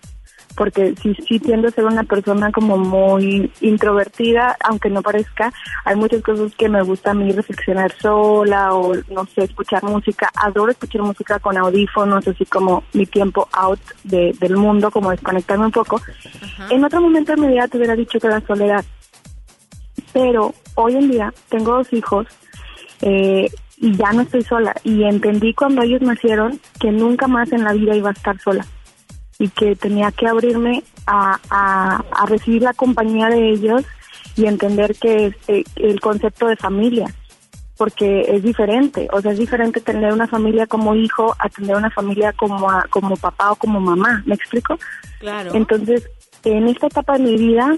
Porque 0.56 0.94
sí, 1.02 1.14
sí 1.26 1.38
tiendo 1.40 1.68
a 1.68 1.70
ser 1.72 1.84
una 1.84 2.04
persona 2.04 2.52
como 2.52 2.76
muy 2.76 3.50
introvertida, 3.60 4.56
aunque 4.60 4.88
no 4.90 5.02
parezca. 5.02 5.52
Hay 5.84 5.96
muchas 5.96 6.22
cosas 6.22 6.54
que 6.56 6.68
me 6.68 6.82
gusta 6.82 7.10
a 7.10 7.14
mí 7.14 7.32
reflexionar 7.32 7.92
sola 8.00 8.72
o, 8.74 8.94
no 9.10 9.26
sé, 9.26 9.44
escuchar 9.44 9.82
música. 9.82 10.30
Adoro 10.36 10.70
escuchar 10.70 11.02
música 11.02 11.38
con 11.40 11.56
audífonos, 11.56 12.26
así 12.28 12.44
como 12.44 12.84
mi 12.92 13.06
tiempo 13.06 13.48
out 13.52 13.80
de- 14.04 14.34
del 14.38 14.56
mundo, 14.56 14.90
como 14.90 15.10
desconectarme 15.10 15.66
un 15.66 15.72
poco. 15.72 16.00
En 16.70 16.84
otro 16.84 17.00
momento 17.00 17.34
de 17.34 17.40
mi 17.40 17.48
vida 17.48 17.66
te 17.68 17.76
hubiera 17.78 17.96
dicho 17.96 18.18
que 18.20 18.28
la 18.28 18.40
soledad 18.46 18.84
pero 20.12 20.54
hoy 20.76 20.94
en 20.94 21.10
día 21.10 21.34
tengo 21.48 21.72
dos 21.76 21.92
hijos 21.92 22.26
eh, 23.02 23.48
y 23.78 23.96
ya 23.96 24.12
no 24.12 24.22
estoy 24.22 24.42
sola. 24.42 24.72
Y 24.84 25.02
entendí 25.04 25.52
cuando 25.54 25.82
ellos 25.82 26.02
nacieron 26.02 26.60
que 26.80 26.92
nunca 26.92 27.26
más 27.26 27.52
en 27.52 27.64
la 27.64 27.72
vida 27.72 27.96
iba 27.96 28.10
a 28.10 28.12
estar 28.12 28.38
sola 28.40 28.64
y 29.38 29.48
que 29.48 29.74
tenía 29.76 30.12
que 30.12 30.26
abrirme 30.28 30.82
a, 31.06 31.38
a, 31.50 31.96
a 32.12 32.26
recibir 32.26 32.62
la 32.62 32.72
compañía 32.74 33.28
de 33.28 33.50
ellos 33.50 33.82
y 34.36 34.46
entender 34.46 34.94
que 34.96 35.26
este, 35.26 35.64
el 35.76 36.00
concepto 36.00 36.46
de 36.46 36.56
familia, 36.56 37.06
porque 37.76 38.22
es 38.28 38.42
diferente, 38.42 39.08
o 39.12 39.20
sea, 39.20 39.32
es 39.32 39.38
diferente 39.38 39.80
tener 39.80 40.12
una 40.12 40.28
familia 40.28 40.66
como 40.66 40.94
hijo 40.94 41.34
a 41.38 41.48
tener 41.48 41.76
una 41.76 41.90
familia 41.90 42.32
como, 42.32 42.70
a- 42.70 42.86
como 42.90 43.16
papá 43.16 43.52
o 43.52 43.56
como 43.56 43.80
mamá, 43.80 44.22
¿me 44.26 44.34
explico? 44.34 44.78
Claro. 45.18 45.50
Entonces, 45.54 46.08
en 46.44 46.68
esta 46.68 46.86
etapa 46.86 47.14
de 47.14 47.24
mi 47.24 47.36
vida, 47.36 47.76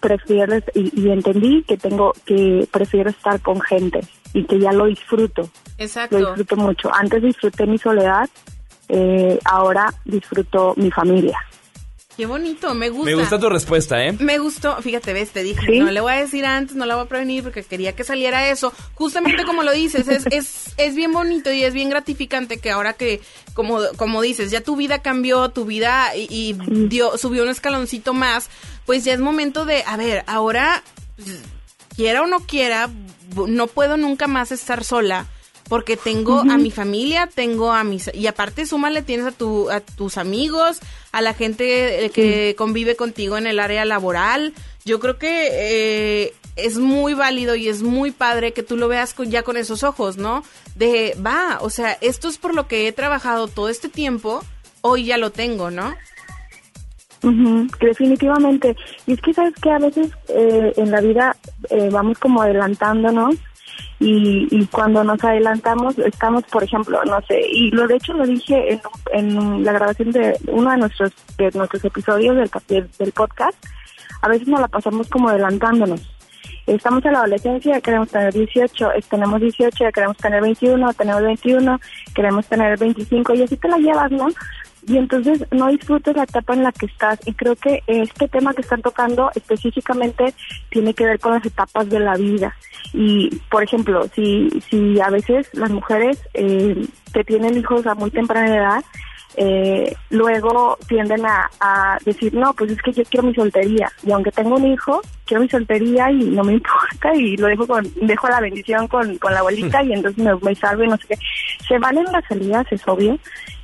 prefiero, 0.00 0.56
y, 0.74 1.00
y 1.00 1.10
entendí 1.10 1.62
que 1.62 1.76
tengo, 1.76 2.12
que 2.24 2.66
prefiero 2.72 3.10
estar 3.10 3.40
con 3.40 3.60
gente 3.60 4.00
y 4.32 4.44
que 4.44 4.58
ya 4.58 4.72
lo 4.72 4.86
disfruto, 4.86 5.48
Exacto. 5.78 6.18
lo 6.18 6.26
disfruto 6.34 6.56
mucho. 6.56 6.90
Antes 6.94 7.22
disfruté 7.22 7.66
mi 7.66 7.78
soledad, 7.78 8.28
eh, 8.88 9.38
ahora 9.44 9.92
disfruto 10.04 10.74
mi 10.76 10.90
familia. 10.90 11.38
Qué 12.16 12.24
bonito, 12.24 12.74
me 12.74 12.88
gusta. 12.88 13.10
Me 13.10 13.14
gusta 13.14 13.38
tu 13.38 13.50
respuesta, 13.50 14.02
¿eh? 14.02 14.12
Me 14.18 14.38
gustó, 14.38 14.80
fíjate, 14.80 15.12
ves, 15.12 15.32
te 15.32 15.42
dije, 15.42 15.66
¿Sí? 15.66 15.80
no 15.80 15.90
le 15.90 16.00
voy 16.00 16.14
a 16.14 16.16
decir 16.16 16.46
antes, 16.46 16.74
no 16.74 16.86
la 16.86 16.94
voy 16.94 17.04
a 17.04 17.08
prevenir 17.08 17.42
porque 17.42 17.62
quería 17.62 17.94
que 17.94 18.04
saliera 18.04 18.48
eso. 18.48 18.72
Justamente 18.94 19.44
como 19.44 19.62
lo 19.62 19.72
dices, 19.72 20.08
es, 20.08 20.24
es, 20.30 20.72
es 20.78 20.94
bien 20.94 21.12
bonito 21.12 21.52
y 21.52 21.62
es 21.62 21.74
bien 21.74 21.90
gratificante 21.90 22.56
que 22.56 22.70
ahora 22.70 22.94
que, 22.94 23.20
como, 23.52 23.80
como 23.98 24.22
dices, 24.22 24.50
ya 24.50 24.62
tu 24.62 24.76
vida 24.76 25.02
cambió, 25.02 25.50
tu 25.50 25.66
vida 25.66 26.16
y, 26.16 26.26
y 26.30 26.56
dio, 26.88 27.18
subió 27.18 27.42
un 27.42 27.50
escaloncito 27.50 28.14
más, 28.14 28.48
pues 28.86 29.04
ya 29.04 29.12
es 29.12 29.20
momento 29.20 29.66
de, 29.66 29.84
a 29.86 29.98
ver, 29.98 30.24
ahora, 30.26 30.82
pues, 31.16 31.42
quiera 31.96 32.22
o 32.22 32.26
no 32.26 32.40
quiera, 32.40 32.88
no 33.46 33.66
puedo 33.66 33.98
nunca 33.98 34.26
más 34.26 34.52
estar 34.52 34.84
sola. 34.84 35.26
Porque 35.68 35.96
tengo 35.96 36.40
a 36.40 36.58
mi 36.58 36.70
familia, 36.70 37.28
tengo 37.32 37.72
a 37.72 37.82
mis... 37.82 38.08
Y 38.14 38.28
aparte, 38.28 38.66
súmale, 38.66 39.02
tienes 39.02 39.26
a, 39.26 39.32
tu, 39.32 39.68
a 39.68 39.80
tus 39.80 40.16
amigos, 40.16 40.78
a 41.10 41.20
la 41.20 41.34
gente 41.34 42.04
eh, 42.04 42.10
que 42.10 42.54
convive 42.56 42.94
contigo 42.94 43.36
en 43.36 43.48
el 43.48 43.58
área 43.58 43.84
laboral. 43.84 44.52
Yo 44.84 45.00
creo 45.00 45.18
que 45.18 45.48
eh, 45.50 46.34
es 46.54 46.78
muy 46.78 47.14
válido 47.14 47.54
y 47.54 47.68
es 47.68 47.82
muy 47.82 48.12
padre 48.12 48.52
que 48.52 48.62
tú 48.62 48.76
lo 48.76 48.88
veas 48.88 49.12
con, 49.12 49.30
ya 49.30 49.42
con 49.42 49.56
esos 49.56 49.82
ojos, 49.82 50.16
¿no? 50.16 50.42
De, 50.74 51.16
va, 51.24 51.58
o 51.60 51.70
sea, 51.70 51.98
esto 52.00 52.28
es 52.28 52.38
por 52.38 52.54
lo 52.54 52.68
que 52.68 52.88
he 52.88 52.92
trabajado 52.92 53.48
todo 53.48 53.68
este 53.68 53.88
tiempo, 53.88 54.44
hoy 54.80 55.04
ya 55.04 55.18
lo 55.18 55.30
tengo, 55.30 55.70
¿no? 55.70 55.94
Ujú, 57.22 57.66
definitivamente. 57.80 58.76
Y 59.06 59.14
es 59.14 59.20
que 59.20 59.34
sabes 59.34 59.54
que 59.60 59.70
a 59.70 59.78
veces 59.78 60.10
eh, 60.28 60.72
en 60.76 60.90
la 60.90 61.00
vida 61.00 61.36
eh, 61.70 61.88
vamos 61.90 62.18
como 62.18 62.42
adelantándonos 62.42 63.34
y, 63.98 64.46
y 64.50 64.66
cuando 64.66 65.02
nos 65.04 65.22
adelantamos 65.24 65.98
estamos, 65.98 66.44
por 66.44 66.62
ejemplo, 66.62 67.02
no 67.04 67.20
sé, 67.22 67.40
y 67.50 67.70
lo 67.70 67.86
de 67.88 67.96
hecho 67.96 68.12
lo 68.12 68.26
dije 68.26 68.72
en, 68.72 68.80
en 69.12 69.64
la 69.64 69.72
grabación 69.72 70.10
de 70.12 70.38
uno 70.48 70.70
de 70.70 70.76
nuestros 70.78 71.12
de 71.38 71.50
nuestros 71.52 71.84
episodios 71.84 72.36
del, 72.36 72.50
del, 72.98 73.12
podcast, 73.12 73.56
a 74.22 74.28
veces 74.28 74.48
nos 74.48 74.60
la 74.60 74.68
pasamos 74.68 75.08
como 75.08 75.28
adelantándonos. 75.28 76.00
Estamos 76.66 77.04
en 77.04 77.12
la 77.12 77.20
adolescencia, 77.20 77.80
queremos 77.80 78.08
tener 78.08 78.32
18, 78.32 78.92
es- 78.92 79.06
tenemos 79.08 79.40
18, 79.40 79.84
ya 79.84 79.92
queremos 79.92 80.16
tener 80.16 80.42
21, 80.42 80.92
tenemos 80.94 81.22
21, 81.22 81.80
queremos 82.12 82.46
tener 82.48 82.76
25 82.78 83.34
y 83.34 83.42
así 83.42 83.56
te 83.56 83.68
la 83.68 83.78
llevas, 83.78 84.10
¿no? 84.10 84.26
Y 84.86 84.98
entonces 84.98 85.44
no 85.50 85.68
disfrutas 85.68 86.16
la 86.16 86.22
etapa 86.22 86.54
en 86.54 86.62
la 86.62 86.72
que 86.72 86.86
estás. 86.86 87.18
Y 87.26 87.34
creo 87.34 87.56
que 87.56 87.82
este 87.86 88.28
tema 88.28 88.54
que 88.54 88.62
están 88.62 88.82
tocando 88.82 89.30
específicamente 89.34 90.32
tiene 90.70 90.94
que 90.94 91.06
ver 91.06 91.18
con 91.18 91.32
las 91.32 91.44
etapas 91.44 91.88
de 91.88 92.00
la 92.00 92.14
vida. 92.16 92.54
Y, 92.92 93.34
por 93.50 93.64
ejemplo, 93.64 94.06
si, 94.14 94.48
si 94.70 95.00
a 95.00 95.10
veces 95.10 95.48
las 95.52 95.70
mujeres 95.70 96.20
eh, 96.34 96.86
que 97.12 97.24
tienen 97.24 97.56
hijos 97.56 97.86
a 97.86 97.94
muy 97.94 98.10
temprana 98.10 98.56
edad, 98.56 98.84
eh, 99.38 99.94
luego 100.08 100.78
tienden 100.88 101.26
a, 101.26 101.50
a 101.60 101.98
decir, 102.04 102.32
no, 102.32 102.54
pues 102.54 102.70
es 102.70 102.80
que 102.80 102.92
yo 102.92 103.02
quiero 103.04 103.26
mi 103.26 103.34
soltería. 103.34 103.90
Y 104.02 104.12
aunque 104.12 104.30
tengo 104.30 104.56
un 104.56 104.66
hijo, 104.66 105.02
quiero 105.26 105.42
mi 105.42 105.48
soltería 105.48 106.10
y 106.10 106.30
no 106.30 106.42
me 106.42 106.52
importa 106.54 107.14
y 107.14 107.36
lo 107.36 107.48
dejo 107.48 107.66
con, 107.66 107.86
dejo 108.00 108.28
la 108.28 108.40
bendición 108.40 108.88
con, 108.88 109.18
con 109.18 109.32
la 109.34 109.40
abuelita 109.40 109.82
y 109.84 109.92
entonces 109.92 110.24
me, 110.24 110.34
me 110.36 110.54
salvo 110.54 110.84
y 110.84 110.88
no 110.88 110.96
sé 110.96 111.08
qué. 111.08 111.16
Se 111.68 111.78
valen 111.78 112.04
las 112.04 112.24
salidas, 112.26 112.66
es 112.70 112.86
obvio, 112.86 113.18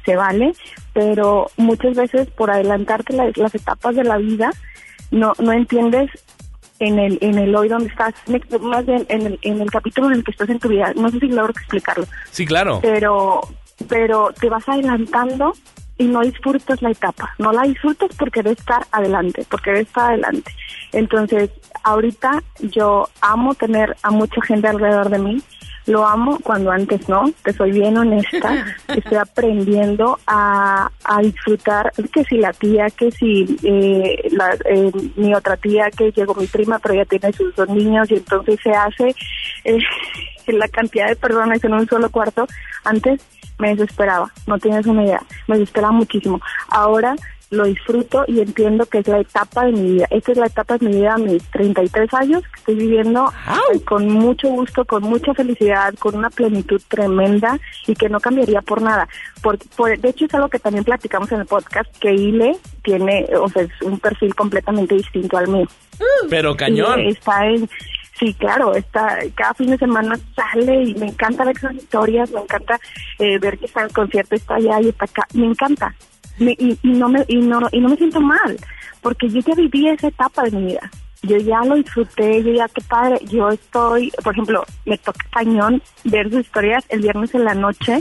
se 0.05 0.17
vale, 0.17 0.53
pero 0.93 1.51
muchas 1.57 1.97
veces 1.97 2.29
por 2.31 2.51
adelantarte 2.51 3.13
la- 3.15 3.31
las 3.37 3.55
etapas 3.55 3.97
de 3.97 4.05
la 4.05 4.19
vida, 4.19 4.51
no, 5.11 5.33
no 5.39 5.53
entiendes 5.53 6.11
en 6.79 6.99
el, 6.99 7.19
en 7.21 7.39
el 7.39 7.55
hoy 7.55 7.69
donde 7.69 7.89
estás, 7.89 8.13
más 8.61 8.85
bien 8.87 9.07
en 9.09 9.27
el, 9.27 9.39
en 9.43 9.61
el 9.61 9.71
capítulo 9.71 10.09
en 10.09 10.15
el 10.15 10.25
que 10.25 10.33
estás 10.33 10.49
en 10.49 10.59
tu 10.59 10.69
vida. 10.69 10.93
No 10.97 11.11
sé 11.11 11.21
si 11.21 11.29
logro 11.29 11.53
explicarlo 11.53 12.05
Sí, 12.31 12.45
claro. 12.45 12.81
pero 12.83 13.41
pero 13.89 14.33
te 14.39 14.49
vas 14.49 14.69
adelantando 14.69 15.53
y 15.99 16.05
no 16.05 16.21
disfrutas 16.21 16.81
la 16.83 16.91
etapa. 16.91 17.35
No 17.39 17.53
la 17.53 17.63
disfrutas 17.63 18.11
porque 18.17 18.43
debe 18.43 18.55
estar 18.55 18.83
adelante, 18.93 19.45
porque 19.51 19.71
debe 19.71 19.83
estar 19.83 20.11
adelante. 20.11 20.53
Entonces, 20.93 21.51
ahorita 21.85 22.43
yo 22.61 23.09
amo 23.21 23.55
tener 23.55 23.97
a 24.03 24.11
mucha 24.11 24.41
gente 24.43 24.69
alrededor 24.69 25.09
de 25.11 25.19
mí. 25.19 25.43
Lo 25.87 26.07
amo 26.07 26.39
cuando 26.43 26.71
antes 26.71 27.09
no, 27.09 27.33
te 27.43 27.53
soy 27.53 27.73
bien 27.73 27.97
honesta. 27.97 28.67
Estoy 28.89 29.19
aprendiendo 29.19 30.19
a, 30.27 30.91
a 31.05 31.21
disfrutar, 31.21 31.93
que 32.13 32.25
si 32.25 32.39
la 32.39 32.53
tía, 32.53 32.87
que 32.91 33.11
si 33.11 33.57
eh, 33.63 34.29
la, 34.31 34.57
eh, 34.65 34.93
mi 35.17 35.35
otra 35.35 35.57
tía, 35.57 35.91
que 35.91 36.13
llegó 36.13 36.35
mi 36.35 36.47
prima, 36.47 36.79
pero 36.79 36.95
ya 36.95 37.05
tiene 37.05 37.33
sus 37.33 37.55
dos 37.57 37.69
niños 37.69 38.11
y 38.11 38.15
entonces 38.15 38.59
se 38.63 38.71
hace 38.71 39.15
eh, 39.65 39.79
la 40.47 40.69
cantidad 40.69 41.09
de 41.09 41.17
personas 41.17 41.63
en 41.65 41.75
un 41.75 41.89
solo 41.89 42.11
cuarto. 42.11 42.47
Antes 42.85 43.21
me 43.59 43.75
desesperaba, 43.75 44.33
no 44.47 44.59
tienes 44.59 44.87
una 44.87 45.05
idea, 45.05 45.23
me 45.47 45.59
desesperaba 45.59 45.93
muchísimo. 45.93 46.41
Ahora 46.69 47.15
lo 47.53 47.65
disfruto 47.65 48.25
y 48.27 48.41
entiendo 48.41 48.87
que 48.87 48.99
es 48.99 49.07
la 49.09 49.21
etapa 49.21 49.67
de 49.67 49.73
mi 49.73 49.93
vida. 49.93 50.07
Esta 50.11 50.33
es 50.33 50.39
la 50.39 50.47
etapa 50.47 50.79
de 50.79 50.87
mi 50.89 50.97
vida, 50.97 51.17
mis 51.19 51.43
33 51.51 52.13
años, 52.15 52.43
que 52.43 52.59
estoy 52.61 52.75
viviendo 52.77 53.31
eh, 53.75 53.81
con 53.85 54.09
mucho 54.09 54.49
gusto, 54.49 54.85
con 54.85 55.03
mucha 55.03 55.35
felicidad, 55.35 55.95
con 55.99 56.17
una 56.17 56.31
plenitud 56.31 56.81
tremenda 56.89 57.59
y 57.87 57.95
que 57.95 58.09
no 58.09 58.19
cambiaría 58.21 58.63
por 58.63 58.81
nada. 58.83 59.07
Por, 59.43 59.59
por- 59.77 59.97
de 59.99 60.09
hecho, 60.09 60.25
es 60.25 60.35
algo 60.35 60.49
que 60.49 60.59
también 60.59 60.83
platicamos 60.85 61.31
en 61.31 61.41
el 61.41 61.47
podcast, 61.47 61.95
que 61.99 62.13
Ile 62.15 62.57
tiene, 62.83 63.27
o 63.39 63.49
sea, 63.49 63.63
es 63.63 63.83
un 63.83 63.99
perfil 64.01 64.35
completamente 64.35 64.95
distinto 64.95 65.37
al 65.37 65.49
mío. 65.49 65.67
Pero 66.31 66.57
cañón. 66.57 67.01
Y 67.01 67.09
está 67.11 67.47
en, 67.47 67.69
sí, 68.19 68.33
claro, 68.35 68.75
está, 68.75 69.19
cada 69.35 69.53
fin 69.55 69.71
de 69.71 69.79
semana 69.79 70.19
sale 70.35 70.85
y 70.85 70.95
me 70.95 71.07
encanta 71.09 71.45
ver 71.45 71.59
sus 71.59 71.73
historias, 71.75 72.31
me 72.31 72.41
encanta 72.41 72.81
eh, 73.19 73.39
ver 73.39 73.59
que 73.59 73.67
está 73.67 73.81
en 73.81 73.87
el 73.89 73.93
concierto, 73.93 74.35
está 74.35 74.55
allá 74.55 74.81
y 74.81 74.89
está 74.89 75.05
acá, 75.05 75.27
me 75.35 75.47
encanta. 75.47 75.95
Me- 76.39 76.57
y, 76.59 76.79
y 76.83 76.89
no 76.93 77.09
me, 77.09 77.25
y, 77.29 77.37
no, 77.37 77.61
y 77.71 77.81
no 77.81 77.89
me 77.89 77.97
siento 77.97 78.21
mal, 78.21 78.57
porque 79.01 79.29
yo 79.29 79.41
ya 79.41 79.55
viví 79.55 79.89
esa 79.89 80.09
etapa 80.09 80.43
de 80.45 80.51
mi 80.53 80.67
vida. 80.67 80.91
Yo 81.25 81.37
ya 81.37 81.61
lo 81.65 81.77
disfruté, 81.77 82.43
yo 82.43 82.53
ya, 82.53 82.67
qué 82.69 82.81
padre, 82.83 83.21
yo 83.31 83.49
estoy, 83.51 84.11
por 84.25 84.33
ejemplo, 84.33 84.65
me 84.85 84.99
toca 84.99 85.25
cañón 85.31 85.81
ver 86.03 86.29
sus 86.31 86.41
historias 86.41 86.85
el 86.89 87.01
viernes 87.03 87.33
en 87.37 87.45
la 87.45 87.55
noche, 87.55 88.01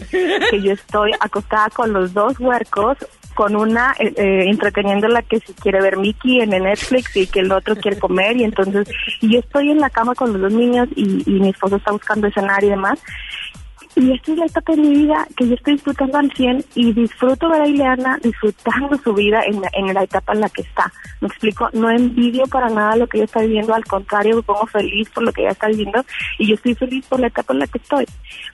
que 0.49 0.59
yo 0.61 0.71
estoy 0.71 1.11
acostada 1.19 1.69
con 1.69 1.93
los 1.93 2.13
dos 2.15 2.39
huercos, 2.39 2.97
con 3.35 3.55
una 3.55 3.93
eh, 3.99 4.11
eh, 4.17 4.45
entreteniéndola 4.49 5.21
que 5.21 5.39
si 5.39 5.53
quiere 5.53 5.81
ver 5.81 5.97
Mickey 5.97 6.41
en 6.41 6.51
el 6.51 6.63
Netflix 6.63 7.15
y 7.15 7.27
que 7.27 7.41
el 7.41 7.51
otro 7.51 7.75
quiere 7.75 7.97
comer 7.99 8.35
y 8.37 8.43
entonces 8.43 8.87
y 9.21 9.33
yo 9.33 9.39
estoy 9.39 9.71
en 9.71 9.79
la 9.79 9.89
cama 9.89 10.15
con 10.15 10.33
los 10.33 10.41
dos 10.41 10.51
niños 10.51 10.89
y, 10.95 11.23
y 11.25 11.39
mi 11.39 11.49
esposo 11.49 11.77
está 11.77 11.91
buscando 11.91 12.27
escenario 12.27 12.67
y 12.67 12.71
demás 12.71 12.99
y 13.95 14.11
esta 14.13 14.31
es 14.31 14.37
la 14.37 14.45
etapa 14.45 14.73
de 14.75 14.81
mi 14.81 14.89
vida 14.89 15.27
que 15.35 15.47
yo 15.47 15.55
estoy 15.55 15.73
disfrutando 15.73 16.17
al 16.17 16.31
100 16.31 16.65
y 16.75 16.93
disfruto 16.93 17.49
ver 17.49 17.61
a 17.61 17.67
Ileana 17.67 18.17
disfrutando 18.23 18.97
su 19.03 19.13
vida 19.13 19.43
en 19.45 19.61
la, 19.61 19.69
en 19.73 19.93
la 19.93 20.03
etapa 20.03 20.33
en 20.33 20.41
la 20.41 20.49
que 20.49 20.61
está. 20.61 20.91
Me 21.19 21.27
explico, 21.27 21.69
no 21.73 21.89
envidio 21.89 22.45
para 22.47 22.69
nada 22.69 22.95
lo 22.95 23.07
que 23.07 23.17
ella 23.17 23.25
está 23.25 23.41
viviendo, 23.41 23.73
al 23.73 23.85
contrario, 23.85 24.37
me 24.37 24.43
pongo 24.43 24.65
feliz 24.67 25.09
por 25.09 25.23
lo 25.23 25.31
que 25.33 25.41
ella 25.41 25.51
está 25.51 25.67
viviendo 25.67 26.03
y 26.39 26.47
yo 26.47 26.55
estoy 26.55 26.75
feliz 26.75 27.05
por 27.07 27.19
la 27.19 27.27
etapa 27.27 27.53
en 27.53 27.59
la 27.59 27.67
que 27.67 27.77
estoy. 27.77 28.05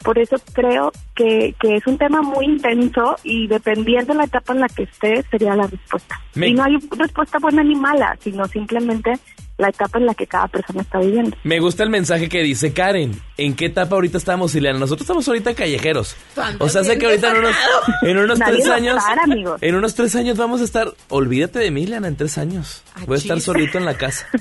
Por 0.03 0.17
eso 0.19 0.37
creo 0.53 0.91
que, 1.15 1.55
que 1.59 1.75
es 1.75 1.85
un 1.87 1.97
tema 1.97 2.21
muy 2.21 2.45
intenso 2.45 3.15
y 3.23 3.47
dependiendo 3.47 4.13
de 4.13 4.17
la 4.19 4.25
etapa 4.25 4.53
en 4.53 4.59
la 4.61 4.67
que 4.67 4.83
esté 4.83 5.23
sería 5.29 5.55
la 5.55 5.67
respuesta. 5.67 6.19
Me- 6.35 6.47
Y 6.49 6.53
no 6.53 6.63
hay 6.63 6.77
respuesta 6.97 7.39
buena 7.39 7.63
ni 7.63 7.75
mala, 7.75 8.15
sino 8.19 8.45
simplemente 8.47 9.13
la 9.57 9.69
etapa 9.69 9.97
en 9.97 10.05
la 10.05 10.13
que 10.13 10.27
cada 10.27 10.47
persona 10.47 10.81
está 10.81 10.99
viviendo. 10.99 11.35
Me 11.43 11.59
gusta 11.59 11.83
el 11.83 11.89
mensaje 11.89 12.29
que 12.29 12.43
dice 12.43 12.73
Karen. 12.73 13.19
¿En 13.37 13.55
qué 13.55 13.65
etapa 13.65 13.95
ahorita 13.95 14.17
estamos, 14.17 14.53
Ileana? 14.55 14.79
Nosotros 14.79 15.01
estamos 15.01 15.27
ahorita 15.27 15.53
callejeros. 15.55 16.15
O 16.59 16.69
sea, 16.69 16.83
sé 16.83 16.97
que 16.97 17.05
ahorita 17.07 17.31
en 17.31 17.37
unos, 17.37 17.55
en 18.03 18.17
unos 18.17 18.39
Nadie 18.39 18.53
tres 18.55 18.67
años. 18.69 18.97
estar. 18.97 19.17
En 19.61 19.75
unos 19.75 19.95
tres 19.95 20.15
años 20.15 20.37
vamos 20.37 20.61
a 20.61 20.63
estar. 20.63 20.91
Olvídate 21.09 21.59
de 21.59 21.71
mí, 21.71 21.83
Ileana, 21.83 22.07
en 22.07 22.15
tres 22.15 22.37
años. 22.37 22.83
Voy 23.05 23.15
a 23.15 23.17
estar 23.19 23.39
solito 23.41 23.77
en 23.77 23.85
la 23.85 23.95
casa. 23.95 24.27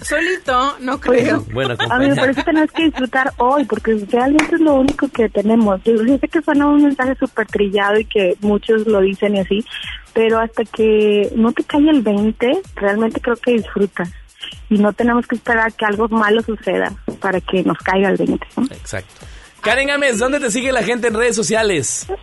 Solito, 0.00 0.76
no 0.80 1.00
Por 1.00 1.16
eso- 1.16 1.42
creo. 1.44 1.54
Bueno, 1.54 1.74
A 1.90 1.98
mí 1.98 2.08
me 2.08 2.14
parece 2.16 2.40
que 2.40 2.44
tenemos 2.44 2.70
que 2.72 2.84
disfrutar 2.84 3.32
hoy, 3.38 3.64
porque 3.64 4.04
realmente 4.10 4.54
es 4.54 4.60
lo 4.60 4.74
único 4.74 5.08
que 5.08 5.28
tenemos. 5.28 5.82
Yo 5.84 5.94
yo 6.04 6.18
sé 6.18 6.28
que 6.28 6.42
suena 6.42 6.66
un 6.66 6.82
mensaje 6.84 7.14
súper 7.18 7.46
trillado 7.46 7.98
y 7.98 8.04
que 8.04 8.36
muchos 8.40 8.86
lo 8.86 9.00
dicen 9.00 9.36
y 9.36 9.40
así, 9.40 9.64
pero 10.14 10.38
hasta 10.38 10.64
que 10.64 11.30
no 11.34 11.52
te 11.52 11.64
cae 11.64 11.90
el 11.90 12.02
20, 12.02 12.62
realmente 12.76 13.20
creo 13.20 13.36
que 13.36 13.52
disfrutas. 13.52 14.10
Y 14.70 14.78
no 14.78 14.92
tenemos 14.92 15.26
que 15.26 15.36
esperar 15.36 15.72
que 15.72 15.84
algo 15.84 16.08
malo 16.08 16.42
suceda 16.42 16.92
para 17.20 17.40
que 17.40 17.62
nos 17.64 17.78
caiga 17.78 18.10
el 18.10 18.16
20. 18.16 18.46
¿no? 18.56 18.64
Exacto. 18.64 19.26
Karen 19.64 19.88
Gámez, 19.88 20.18
¿dónde 20.18 20.40
te 20.40 20.50
sigue 20.50 20.72
la 20.72 20.82
gente 20.82 21.08
en 21.08 21.14
redes 21.14 21.34
sociales? 21.34 22.06
¡Ay, 22.10 22.16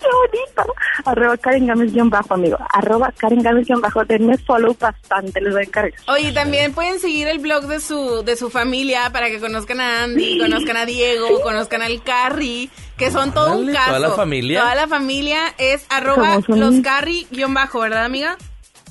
qué 0.00 0.06
bonito! 0.06 0.74
Arroba 1.04 1.36
Karen 1.36 1.66
Gámez 1.66 1.92
guion 1.92 2.08
bajo, 2.08 2.32
amigo. 2.32 2.56
Arroba 2.72 3.12
Karen 3.14 3.42
Gámez 3.42 3.66
guion 3.66 3.82
bajo. 3.82 4.02
Denme 4.04 4.38
follow 4.38 4.74
bastante, 4.78 5.42
les 5.42 5.52
voy 5.52 5.60
a 5.60 5.64
encargar. 5.64 5.92
Oye, 6.08 6.32
también 6.32 6.72
pueden 6.72 6.98
seguir 6.98 7.28
el 7.28 7.38
blog 7.38 7.66
de 7.66 7.80
su 7.80 8.22
de 8.24 8.34
su 8.36 8.48
familia 8.48 9.10
para 9.12 9.28
que 9.28 9.38
conozcan 9.40 9.80
a 9.80 10.04
Andy, 10.04 10.38
conozcan 10.38 10.78
a 10.78 10.86
Diego, 10.86 11.42
conozcan 11.42 11.82
al 11.82 12.02
Carry, 12.02 12.70
que 12.96 13.10
son 13.10 13.32
todo 13.32 13.58
un 13.58 13.72
caso. 13.72 13.88
toda 13.88 13.98
la 13.98 14.10
familia. 14.10 14.60
Toda 14.60 14.74
la 14.74 14.88
familia 14.88 15.54
es 15.58 15.84
arroba 15.90 16.40
los 16.48 16.80
Carry 16.80 17.26
guion 17.30 17.52
bajo, 17.52 17.80
¿verdad, 17.80 18.06
amiga? 18.06 18.38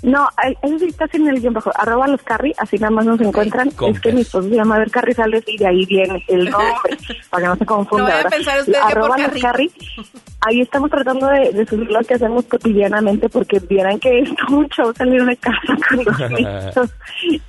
No, 0.02 0.30
eso 0.62 0.80
sí 0.80 0.86
está 0.86 1.06
en 1.14 1.28
el 1.28 1.42
guion 1.42 1.54
bajo. 1.54 1.72
Arroba 1.76 2.08
los 2.08 2.22
Carri, 2.22 2.54
así 2.58 2.78
nada 2.78 2.92
más 2.92 3.06
nos 3.06 3.20
encuentran. 3.20 3.70
Es 3.88 4.00
que 4.00 4.14
mi 4.14 4.22
esposo 4.22 4.48
se 4.48 4.56
llama 4.56 4.78
Ver 4.78 4.92
Carrizales 4.92 5.44
y 5.48 5.58
de 5.58 5.68
ahí 5.68 5.86
viene 5.86 6.24
el 6.28 6.50
nombre, 6.50 6.98
para 7.30 7.44
que 7.44 7.50
no 7.50 7.56
se 7.58 7.66
confunda. 7.66 8.04
No 8.04 8.10
vaya 8.10 8.20
a 8.20 8.24
¿verdad? 8.24 8.38
pensar 8.38 8.60
usted 8.60 8.74
que 8.74 8.80
por 8.80 8.92
Arroba 8.92 9.18
los 9.18 9.42
Carrito. 9.42 9.86
Ahí 10.42 10.62
estamos 10.62 10.90
tratando 10.90 11.28
de, 11.28 11.52
de 11.52 11.66
subir 11.66 11.90
lo 11.92 12.00
que 12.02 12.14
hacemos 12.14 12.46
cotidianamente 12.46 13.28
porque 13.30 13.60
vieran 13.60 14.00
que 14.00 14.20
es 14.20 14.30
mucho 14.50 14.94
salir 14.94 15.24
de 15.26 15.36
casa 15.38 15.60
con 15.90 16.06
los 16.06 16.32
niños 16.32 16.76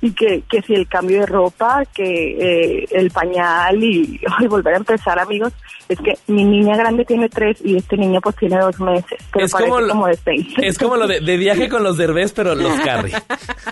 y 0.01 0.11
que, 0.11 0.43
que 0.49 0.61
si 0.61 0.73
el 0.73 0.87
cambio 0.87 1.21
de 1.21 1.25
ropa, 1.25 1.83
que 1.93 2.81
eh, 2.81 2.85
el 2.91 3.09
pañal 3.11 3.81
y 3.83 4.19
volver 4.49 4.73
a 4.73 4.77
empezar, 4.77 5.19
amigos. 5.19 5.53
Es 5.87 5.99
que 5.99 6.13
mi 6.27 6.45
niña 6.45 6.77
grande 6.77 7.03
tiene 7.03 7.27
tres 7.27 7.57
y 7.65 7.75
este 7.75 7.97
niño 7.97 8.21
pues 8.21 8.35
tiene 8.37 8.57
dos 8.59 8.79
meses, 8.79 9.19
pero 9.33 9.45
Es 9.45 9.51
parece 9.51 9.69
como 9.69 9.87
como, 9.87 10.07
lo- 10.07 10.11
de 10.13 10.19
seis. 10.23 10.47
Es 10.57 10.77
como 10.77 10.95
lo 10.95 11.05
de, 11.05 11.19
de 11.19 11.37
viaje 11.37 11.67
con 11.67 11.83
los 11.83 11.97
derbés, 11.97 12.31
pero 12.31 12.55
los 12.55 12.73
carry. 12.79 13.11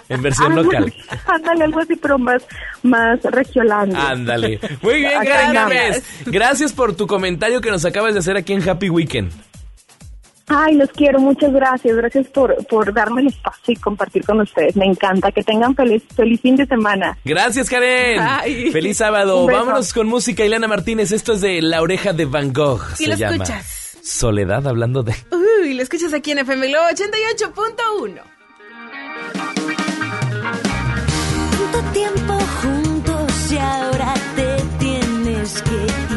En 0.10 0.22
versión 0.22 0.52
Ándale, 0.52 0.66
local. 0.66 0.94
Ándale, 1.28 1.64
algo 1.64 1.80
así, 1.80 1.96
pero 1.96 2.18
más, 2.20 2.46
más 2.84 3.22
regional. 3.24 3.96
Ándale. 3.96 4.60
Muy 4.82 4.96
bien, 4.96 5.14
Karen. 5.24 5.54
Gámez. 5.54 6.04
Gracias 6.26 6.74
por 6.74 6.94
tu 6.94 7.08
comentario 7.08 7.62
que 7.62 7.72
nos 7.72 7.86
acabas 7.86 8.14
de 8.14 8.20
hacer 8.20 8.36
aquí 8.36 8.52
en 8.52 8.68
Happy 8.68 8.90
Weekend. 9.10 9.32
Ay, 10.52 10.76
los 10.76 10.90
quiero, 10.90 11.20
muchas 11.20 11.54
gracias. 11.54 11.96
Gracias 11.96 12.28
por, 12.28 12.56
por 12.68 12.92
darme 12.92 13.22
el 13.22 13.28
espacio 13.28 13.74
y 13.74 13.76
compartir 13.76 14.26
con 14.26 14.42
ustedes. 14.42 14.76
Me 14.76 14.86
encanta. 14.86 15.32
Que 15.32 15.44
tengan 15.44 15.76
feliz, 15.76 16.02
feliz 16.16 16.42
fin 16.42 16.56
de 16.56 16.66
semana. 16.66 17.18
Gracias, 17.24 17.70
Karen. 17.70 18.20
Ay. 18.20 18.72
Feliz 18.72 18.98
sábado. 18.98 19.46
Vámonos 19.46 19.94
con 19.94 20.08
música. 20.08 20.44
Ileana 20.44 20.68
Martínez, 20.68 21.12
esto 21.12 21.34
es 21.34 21.42
de 21.42 21.62
La 21.62 21.84
Oreja 21.84 22.14
de 22.14 22.26
Van 22.26 22.52
Gogh. 22.52 22.82
Y 22.94 23.04
se 23.04 23.08
lo 23.10 23.16
llama. 23.16 23.44
escuchas. 23.44 23.98
Soledad 24.02 24.68
hablando 24.68 25.04
de... 25.04 25.14
Uy, 25.32 25.76
lo 25.76 25.84
escuchas 25.84 26.14
aquí 26.14 26.32
en 26.32 26.40
FM 26.40 26.68
Globo 26.68 26.86
88.1. 26.88 28.22
Tanto 31.72 31.92
tiempo 31.92 32.40
juntos 32.64 33.52
y 33.52 33.58
ahora 33.58 34.14
te 34.36 34.56
tienes 34.80 35.62
que 35.62 36.09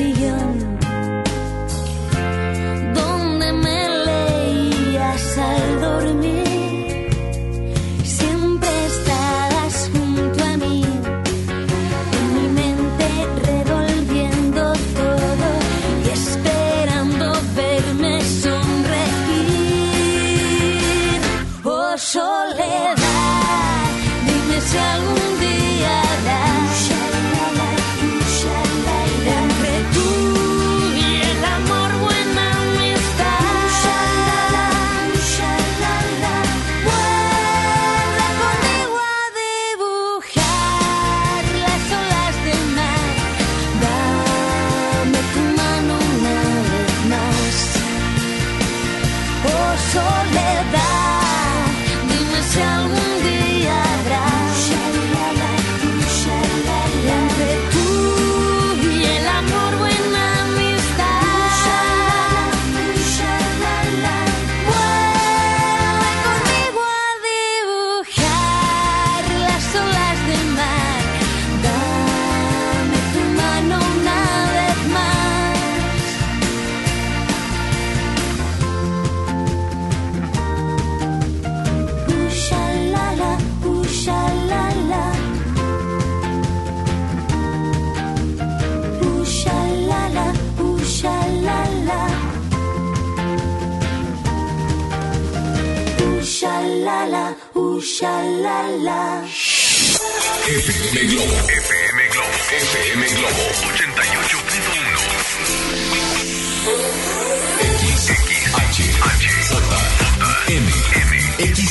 sigue 0.00 0.30
aquel 0.30 0.49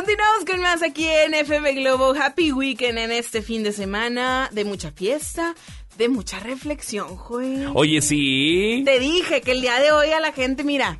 Continuamos 0.00 0.46
con 0.46 0.60
más 0.60 0.82
aquí 0.82 1.04
en 1.06 1.34
FM 1.34 1.74
Globo. 1.74 2.14
Happy 2.14 2.52
Weekend 2.52 2.96
en 2.96 3.12
este 3.12 3.42
fin 3.42 3.62
de 3.62 3.70
semana 3.70 4.48
de 4.50 4.64
mucha 4.64 4.92
fiesta, 4.92 5.54
de 5.98 6.08
mucha 6.08 6.40
reflexión, 6.40 7.18
Joel. 7.18 7.68
Oye, 7.74 8.00
sí. 8.00 8.80
Te 8.86 8.98
dije 8.98 9.42
que 9.42 9.52
el 9.52 9.60
día 9.60 9.78
de 9.78 9.92
hoy 9.92 10.08
a 10.12 10.20
la 10.20 10.32
gente, 10.32 10.64
mira, 10.64 10.98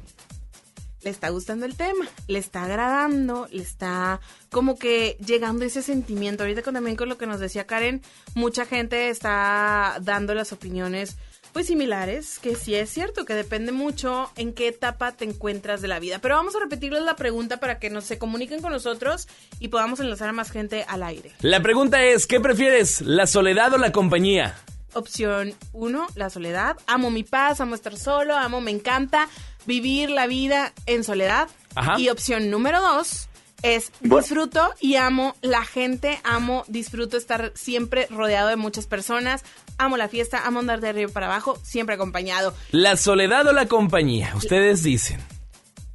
le 1.02 1.08
está 1.08 1.30
gustando 1.30 1.64
el 1.64 1.76
tema, 1.76 2.06
le 2.26 2.38
está 2.38 2.64
agradando, 2.64 3.48
le 3.50 3.62
está 3.62 4.20
como 4.50 4.78
que 4.78 5.16
llegando 5.24 5.64
ese 5.64 5.80
sentimiento. 5.80 6.42
Ahorita 6.42 6.60
con, 6.60 6.74
también 6.74 6.96
con 6.96 7.08
lo 7.08 7.16
que 7.16 7.26
nos 7.26 7.40
decía 7.40 7.66
Karen, 7.66 8.02
mucha 8.34 8.66
gente 8.66 9.08
está 9.08 9.96
dando 10.02 10.34
las 10.34 10.52
opiniones 10.52 11.16
pues 11.52 11.66
similares, 11.66 12.38
que 12.38 12.54
sí 12.54 12.74
es 12.74 12.90
cierto, 12.90 13.24
que 13.24 13.34
depende 13.34 13.72
mucho 13.72 14.30
en 14.36 14.52
qué 14.52 14.68
etapa 14.68 15.12
te 15.12 15.24
encuentras 15.24 15.80
de 15.80 15.88
la 15.88 15.98
vida. 15.98 16.18
Pero 16.20 16.36
vamos 16.36 16.54
a 16.56 16.60
repetirles 16.60 17.02
la 17.02 17.16
pregunta 17.16 17.58
para 17.58 17.78
que 17.78 17.90
nos 17.90 18.04
se 18.04 18.18
comuniquen 18.18 18.62
con 18.62 18.72
nosotros 18.72 19.28
y 19.58 19.68
podamos 19.68 20.00
enlazar 20.00 20.28
a 20.28 20.32
más 20.32 20.50
gente 20.50 20.84
al 20.88 21.02
aire. 21.02 21.32
La 21.40 21.62
pregunta 21.62 22.02
es, 22.02 22.26
¿qué 22.26 22.40
prefieres, 22.40 23.00
la 23.00 23.26
soledad 23.26 23.72
o 23.74 23.78
la 23.78 23.92
compañía? 23.92 24.56
Opción 24.92 25.54
1, 25.72 26.06
la 26.16 26.30
soledad. 26.30 26.76
Amo 26.86 27.10
mi 27.10 27.22
paz, 27.22 27.60
amo 27.60 27.74
estar 27.74 27.96
solo, 27.96 28.36
amo, 28.36 28.60
me 28.60 28.72
encanta 28.72 29.28
vivir 29.66 30.10
la 30.10 30.26
vida 30.26 30.72
en 30.86 31.04
soledad. 31.04 31.48
Ajá. 31.74 31.98
Y 31.98 32.08
opción 32.08 32.50
número 32.50 32.80
2 32.80 33.29
es 33.62 33.92
disfruto 34.00 34.74
y 34.80 34.96
amo 34.96 35.34
la 35.42 35.64
gente, 35.64 36.20
amo, 36.24 36.64
disfruto 36.68 37.16
estar 37.16 37.52
siempre 37.54 38.06
rodeado 38.10 38.48
de 38.48 38.56
muchas 38.56 38.86
personas, 38.86 39.42
amo 39.78 39.96
la 39.96 40.08
fiesta, 40.08 40.46
amo 40.46 40.60
andar 40.60 40.80
de 40.80 40.88
arriba 40.88 41.10
para 41.12 41.26
abajo, 41.26 41.58
siempre 41.62 41.94
acompañado. 41.96 42.54
¿La 42.70 42.96
soledad 42.96 43.46
o 43.46 43.52
la 43.52 43.66
compañía? 43.66 44.32
Ustedes 44.36 44.82
dicen. 44.82 45.20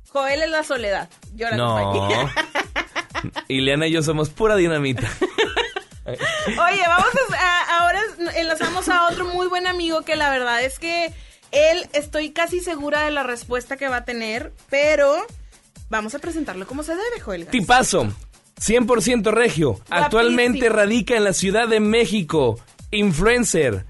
Joel 0.10 0.44
es 0.44 0.50
la 0.50 0.64
soledad, 0.64 1.10
yo 1.34 1.50
la 1.50 1.58
No. 1.58 1.92
compañía. 1.92 2.34
Ileana 3.48 3.88
y 3.88 3.92
yo 3.92 4.02
somos 4.04 4.30
pura 4.30 4.56
dinamita. 4.56 5.10
Oye, 6.06 6.84
vamos 6.88 7.10
a, 7.32 7.36
a- 7.36 7.80
ahora 7.80 8.00
enlazamos 8.36 8.88
a 8.90 9.08
otro 9.08 9.26
muy 9.26 9.48
buen 9.48 9.66
amigo 9.68 10.04
que 10.04 10.16
la 10.16 10.30
verdad 10.30 10.64
es 10.64 10.78
que 10.78 11.12
él 11.52 11.88
estoy 11.94 12.32
casi 12.32 12.60
segura 12.60 13.02
de 13.02 13.12
la 13.12 13.24
respuesta 13.24 13.76
que 13.78 13.88
va 13.88 13.98
a 13.98 14.06
tener, 14.06 14.54
pero 14.70 15.16
vamos 15.90 16.16
a 16.16 16.20
presentarlo 16.20 16.68
como 16.68 16.84
se 16.84 16.94
debe, 16.94 17.20
Joel. 17.20 17.48
Tipazo, 17.48 18.14
100% 18.60 19.32
regio. 19.32 19.80
Actualmente 19.90 20.70
radica 20.70 21.16
en 21.16 21.24
la 21.24 21.34
Ciudad 21.34 21.68
de 21.68 21.80
México. 21.80 22.60
Influencer. 22.92 23.86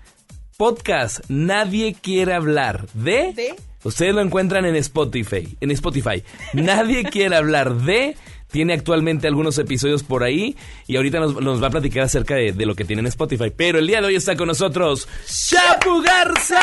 Podcast. 0.57 1.19
Nadie 1.27 1.95
quiere 2.01 2.34
hablar 2.34 2.88
de... 2.93 3.34
¿De? 3.34 3.55
Ustedes 3.84 4.15
lo 4.15 4.22
encuentran 4.22 4.65
en 4.65 4.76
Spotify. 4.77 5.57
En 5.61 5.69
Spotify. 5.72 6.23
Nadie 6.53 7.03
quiere 7.11 7.35
hablar 7.35 7.76
de... 7.76 8.15
tiene 8.56 8.72
actualmente 8.72 9.27
algunos 9.27 9.57
episodios 9.57 10.02
por 10.03 10.23
ahí 10.23 10.56
y 10.88 10.95
ahorita 10.95 11.19
nos, 11.19 11.41
nos 11.41 11.61
va 11.61 11.68
a 11.68 11.72
platicar 11.72 12.03
acerca 12.03 12.36
de, 12.36 12.53
de 12.53 12.65
lo 12.65 12.73
que 12.73 12.86
tiene 12.86 13.02
en 13.02 13.07
Spotify. 13.07 13.52
Pero 13.53 13.80
el 13.80 13.86
día 13.88 13.99
de 13.99 14.07
hoy 14.07 14.15
está 14.15 14.38
con 14.38 14.48
nosotros 14.48 15.10
Chapu 15.27 16.02
Garza. 16.02 16.61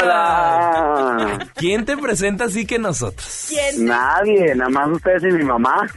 Hola. 0.00 1.48
¿Quién 1.56 1.84
te 1.84 1.96
presenta 1.96 2.44
así 2.44 2.66
que 2.66 2.78
nosotros? 2.78 3.46
¿Quién, 3.48 3.86
Nadie, 3.86 4.54
nada 4.54 4.70
más 4.70 4.90
ustedes 4.90 5.24
y 5.24 5.36
mi 5.38 5.42
mamá. 5.42 5.88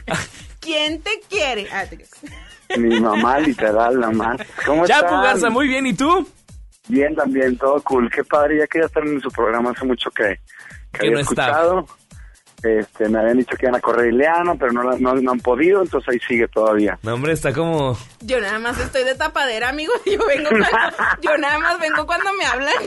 quién 0.58 1.00
te 1.02 1.20
quiere? 1.30 1.68
Ah, 1.72 1.84
te- 1.88 2.04
Mi 2.76 2.98
mamá, 2.98 3.38
literal, 3.38 4.00
nada 4.00 4.12
más. 4.12 4.40
¿Cómo 4.66 4.86
Chapu 4.88 5.04
están? 5.04 5.22
Garza, 5.22 5.50
muy 5.50 5.68
bien, 5.68 5.86
¿y 5.86 5.94
tú? 5.94 6.28
Bien, 6.88 7.14
también, 7.14 7.56
todo 7.58 7.80
cool. 7.84 8.10
Qué 8.10 8.24
padre, 8.24 8.58
ya 8.58 8.66
quería 8.66 8.86
estar 8.86 9.06
en 9.06 9.20
su 9.20 9.30
programa 9.30 9.70
hace 9.70 9.84
mucho 9.84 10.10
que, 10.10 10.40
que, 10.92 10.98
Que 10.98 11.06
había 11.06 11.12
no 11.12 11.20
estaba. 11.20 11.84
Este, 12.64 13.08
me 13.08 13.18
habían 13.18 13.36
dicho 13.38 13.56
que 13.56 13.66
iban 13.66 13.76
a 13.76 13.80
correr 13.80 14.12
Ileana, 14.12 14.54
pero 14.54 14.72
no, 14.72 14.82
no, 14.98 15.14
no 15.14 15.32
han 15.32 15.40
podido, 15.40 15.82
entonces 15.82 16.08
ahí 16.14 16.18
sigue 16.26 16.48
todavía. 16.48 16.98
No, 17.02 17.14
hombre, 17.14 17.32
está 17.32 17.52
como... 17.52 17.96
Yo 18.20 18.40
nada 18.40 18.58
más 18.58 18.78
estoy 18.80 19.04
de 19.04 19.14
tapadera, 19.14 19.68
amigo. 19.68 19.92
Yo 20.06 20.18
vengo 20.26 20.48
cuando- 20.50 20.96
yo 21.20 21.36
nada 21.38 21.58
más 21.58 21.78
vengo 21.80 22.06
cuando 22.06 22.32
me 22.34 22.44
hablan. 22.44 22.74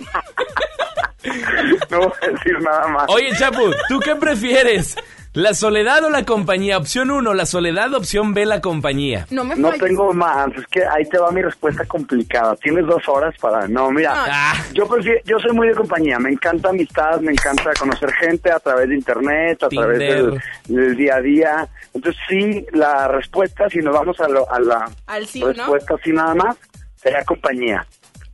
No 1.90 1.99
voy 1.99 2.12
a 2.22 2.28
decir 2.28 2.62
nada 2.62 2.88
más. 2.88 3.06
Oye, 3.10 3.30
Chapu, 3.38 3.72
¿tú 3.90 3.99
qué 3.99 4.16
prefieres? 4.16 4.95
¿La 5.38 5.54
soledad 5.54 6.04
o 6.04 6.10
la 6.10 6.26
compañía? 6.26 6.80
Opción 6.80 7.12
1, 7.12 7.32
la 7.36 7.46
soledad. 7.46 7.94
Opción 7.94 8.34
B, 8.34 8.44
la 8.48 8.60
compañía. 8.60 9.28
No 9.30 9.44
me 9.44 9.56
No 9.56 9.68
falles. 9.68 9.84
tengo 9.84 10.12
más, 10.12 10.48
es 10.58 10.66
que 10.66 10.84
ahí 10.84 11.06
te 11.06 11.20
va 11.20 11.30
mi 11.30 11.44
respuesta 11.44 11.86
complicada. 11.86 12.56
Tienes 12.56 12.88
dos 12.88 13.08
horas 13.08 13.36
para... 13.40 13.68
No, 13.68 13.92
mira, 13.92 14.14
Ah. 14.16 14.56
yo 14.74 14.88
prefiero, 14.88 15.22
yo 15.26 15.38
soy 15.38 15.52
muy 15.52 15.68
de 15.68 15.76
compañía, 15.76 16.18
me 16.18 16.32
encanta 16.32 16.70
amistad, 16.70 17.20
me 17.22 17.34
encanta 17.34 17.72
conocer 17.80 18.12
gente 18.14 18.52
a 18.52 18.60
través 18.60 18.90
de 18.90 18.96
internet, 18.96 19.62
a 19.62 19.70
través 19.70 20.00
del, 20.00 20.96
día 20.98 21.18
a 21.18 21.22
día. 21.22 21.68
Entonces 21.94 22.20
sí, 22.28 22.66
la 22.74 23.08
respuesta, 23.08 23.70
si 23.70 23.78
nos 23.78 23.94
vamos 23.94 24.20
a, 24.20 24.28
lo- 24.28 24.52
a 24.52 24.60
la 24.60 24.90
Al 25.06 25.28
sí 25.28 25.44
o 25.44 25.48
no. 25.48 25.54
respuesta 25.54 25.94
así 26.02 26.14
nada 26.14 26.34
más, 26.34 26.58
sería 26.96 27.24
compañía. 27.24 27.86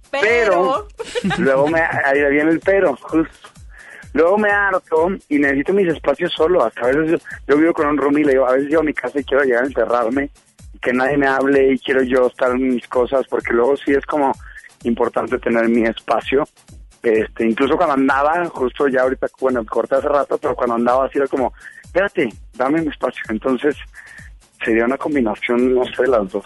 Pero, 0.10 0.88
Luego 1.40 1.68
me, 1.68 1.82
ahí 1.82 2.20
viene 2.32 2.52
el 2.52 2.60
pero, 2.62 2.96
justo. 2.96 3.50
Luego 4.14 4.38
me 4.38 4.50
harto 4.50 5.10
y 5.28 5.40
necesito 5.40 5.74
mis 5.74 5.88
espacios 5.88 6.32
solo. 6.34 6.64
Hasta 6.64 6.82
a 6.82 6.88
veces 6.88 7.12
yo, 7.12 7.18
yo 7.48 7.58
vivo 7.58 7.74
con 7.74 7.88
un 7.88 7.98
roomie 7.98 8.22
y 8.22 8.26
le 8.26 8.32
digo, 8.34 8.48
a 8.48 8.54
veces 8.54 8.70
llego 8.70 8.82
a 8.82 8.86
mi 8.86 8.94
casa 8.94 9.20
y 9.20 9.24
quiero 9.24 9.44
llegar 9.44 9.64
a 9.64 9.68
encerrarme, 9.68 10.30
que 10.82 10.94
nadie 10.94 11.18
me 11.18 11.28
hable 11.28 11.74
y 11.74 11.80
quiero 11.80 12.04
yo 12.04 12.28
estar 12.28 12.52
en 12.52 12.76
mis 12.76 12.88
cosas, 12.88 13.26
porque 13.28 13.54
luego 13.54 13.76
sí 13.78 13.92
es 13.92 14.06
como 14.06 14.32
importante 14.84 15.40
tener 15.40 15.68
mi 15.68 15.84
espacio. 15.84 16.44
Este, 17.02 17.46
incluso 17.46 17.76
cuando 17.76 17.96
andaba, 17.96 18.46
justo 18.46 18.88
ya 18.88 19.02
ahorita, 19.02 19.28
bueno, 19.40 19.66
corté 19.66 19.96
hace 19.96 20.08
rato, 20.08 20.38
pero 20.38 20.56
cuando 20.56 20.76
andaba 20.76 21.06
así 21.06 21.18
era 21.18 21.28
como, 21.28 21.54
espérate, 21.84 22.30
dame 22.54 22.82
mi 22.82 22.90
espacio. 22.90 23.24
Entonces 23.30 23.76
sería 24.64 24.86
una 24.86 24.98
combinación, 24.98 25.74
no 25.74 25.84
sé, 25.86 26.08
las 26.08 26.32
dos. 26.32 26.46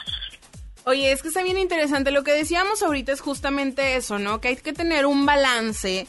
Oye, 0.85 1.11
es 1.11 1.22
que 1.22 1.27
está 1.27 1.44
bien 1.44 1.57
interesante. 1.57 2.11
Lo 2.11 2.23
que 2.23 2.31
decíamos 2.31 2.81
ahorita 2.81 3.11
es 3.11 3.22
justamente 3.22 3.98
eso, 3.98 4.19
¿no? 4.19 4.39
Que 4.39 4.48
hay 4.48 4.56
que 4.56 4.73
tener 4.73 5.06
un 5.06 5.26
balance, 5.26 6.07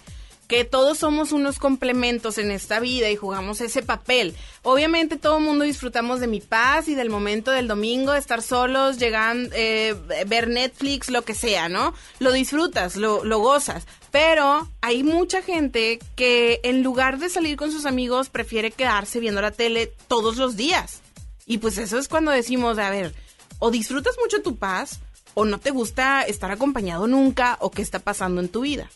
que 0.49 0.65
todos 0.65 0.99
somos 0.99 1.33
unos 1.33 1.59
complementos 1.59 2.39
en 2.39 2.51
esta 2.51 2.81
vida 2.81 3.11
y 3.11 3.17
jugamos 3.17 3.61
ese 3.61 3.83
papel. 3.83 4.35
Obviamente 4.63 5.19
todo 5.19 5.37
el 5.37 5.45
mundo 5.45 5.65
disfrutamos 5.65 6.21
de 6.21 6.27
mi 6.27 6.41
paz 6.41 6.89
y 6.89 6.95
del 6.95 7.11
momento 7.11 7.51
del 7.51 7.69
domingo, 7.69 8.15
estar 8.15 8.43
solos, 8.43 8.99
llegar, 8.99 9.37
eh, 9.53 9.95
ver 10.27 10.49
Netflix, 10.49 11.11
lo 11.11 11.23
que 11.23 11.35
sea, 11.35 11.69
¿no? 11.69 11.93
Lo 12.19 12.33
disfrutas, 12.33 12.97
lo, 12.97 13.25
lo 13.25 13.39
gozas. 13.41 13.87
Pero 14.11 14.67
hay 14.81 15.03
mucha 15.03 15.43
gente 15.43 15.99
que 16.17 16.61
en 16.63 16.83
lugar 16.83 17.19
de 17.19 17.29
salir 17.29 17.59
con 17.59 17.71
sus 17.71 17.85
amigos 17.85 18.31
prefiere 18.31 18.71
quedarse 18.71 19.21
viendo 19.21 19.43
la 19.43 19.51
tele 19.51 19.93
todos 20.09 20.39
los 20.39 20.57
días. 20.57 21.03
Y 21.45 21.59
pues 21.59 21.77
eso 21.77 21.99
es 21.99 22.09
cuando 22.09 22.31
decimos, 22.31 22.79
a 22.79 22.89
ver, 22.89 23.15
o 23.59 23.71
disfrutas 23.71 24.17
mucho 24.23 24.41
tu 24.43 24.57
paz, 24.57 25.01
o 25.35 25.45
no 25.45 25.59
te 25.59 25.71
gusta 25.71 26.23
estar 26.23 26.51
acompañado 26.51 27.07
nunca, 27.07 27.59
o 27.61 27.71
qué 27.71 27.83
está 27.83 27.99
pasando 27.99 28.41
en 28.41 28.49
tu 28.49 28.63
vida. 28.63 28.89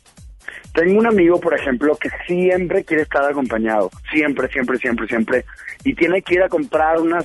Tengo 0.75 0.99
un 0.99 1.07
amigo, 1.07 1.41
por 1.41 1.55
ejemplo, 1.55 1.97
que 1.97 2.09
siempre 2.27 2.85
quiere 2.85 3.03
estar 3.03 3.25
acompañado. 3.25 3.91
Siempre, 4.11 4.49
siempre, 4.49 4.79
siempre, 4.79 5.07
siempre. 5.07 5.45
Y 5.85 5.95
tiene 5.95 6.23
que 6.23 6.35
ir 6.35 6.43
a 6.43 6.49
comprar 6.49 6.99
unas 6.99 7.25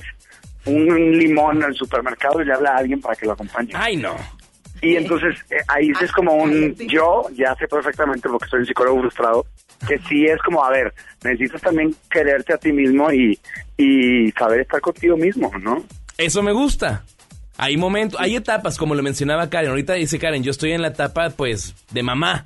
un 0.66 1.18
limón 1.18 1.62
al 1.62 1.74
supermercado 1.74 2.42
y 2.42 2.44
le 2.44 2.52
habla 2.52 2.72
a 2.72 2.78
alguien 2.78 3.00
para 3.00 3.16
que 3.16 3.26
lo 3.26 3.32
acompañe. 3.32 3.72
Ay, 3.74 3.96
no. 3.96 4.14
Y 4.80 4.96
entonces 4.96 5.36
eh, 5.50 5.56
ahí 5.68 5.90
es 6.00 6.12
como 6.12 6.34
un... 6.34 6.74
Yo 6.76 7.26
ya 7.34 7.54
sé 7.56 7.66
perfectamente, 7.66 8.28
porque 8.28 8.48
soy 8.48 8.60
un 8.60 8.66
psicólogo 8.66 9.00
frustrado, 9.00 9.46
que 9.88 9.98
sí 10.08 10.26
es 10.26 10.40
como, 10.42 10.64
a 10.64 10.70
ver, 10.70 10.92
necesitas 11.24 11.62
también 11.62 11.94
quererte 12.10 12.54
a 12.54 12.58
ti 12.58 12.72
mismo 12.72 13.10
y, 13.12 13.38
y 13.76 14.30
saber 14.32 14.60
estar 14.60 14.80
contigo 14.80 15.16
mismo, 15.16 15.50
¿no? 15.60 15.82
Eso 16.16 16.42
me 16.42 16.52
gusta. 16.52 17.04
Hay 17.56 17.76
momentos, 17.76 18.20
hay 18.20 18.36
etapas, 18.36 18.78
como 18.78 18.94
lo 18.94 19.02
mencionaba 19.02 19.50
Karen. 19.50 19.70
Ahorita 19.70 19.94
dice 19.94 20.18
Karen, 20.18 20.44
yo 20.44 20.52
estoy 20.52 20.72
en 20.72 20.82
la 20.82 20.88
etapa, 20.88 21.30
pues, 21.30 21.74
de 21.90 22.02
mamá. 22.04 22.44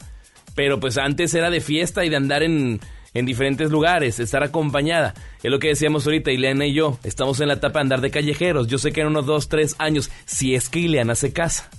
Pero 0.55 0.81
pues 0.81 0.99
antes 0.99 1.35
era 1.35 1.51
de 1.51 1.61
fiesta 1.61 2.05
y 2.05 2.09
de 2.09 2.16
andar 2.16 2.43
en, 2.43 2.81
en 3.15 3.27
diferentes 3.27 3.70
lugares, 3.70 4.20
estar 4.20 4.43
acompañada. 4.43 5.15
Es 5.43 5.51
lo 5.51 5.59
que 5.59 5.69
decíamos 5.69 6.07
ahorita, 6.07 6.31
Ileana 6.31 6.66
y 6.66 6.74
yo. 6.74 6.99
Estamos 7.05 7.41
en 7.41 7.49
la 7.49 7.55
etapa 7.55 7.79
de 7.79 7.83
andar 7.83 8.01
de 8.01 8.11
callejeros. 8.11 8.69
Yo 8.69 8.79
sé 8.79 8.93
que 8.93 9.03
en 9.03 9.09
unos 9.09 9.27
dos, 9.27 9.49
tres 9.49 9.74
años, 9.79 10.11
si 10.24 10.55
es 10.55 10.69
que 10.69 10.81
Ileana 10.81 11.15
se 11.15 11.33
casa 11.33 11.70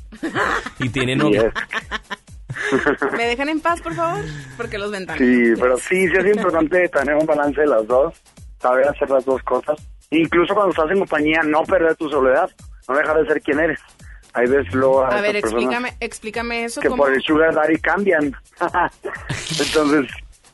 y 0.80 0.90
tiene 0.90 1.16
novio. 1.18 1.52
¿Me 3.16 3.26
dejan 3.28 3.50
en 3.50 3.60
paz, 3.60 3.82
por 3.82 3.94
favor? 3.94 4.24
Porque 4.58 4.78
los 4.78 4.92
ventanas. 4.92 5.20
Sí, 5.20 5.54
pero 5.60 5.78
sí, 5.78 6.08
sí 6.08 6.14
es 6.18 6.36
importante 6.36 6.88
tener 6.90 7.16
un 7.16 7.26
balance 7.26 7.62
de 7.62 7.68
las 7.68 7.86
dos, 7.88 8.14
saber 8.60 8.88
hacer 8.88 9.10
las 9.10 9.26
dos 9.26 9.42
cosas. 9.44 9.78
Incluso 10.12 10.54
cuando 10.54 10.72
estás 10.72 10.92
en 10.92 11.00
compañía, 11.00 11.42
no 11.44 11.64
perder 11.64 11.96
tu 11.96 12.10
soledad, 12.10 12.50
no 12.88 12.96
dejar 12.96 13.18
de 13.18 13.28
ser 13.28 13.42
quien 13.42 13.60
eres. 13.60 13.80
Hay 14.34 14.48
veces 14.48 14.74
luego 14.74 15.06
A 15.06 15.22
ver, 15.22 15.36
explícame, 15.36 15.94
explícame 16.00 16.66
eso. 16.66 16.82
que 16.82 16.88
¿cómo? 16.88 17.04
por 17.04 17.14
el 17.14 17.22
sugar 17.22 17.54
daddy 17.54 17.78
cambian. 17.80 18.36
Entonces, 19.60 20.12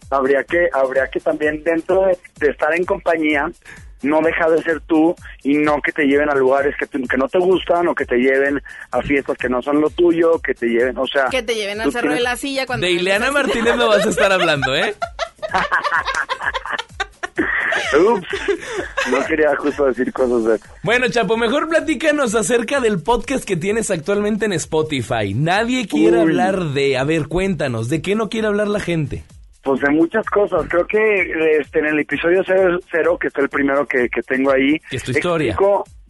habría 0.10 0.44
que 0.44 0.68
habría 0.74 1.08
que 1.08 1.20
también 1.20 1.64
dentro 1.64 2.06
de, 2.06 2.18
de 2.40 2.52
estar 2.52 2.74
en 2.76 2.84
compañía 2.86 3.50
no 4.02 4.22
dejar 4.22 4.50
de 4.52 4.62
ser 4.64 4.80
tú 4.82 5.14
y 5.44 5.58
no 5.58 5.82
que 5.82 5.92
te 5.92 6.04
lleven 6.04 6.30
a 6.30 6.34
lugares 6.34 6.74
que, 6.80 6.86
te- 6.88 7.02
que 7.04 7.18
no 7.18 7.28
te 7.28 7.38
gustan 7.38 7.86
o 7.90 7.94
que 7.96 8.06
te 8.06 8.16
lleven 8.16 8.62
a 8.92 9.02
fiestas 9.02 9.38
que 9.38 9.50
no 9.50 9.62
son 9.62 9.82
lo 9.82 9.90
tuyo, 9.90 10.40
que 10.40 10.54
te 10.54 10.68
lleven, 10.68 10.98
o 10.98 11.06
sea... 11.06 11.26
Que 11.26 11.44
te 11.44 11.54
lleven 11.54 11.82
al 11.82 11.92
cerro 11.92 12.14
de 12.14 12.22
la 12.22 12.38
silla 12.38 12.66
cuando... 12.66 12.86
De 12.88 12.94
Ileana 12.94 13.30
Martínez 13.30 13.76
no 13.76 13.90
vas 13.90 14.06
a 14.06 14.10
estar 14.10 14.32
hablando, 14.32 14.74
¿eh? 14.74 14.96
Ups, 18.00 18.28
no 19.12 19.26
quería 19.26 19.56
justo 19.58 19.86
decir 19.86 20.12
cosas 20.14 20.44
de... 20.46 20.60
Bueno, 20.84 21.08
Chapo, 21.10 21.38
mejor 21.38 21.68
platícanos 21.70 22.36
acerca 22.36 22.80
del 22.80 23.02
podcast 23.02 23.44
que 23.46 23.56
tienes 23.56 23.90
actualmente 23.92 24.46
en 24.46 24.54
Spotify. 24.54 25.34
Nadie 25.34 25.88
quiere 25.88 26.18
Uy. 26.18 26.22
hablar 26.24 26.64
de... 26.74 26.98
A 26.98 27.04
ver, 27.04 27.28
cuéntanos, 27.28 27.90
¿de 27.90 28.02
qué 28.02 28.16
no 28.16 28.30
quiere 28.30 28.48
hablar 28.48 28.68
la 28.68 28.80
gente? 28.80 29.24
Pues 29.64 29.82
de 29.82 29.90
muchas 29.90 30.26
cosas. 30.28 30.66
Creo 30.70 30.88
que 30.88 31.58
este, 31.60 31.80
en 31.80 31.86
el 31.88 32.00
episodio 32.00 32.42
cero, 32.46 32.80
cero, 32.92 33.18
que 33.20 33.30
fue 33.30 33.44
el 33.44 33.50
primero 33.50 33.86
que, 33.86 34.08
que 34.10 34.22
tengo 34.22 34.52
ahí, 34.52 34.80
Que 34.90 34.98
es 34.98 35.04
tu 35.04 35.12
historia. 35.12 35.56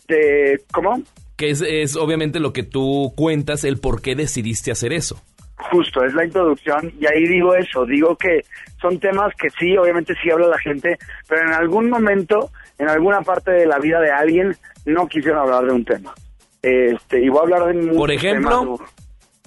de 0.07 0.61
cómo 0.71 1.01
Que 1.35 1.49
es, 1.49 1.61
es 1.61 1.95
obviamente 1.95 2.39
lo 2.39 2.53
que 2.53 2.63
tú 2.63 3.11
cuentas, 3.15 3.63
el 3.63 3.79
por 3.79 4.01
qué 4.01 4.15
decidiste 4.15 4.71
hacer 4.71 4.93
eso. 4.93 5.21
Justo 5.59 6.03
es 6.03 6.13
la 6.13 6.25
introducción 6.25 6.91
y 6.99 7.05
ahí 7.05 7.27
digo 7.27 7.53
eso, 7.53 7.85
digo 7.85 8.15
que 8.15 8.45
son 8.81 8.99
temas 8.99 9.33
que 9.35 9.49
sí, 9.51 9.77
obviamente 9.77 10.13
sí 10.21 10.31
habla 10.31 10.47
la 10.47 10.57
gente, 10.59 10.97
pero 11.27 11.41
en 11.41 11.53
algún 11.53 11.89
momento, 11.89 12.49
en 12.77 12.89
alguna 12.89 13.21
parte 13.21 13.51
de 13.51 13.65
la 13.65 13.77
vida 13.77 13.99
de 13.99 14.11
alguien, 14.11 14.55
no 14.85 15.07
quisieron 15.07 15.39
hablar 15.41 15.65
de 15.65 15.73
un 15.73 15.85
tema. 15.85 16.13
Este, 16.61 17.21
y 17.21 17.29
voy 17.29 17.39
a 17.39 17.41
hablar 17.43 17.73
de 17.73 17.93
Por 17.93 18.11
ejemplo. 18.11 18.77
temas. 18.77 18.95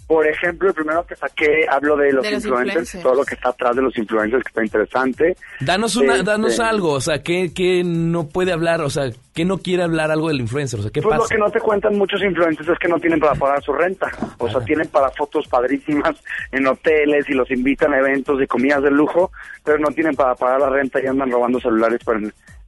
Por 0.06 0.26
ejemplo, 0.26 0.68
el 0.68 0.74
primero 0.74 1.06
que 1.06 1.16
saqué, 1.16 1.66
hablo 1.70 1.96
de 1.96 2.12
los, 2.12 2.22
De 2.22 2.32
los 2.32 2.44
influencers, 2.44 2.68
influencers. 2.94 3.02
todo 3.02 3.14
lo 3.14 3.24
que 3.24 3.34
está 3.34 3.48
atrás 3.50 3.76
de 3.76 3.82
los 3.82 3.96
influencers, 3.96 4.42
que 4.42 4.48
está 4.48 4.64
interesante. 4.64 5.36
Danos, 5.60 5.96
una, 5.96 6.14
Este, 6.14 6.24
danos 6.24 6.60
algo, 6.60 6.92
o 6.92 7.00
sea, 7.00 7.22
¿qué, 7.22 7.52
qué 7.54 7.82
no 7.84 8.28
puede 8.28 8.52
hablar? 8.52 8.82
O 8.82 8.90
sea, 8.90 9.10
¿qué 9.34 9.44
no 9.44 9.58
quiere 9.58 9.82
hablar 9.84 10.10
algo 10.10 10.28
del 10.28 10.40
influencer? 10.40 10.80
O 10.80 10.82
sea, 10.82 10.92
¿qué 10.92 11.00
Pues 11.00 11.16
lo 11.16 11.26
que 11.26 11.38
no 11.38 11.50
te 11.50 11.60
cuentan 11.60 11.96
muchos 11.96 12.22
influencers 12.22 12.68
es 12.68 12.78
que 12.78 12.88
no 12.88 12.98
tienen 12.98 13.20
para 13.20 13.34
pagar 13.34 13.62
su 13.62 13.72
renta. 13.72 14.10
O 14.38 14.48
sea, 14.50 14.60
tienen 14.60 14.88
para 14.88 15.10
fotos 15.10 15.46
padrísimas 15.48 16.16
en 16.50 16.66
hoteles 16.66 17.28
y 17.28 17.32
los 17.34 17.50
invitan 17.50 17.94
a 17.94 17.98
eventos 17.98 18.40
y 18.42 18.46
comidas 18.46 18.82
de 18.82 18.90
lujo, 18.90 19.30
pero 19.64 19.78
no 19.78 19.88
tienen 19.88 20.14
para 20.14 20.34
pagar 20.34 20.60
la 20.60 20.70
renta 20.70 21.00
y 21.02 21.06
andan 21.06 21.30
robando 21.30 21.60
celulares 21.60 22.00
para 22.04 22.20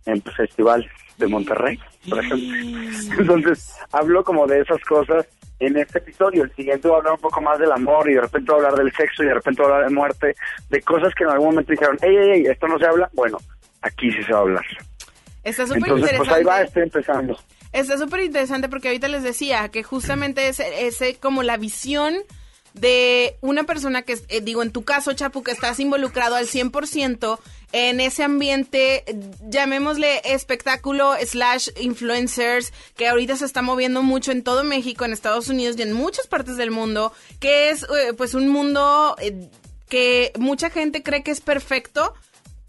en, 0.07 0.23
festivales 0.23 0.91
de 1.19 1.27
Monterrey, 1.27 1.79
por 2.09 2.19
ejemplo. 2.19 2.57
Entonces, 3.19 3.75
hablo 3.93 4.25
como 4.25 4.47
de 4.47 4.61
esas 4.61 4.81
cosas 4.83 5.27
en 5.61 5.77
este 5.77 5.99
episodio. 5.99 6.45
El 6.45 6.55
siguiente 6.55 6.89
voy 6.89 6.97
a 6.97 6.99
hablar 6.99 7.15
un 7.15 7.21
poco 7.21 7.41
más 7.41 7.59
del 7.59 7.73
amor 7.73 8.11
y 8.11 8.15
de 8.15 8.21
repente 8.21 8.53
voy 8.53 8.63
a 8.63 8.67
hablar 8.67 8.85
del 8.85 8.93
sexo 8.93 9.23
y 9.23 9.27
de 9.27 9.35
repente 9.35 9.63
voy 9.63 9.71
a 9.71 9.75
hablar 9.75 9.89
de 9.89 9.95
muerte, 9.95 10.37
de 10.71 10.83
cosas 10.83 11.15
que 11.15 11.25
en 11.25 11.31
algún 11.31 11.51
momento 11.51 11.73
dijeron, 11.73 11.97
ey, 12.03 12.17
ey, 12.17 12.31
ey, 12.31 12.47
esto 12.47 12.67
no 12.67 12.79
se 12.79 12.87
habla. 12.87 13.09
Bueno, 13.13 13.39
aquí 13.83 14.11
sí 14.11 14.23
se 14.23 14.33
va 14.33 14.39
a 14.39 14.43
hablar. 14.43 14.65
Está 15.43 15.67
súper 15.67 15.83
Entonces, 15.83 16.13
interesante. 16.13 16.19
pues 16.19 16.39
ahí 16.39 16.45
va, 16.45 16.63
estoy 16.63 16.83
empezando. 16.83 17.39
Está 17.73 17.99
súper 17.99 18.21
interesante 18.21 18.69
porque 18.69 18.89
ahorita 18.89 19.09
les 19.09 19.23
decía 19.23 19.69
que 19.69 19.83
justamente 19.83 20.49
ese, 20.49 20.87
ese 20.87 21.17
como 21.17 21.43
la 21.43 21.57
visión 21.57 22.15
de 22.75 23.37
una 23.41 23.65
persona 23.65 24.03
que, 24.03 24.19
eh, 24.29 24.41
digo, 24.41 24.63
en 24.63 24.73
tu 24.73 24.85
caso, 24.85 25.13
Chapu, 25.13 25.43
que 25.43 25.53
estás 25.53 25.81
involucrado 25.81 26.35
al 26.35 26.47
100% 26.47 27.39
en 27.73 28.01
ese 28.01 28.23
ambiente, 28.23 29.05
llamémosle 29.49 30.21
espectáculo 30.25 31.15
slash 31.25 31.71
influencers, 31.81 32.73
que 32.97 33.09
ahorita 33.09 33.37
se 33.37 33.47
está 33.47 33.63
moviendo 33.63 34.03
mucho 34.03 34.33
en 34.33 34.43
todo 34.43 34.65
México, 34.65 35.05
en 35.05 35.13
Estados 35.13 35.49
Unidos 35.49 35.77
y 35.79 35.83
en 35.83 35.93
muchas 35.93 36.27
partes 36.27 36.57
del 36.57 36.71
mundo, 36.71 37.13
que 37.41 37.71
es 37.71 37.85
eh, 37.85 38.13
pues 38.17 38.35
un 38.35 38.49
mundo 38.49 39.17
eh, 39.21 39.49
que 39.89 40.33
mucha 40.39 40.71
gente 40.71 41.03
cree 41.03 41.23
que 41.23 41.31
es 41.31 41.41
perfecto, 41.41 42.15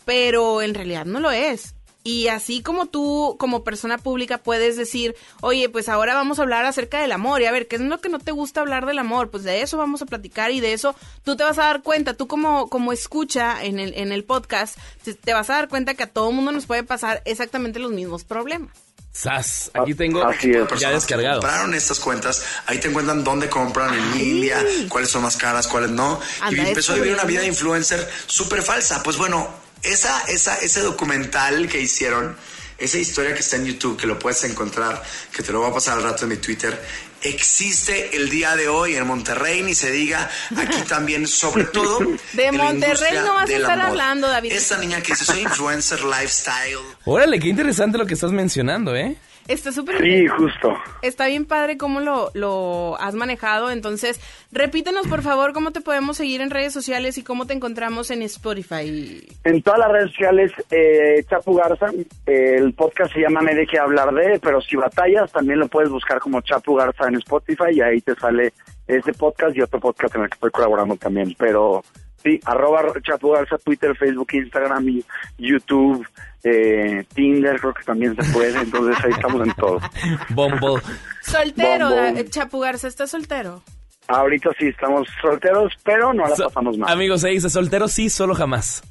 pero 0.06 0.62
en 0.62 0.74
realidad 0.74 1.06
no 1.06 1.20
lo 1.20 1.32
es. 1.32 1.75
Y 2.06 2.28
así 2.28 2.62
como 2.62 2.86
tú, 2.86 3.36
como 3.40 3.64
persona 3.64 3.98
pública, 3.98 4.38
puedes 4.38 4.78
decir, 4.78 5.16
oye, 5.42 5.70
pues 5.70 5.90
ahora 5.90 6.14
vamos 6.14 6.38
a 6.38 6.44
hablar 6.44 6.64
acerca 6.64 7.02
del 7.02 7.12
amor. 7.12 7.42
Y 7.42 7.48
a 7.48 7.52
ver, 7.52 7.68
¿qué 7.68 7.78
es 7.78 7.82
lo 7.82 8.00
que 8.00 8.10
no 8.10 8.20
te 8.20 8.32
gusta 8.32 8.62
hablar 8.62 8.86
del 8.86 9.00
amor? 9.00 9.32
Pues 9.32 9.44
de 9.44 9.64
eso 9.64 9.78
vamos 9.78 10.04
a 10.04 10.06
platicar 10.06 10.52
y 10.52 10.60
de 10.60 10.74
eso 10.74 10.96
tú 11.24 11.36
te 11.36 11.44
vas 11.44 11.58
a 11.58 11.64
dar 11.64 11.82
cuenta. 11.82 12.14
Tú 12.14 12.28
como, 12.28 12.70
como 12.70 12.94
escucha 12.94 13.64
en 13.64 13.80
el, 13.80 13.96
en 13.96 14.12
el 14.12 14.24
podcast, 14.24 14.78
te, 15.04 15.16
te 15.16 15.34
vas 15.34 15.50
a 15.50 15.54
dar 15.54 15.68
cuenta 15.68 15.96
que 15.96 16.04
a 16.04 16.08
todo 16.14 16.32
mundo 16.32 16.52
nos 16.52 16.68
puede 16.68 16.84
pasar 16.84 17.24
exactamente 17.26 17.80
los 17.80 17.92
mismos 17.92 18.24
problemas. 18.24 18.78
Sas, 19.12 19.72
aquí 19.74 19.96
tengo 19.96 20.24
Así 20.28 20.52
es. 20.52 20.80
ya 20.80 20.92
descargado. 20.92 21.40
Compraron 21.40 21.74
estas 21.74 22.00
cuentas, 22.00 22.46
ahí 22.68 22.80
te 22.80 22.90
encuentran 22.90 23.24
dónde 23.24 23.50
compran 23.50 23.94
en 23.96 24.18
línea, 24.18 24.64
cuáles 24.90 25.10
son 25.10 25.24
más 25.24 25.38
caras, 25.38 25.68
cuáles 25.68 25.90
no. 25.90 26.20
Anda, 26.42 26.64
y 26.64 26.68
empezó 26.68 26.92
a 26.92 26.96
vivir 26.98 27.14
una 27.14 27.24
vida 27.24 27.40
de 27.40 27.48
influencer 27.48 28.08
súper 28.28 28.62
falsa. 28.62 29.02
Pues 29.02 29.18
bueno, 29.18 29.65
esa, 29.86 30.22
esa, 30.28 30.58
ese 30.58 30.82
documental 30.82 31.68
que 31.68 31.80
hicieron, 31.82 32.36
esa 32.78 32.98
historia 32.98 33.34
que 33.34 33.40
está 33.40 33.56
en 33.56 33.66
YouTube, 33.66 33.98
que 33.98 34.08
lo 34.08 34.20
puedes 34.20 34.44
encontrar, 34.44 35.02
que 35.32 35.44
te 35.44 35.52
lo 35.52 35.62
voy 35.62 35.70
a 35.70 35.74
pasar 35.74 35.98
al 35.98 36.04
rato 36.04 36.24
en 36.24 36.30
mi 36.30 36.38
Twitter, 36.38 36.80
existe 37.22 38.16
el 38.16 38.30
día 38.30 38.56
de 38.56 38.68
hoy 38.68 38.96
en 38.96 39.08
Monterrey, 39.08 39.62
ni 39.62 39.74
se 39.74 39.92
diga, 39.92 40.30
aquí 40.56 40.82
también, 40.88 41.28
sobre 41.28 41.66
todo. 41.66 42.00
De 42.34 42.46
en 42.46 42.58
Monterrey 42.58 43.18
no 43.24 43.36
vas 43.36 43.50
a 43.50 43.56
estar 43.56 43.80
hablando, 43.80 44.28
David. 44.28 44.52
Esta 44.52 44.78
niña 44.78 45.02
que 45.02 45.14
dice, 45.14 45.26
soy 45.26 45.42
influencer 45.42 46.04
lifestyle. 46.04 46.80
Órale, 47.06 47.40
qué 47.40 47.48
interesante 47.48 47.98
lo 47.98 48.06
que 48.06 48.14
estás 48.14 48.32
mencionando, 48.32 48.96
¿eh? 48.96 49.16
Está 49.48 49.72
súper 49.72 50.02
Sí, 50.02 50.28
justo. 50.28 50.74
Está 51.04 51.28
bien 51.28 51.46
padre 51.46 51.78
cómo 51.78 52.00
lo, 52.00 52.32
lo 52.34 53.00
has 53.00 53.14
manejado. 53.14 53.70
Entonces, 53.70 54.20
repítenos, 54.52 55.08
por 55.08 55.22
favor, 55.22 55.54
cómo 55.54 55.72
te 55.72 55.82
podemos 55.82 56.18
seguir 56.18 56.42
en 56.42 56.50
redes 56.50 56.74
sociales 56.74 57.18
y 57.20 57.24
cómo 57.24 57.46
te 57.46 57.54
encontramos 57.54 58.10
en 58.10 58.24
Spotify. 58.24 59.24
En 59.44 59.62
todas 59.62 59.80
las 59.80 59.92
redes 59.92 60.10
sociales, 60.12 60.52
eh, 60.72 61.24
Chapu 61.30 61.56
Garza, 61.56 61.88
eh, 62.26 62.56
el 62.58 62.74
podcast 62.74 63.14
se 63.14 63.20
llama 63.20 63.42
Me 63.42 63.54
Deje 63.54 63.78
Hablar 63.78 64.12
De, 64.14 64.40
pero 64.40 64.62
si 64.62 64.76
batallas, 64.76 65.32
también 65.32 65.60
lo 65.60 65.68
puedes 65.68 65.90
buscar 65.92 66.20
como 66.20 66.42
Chapu 66.42 66.76
Garza 66.76 67.08
en 67.08 67.16
Spotify 67.16 67.72
y 67.72 67.82
ahí 67.82 68.02
te 68.02 68.16
sale 68.16 68.52
este 68.88 69.14
podcast 69.14 69.56
y 69.56 69.62
otro 69.62 69.80
podcast 69.80 70.16
en 70.16 70.24
el 70.24 70.30
que 70.30 70.36
estoy 70.36 70.52
colaborando 70.52 70.96
también. 70.96 71.36
Pero 71.38 71.84
sí, 72.26 72.40
arroba 72.46 72.82
Chapu 73.04 73.32
Garza, 73.32 73.58
Twitter, 73.60 73.96
Facebook, 73.96 74.28
Instagram 74.34 74.90
y 74.90 75.06
YouTube, 75.38 76.06
eh, 76.44 77.06
Tinder, 77.14 77.60
creo 77.60 77.74
que 77.74 77.84
también 77.84 78.16
se 78.16 78.34
puede, 78.34 78.60
entonces 78.60 78.98
ahí 79.06 79.12
estamos 79.12 79.48
en 79.48 79.54
todo. 79.54 79.80
Bumble. 80.32 80.82
Soltero. 81.22 81.90
Da- 81.90 82.26
Chapu 82.30 82.60
Garza, 82.60 82.88
¿estás 82.88 83.12
soltero? 83.12 83.62
Ahorita 84.08 84.50
sí 84.60 84.68
estamos 84.68 85.08
solteros, 85.22 85.72
pero 85.84 86.14
no 86.14 86.28
la 86.28 86.36
So- 86.36 86.46
pasamos 86.46 86.78
mal. 86.78 86.92
Amigos, 86.92 87.22
se 87.22 87.30
dice 87.30 87.50
soltero 87.50 87.88
sí, 87.88 88.10
solo 88.10 88.36
jamás. 88.36 88.84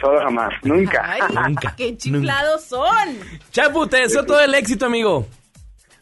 Solo 0.00 0.20
jamás, 0.20 0.52
nunca. 0.62 1.02
Ay, 1.04 1.20
Nunca, 1.48 1.74
¡Qué 1.76 1.96
chiflados 1.96 2.64
son! 2.64 3.18
Chapu, 3.50 3.86
te 3.86 3.98
deseo 4.02 4.24
todo 4.24 4.40
el 4.40 4.54
éxito, 4.54 4.86
amigo. 4.86 5.26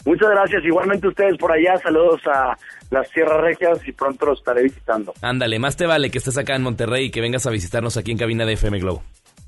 Muchas 0.05 0.29
gracias, 0.31 0.63
igualmente 0.65 1.09
ustedes 1.09 1.37
por 1.39 1.51
allá, 1.51 1.77
saludos 1.83 2.21
a 2.33 2.57
las 2.91 3.09
Sierras 3.09 3.41
Regias 3.41 3.79
y 3.87 3.93
pronto 3.93 4.27
los 4.27 4.39
estaré 4.39 4.63
visitando. 4.63 5.13
Ándale, 5.23 5.59
más 5.59 5.77
te 5.77 5.87
vale 5.87 6.11
que 6.11 6.19
estés 6.19 6.39
acá 6.39 6.57
en 6.57 6.63
Monterrey 6.63 7.07
y 7.07 7.11
que 7.11 7.21
vengas 7.21 7.47
a 7.47 7.51
visitarnos 7.51 7.97
aquí 7.97 8.13
en 8.13 8.19
cabina 8.19 8.45
de 8.45 8.55
FM 8.55 8.79
Globo. 8.81 9.03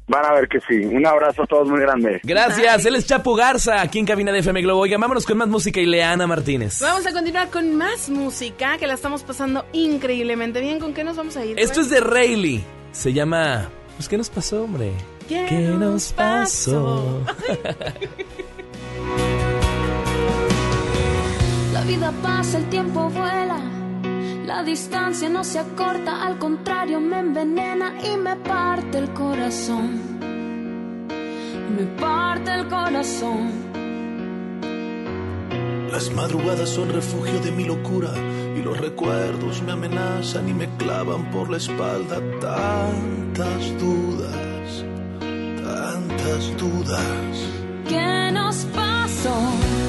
Van 0.09 0.25
a 0.25 0.33
ver 0.33 0.49
que 0.49 0.59
sí. 0.61 0.87
Un 0.87 1.07
abrazo 1.07 1.43
a 1.43 1.47
todos 1.47 1.69
muy 1.69 1.81
grande. 1.81 2.21
Gracias, 2.25 2.87
él 2.87 2.97
es 2.97 3.07
Chapu 3.07 3.35
Garza, 3.35 3.83
aquí 3.83 3.99
en 3.99 4.07
cabina 4.07 4.33
de 4.33 4.39
FM 4.39 4.63
Globo. 4.63 4.81
Oigan, 4.81 5.01
vámonos 5.01 5.27
con 5.27 5.37
más 5.37 5.49
música 5.49 5.81
y 5.81 5.87
Leana 5.87 6.27
Martínez. 6.27 6.81
Vamos 6.81 7.07
a 7.07 7.13
continuar 7.13 7.51
con 7.51 7.77
más 7.77 8.09
música 8.09 8.79
que 8.79 8.87
la 8.87 8.95
estamos 8.95 9.23
pasando 9.23 9.67
increíblemente 9.73 10.61
bien. 10.61 10.81
¿Con 10.81 10.95
qué 10.95 11.05
nos 11.05 11.17
vamos 11.17 11.37
a 11.37 11.45
ir? 11.45 11.59
Esto 11.59 11.83
es 11.83 11.91
de 11.91 12.01
Rayleigh. 12.01 12.65
Se 12.93 13.13
llama... 13.13 13.69
Pues, 13.97 14.09
¿qué 14.09 14.17
nos 14.17 14.31
pasó, 14.31 14.65
hombre? 14.65 14.93
¿Qué, 15.29 15.61
nos 15.79 16.13
pasó? 16.15 17.23
vida 21.89 22.13
pasa, 22.23 22.59
el 22.59 22.69
tiempo 22.69 23.09
vuela. 23.09 23.59
La 24.45 24.63
distancia 24.63 25.29
no 25.31 25.43
se 25.43 25.59
acorta, 25.59 26.23
al 26.27 26.39
contrario 26.39 27.01
me 27.01 27.19
envenena 27.19 27.95
y 28.05 28.17
me 28.19 28.37
parte 28.37 28.99
el 28.99 29.13
corazón. 29.15 30.19
Me 31.77 31.85
parte 31.99 32.55
el 32.55 32.69
corazón. 32.69 33.51
Las 35.91 36.13
madrugadas 36.13 36.69
son 36.69 36.91
refugio 36.91 37.41
de 37.41 37.53
mi 37.53 37.65
locura 37.65 38.13
y 38.55 38.61
los 38.63 38.79
recuerdos 38.79 39.63
me 39.63 39.73
amenazan 39.73 40.47
y 40.47 40.53
me 40.53 40.69
clavan 40.77 41.31
por 41.31 41.49
la 41.49 41.57
espalda 41.57 42.21
tantas 42.41 43.79
dudas, 43.79 44.85
tantas 45.65 46.57
dudas. 46.59 47.33
¿Qué 47.89 48.31
nos 48.33 48.57
pasó? 48.77 49.88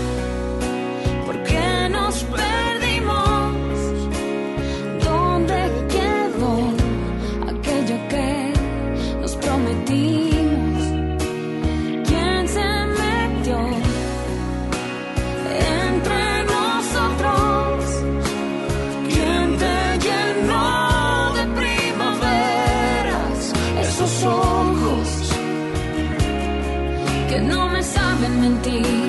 No 27.41 27.69
me 27.69 27.81
saben 27.83 28.41
mentir, 28.41 29.08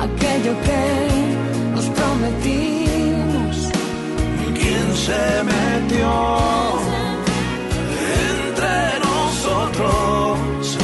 aquello 0.00 0.52
que 0.66 0.84
nos 1.74 1.86
prometimos? 1.98 3.54
¿Quién 4.58 4.86
se 5.06 5.24
metió 5.52 6.12
entre 8.30 8.76
nosotros? 9.08 10.78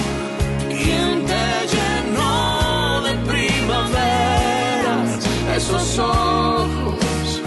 ¿Quién 0.68 1.24
te 1.30 1.46
llenó 1.72 3.02
de 3.02 3.12
primaveras 3.30 5.08
esos 5.56 5.98
ojos? 5.98 7.42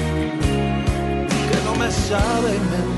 Que 1.49 1.57
no 1.65 1.75
me 1.75 1.89
saben. 1.91 2.96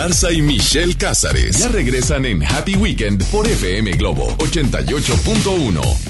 Garza 0.00 0.32
y 0.32 0.40
Michelle 0.40 0.94
Cázares 0.94 1.58
ya 1.58 1.68
regresan 1.68 2.24
en 2.24 2.42
Happy 2.42 2.74
Weekend 2.74 3.22
por 3.26 3.46
FM 3.46 3.92
Globo 3.98 4.34
88.1. 4.38 6.09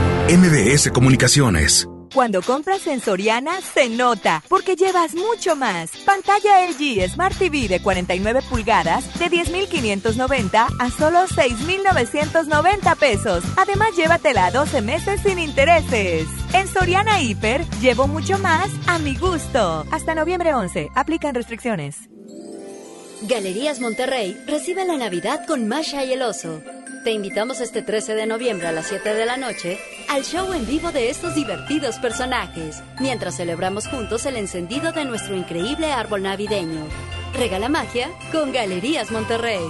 MBS 0.29 0.91
Comunicaciones. 0.91 1.89
Cuando 2.13 2.41
compras 2.41 2.87
en 2.87 3.01
Soriana, 3.01 3.59
se 3.61 3.89
nota, 3.89 4.43
porque 4.47 4.75
llevas 4.75 5.13
mucho 5.13 5.55
más. 5.57 5.91
Pantalla 6.05 6.65
LG 6.67 7.09
Smart 7.09 7.35
TV 7.37 7.67
de 7.67 7.81
49 7.81 8.41
pulgadas 8.49 9.19
de 9.19 9.29
10,590 9.29 10.67
a 10.79 10.91
solo 10.91 11.27
6,990 11.27 12.95
pesos. 12.95 13.43
Además, 13.57 13.89
llévatela 13.97 14.45
a 14.45 14.51
12 14.51 14.81
meses 14.81 15.21
sin 15.21 15.39
intereses. 15.39 16.27
En 16.53 16.67
Soriana 16.67 17.21
Hiper, 17.21 17.65
llevo 17.81 18.07
mucho 18.07 18.37
más 18.37 18.69
a 18.87 18.99
mi 18.99 19.15
gusto. 19.17 19.85
Hasta 19.91 20.15
noviembre 20.15 20.53
11, 20.53 20.89
aplican 20.95 21.35
restricciones. 21.35 21.97
Galerías 23.23 23.79
Monterrey 23.79 24.37
recibe 24.47 24.85
la 24.85 24.97
Navidad 24.97 25.45
con 25.45 25.67
Masha 25.67 26.05
y 26.05 26.13
el 26.13 26.21
Oso. 26.21 26.61
Te 27.03 27.11
invitamos 27.11 27.61
este 27.61 27.81
13 27.81 28.13
de 28.13 28.27
noviembre 28.27 28.67
a 28.67 28.71
las 28.71 28.85
7 28.87 29.15
de 29.15 29.25
la 29.25 29.35
noche 29.35 29.79
al 30.07 30.23
show 30.23 30.53
en 30.53 30.67
vivo 30.67 30.91
de 30.91 31.09
estos 31.09 31.33
divertidos 31.33 31.97
personajes, 31.97 32.83
mientras 32.99 33.37
celebramos 33.37 33.87
juntos 33.87 34.27
el 34.27 34.37
encendido 34.37 34.91
de 34.91 35.05
nuestro 35.05 35.35
increíble 35.35 35.91
árbol 35.91 36.21
navideño. 36.21 36.85
Regala 37.33 37.69
magia 37.69 38.11
con 38.31 38.51
Galerías 38.51 39.09
Monterrey. 39.09 39.63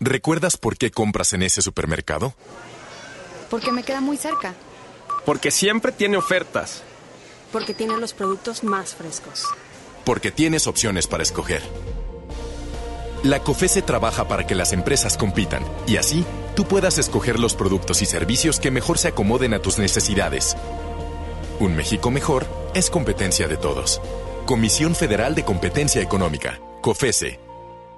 ¿Recuerdas 0.00 0.56
por 0.56 0.76
qué 0.76 0.90
compras 0.90 1.32
en 1.32 1.44
ese 1.44 1.62
supermercado? 1.62 2.34
Porque 3.50 3.70
me 3.70 3.84
queda 3.84 4.00
muy 4.00 4.16
cerca. 4.16 4.54
Porque 5.24 5.52
siempre 5.52 5.92
tiene 5.92 6.16
ofertas. 6.16 6.82
Porque 7.52 7.72
tiene 7.72 7.96
los 7.98 8.14
productos 8.14 8.64
más 8.64 8.96
frescos. 8.96 9.44
Porque 10.04 10.32
tienes 10.32 10.66
opciones 10.66 11.06
para 11.06 11.22
escoger. 11.22 11.62
La 13.22 13.40
COFESE 13.40 13.82
trabaja 13.82 14.26
para 14.28 14.46
que 14.46 14.54
las 14.54 14.72
empresas 14.72 15.18
compitan 15.18 15.62
y 15.86 15.98
así 15.98 16.24
tú 16.56 16.64
puedas 16.64 16.96
escoger 16.96 17.38
los 17.38 17.54
productos 17.54 18.00
y 18.00 18.06
servicios 18.06 18.58
que 18.58 18.70
mejor 18.70 18.96
se 18.96 19.08
acomoden 19.08 19.52
a 19.52 19.58
tus 19.58 19.78
necesidades. 19.78 20.56
Un 21.58 21.76
México 21.76 22.10
mejor 22.10 22.46
es 22.72 22.88
competencia 22.88 23.46
de 23.46 23.58
todos. 23.58 24.00
Comisión 24.46 24.94
Federal 24.94 25.34
de 25.34 25.44
Competencia 25.44 26.00
Económica, 26.00 26.60
COFESE. 26.80 27.40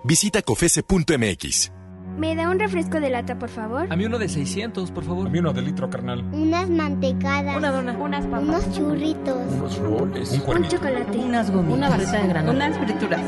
Visita 0.02 0.42
COFESE.mx. 0.42 1.70
¿Me 2.18 2.34
da 2.34 2.50
un 2.50 2.58
refresco 2.58 2.98
de 2.98 3.08
lata, 3.08 3.38
por 3.38 3.48
favor? 3.48 3.86
A 3.90 3.96
mí 3.96 4.04
uno 4.04 4.18
de 4.18 4.28
600, 4.28 4.90
por 4.90 5.04
favor. 5.04 5.28
A 5.28 5.30
mí 5.30 5.38
uno 5.38 5.52
de 5.52 5.62
litro, 5.62 5.88
carnal. 5.88 6.24
Unas 6.32 6.68
mantecadas. 6.68 7.56
Una 7.56 7.70
dona. 7.70 7.92
Unas 7.92 8.26
papas. 8.26 8.42
Unos 8.42 8.72
churritos. 8.72 9.36
Unos 9.50 9.78
roles. 9.78 10.32
Un, 10.32 10.56
un 10.56 10.68
chocolate. 10.68 11.16
Unas 11.16 11.50
gomitas. 11.50 11.78
Una 11.78 11.88
barrita 11.88 12.20
de 12.20 12.28
granola. 12.28 12.66
Unas 12.66 12.78
frituras. 12.78 13.22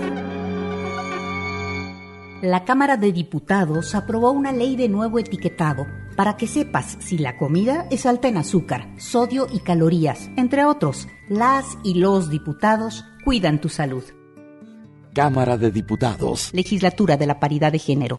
La 2.44 2.66
Cámara 2.66 2.98
de 2.98 3.10
Diputados 3.10 3.94
aprobó 3.94 4.30
una 4.30 4.52
ley 4.52 4.76
de 4.76 4.90
nuevo 4.90 5.18
etiquetado 5.18 5.86
para 6.14 6.36
que 6.36 6.46
sepas 6.46 6.98
si 7.00 7.16
la 7.16 7.38
comida 7.38 7.86
es 7.90 8.04
alta 8.04 8.28
en 8.28 8.36
azúcar, 8.36 8.86
sodio 8.98 9.46
y 9.50 9.60
calorías. 9.60 10.28
Entre 10.36 10.66
otros, 10.66 11.08
las 11.30 11.64
y 11.82 11.94
los 11.94 12.28
diputados 12.28 13.06
cuidan 13.24 13.62
tu 13.62 13.70
salud. 13.70 14.04
Cámara 15.14 15.56
de 15.56 15.70
Diputados. 15.70 16.50
Legislatura 16.52 17.16
de 17.16 17.24
la 17.24 17.40
Paridad 17.40 17.72
de 17.72 17.78
Género. 17.78 18.18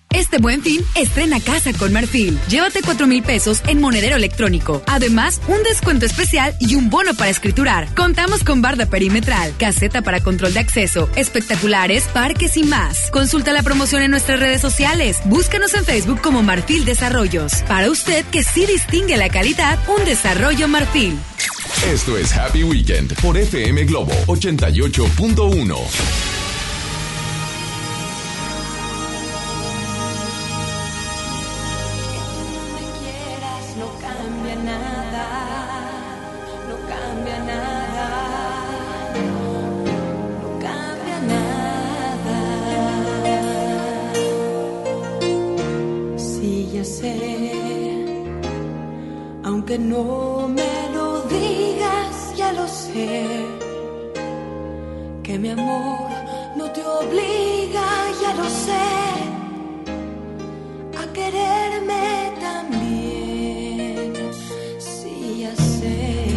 Este 0.13 0.39
buen 0.39 0.61
fin, 0.61 0.81
estrena 0.95 1.39
casa 1.39 1.71
con 1.73 1.93
Marfil. 1.93 2.37
Llévate 2.49 2.81
4 2.81 3.07
mil 3.07 3.23
pesos 3.23 3.61
en 3.67 3.79
monedero 3.79 4.15
electrónico. 4.15 4.81
Además, 4.87 5.41
un 5.47 5.63
descuento 5.63 6.05
especial 6.05 6.55
y 6.59 6.75
un 6.75 6.89
bono 6.89 7.13
para 7.13 7.29
escriturar. 7.29 7.93
Contamos 7.95 8.43
con 8.43 8.61
barda 8.61 8.85
perimetral, 8.85 9.53
caseta 9.57 10.01
para 10.01 10.21
control 10.21 10.53
de 10.53 10.59
acceso, 10.59 11.09
espectaculares, 11.15 12.03
parques 12.13 12.57
y 12.57 12.63
más. 12.63 13.09
Consulta 13.11 13.53
la 13.53 13.63
promoción 13.63 14.01
en 14.01 14.11
nuestras 14.11 14.39
redes 14.39 14.61
sociales. 14.61 15.17
Búscanos 15.25 15.73
en 15.73 15.85
Facebook 15.85 16.21
como 16.21 16.43
Marfil 16.43 16.83
Desarrollos. 16.83 17.53
Para 17.67 17.89
usted 17.89 18.25
que 18.25 18.43
sí 18.43 18.65
distingue 18.65 19.17
la 19.17 19.29
calidad, 19.29 19.79
un 19.87 20.03
desarrollo 20.05 20.67
Marfil. 20.67 21.17
Esto 21.85 22.17
es 22.17 22.35
Happy 22.35 22.63
Weekend 22.63 23.13
por 23.21 23.37
FM 23.37 23.85
Globo 23.85 24.11
88.1. 24.27 26.40
mi 55.41 55.49
amor 55.49 56.11
no 56.55 56.65
te 56.71 56.83
obliga, 56.85 57.87
ya 58.21 58.33
lo 58.35 58.47
sé. 58.65 58.89
A 61.01 61.03
quererme 61.13 62.31
también, 62.39 64.13
sí, 64.79 65.39
ya 65.41 65.55
sé. 65.55 66.27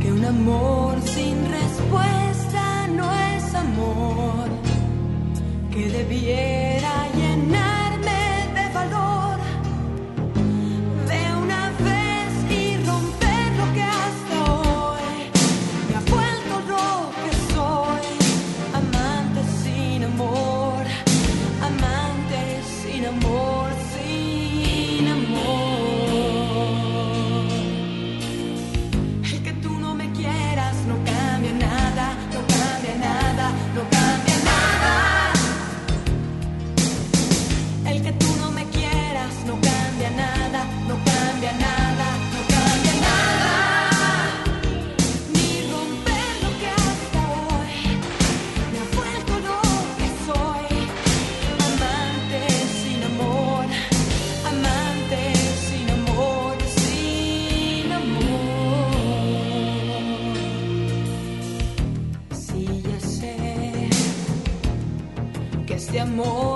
Que 0.00 0.12
un 0.12 0.24
amor 0.24 1.00
sin 1.02 1.36
respuesta 1.58 2.86
no 2.98 3.06
es 3.34 3.54
amor. 3.54 4.48
Que 5.72 5.88
debiera 5.88 6.69
more. 66.20 66.49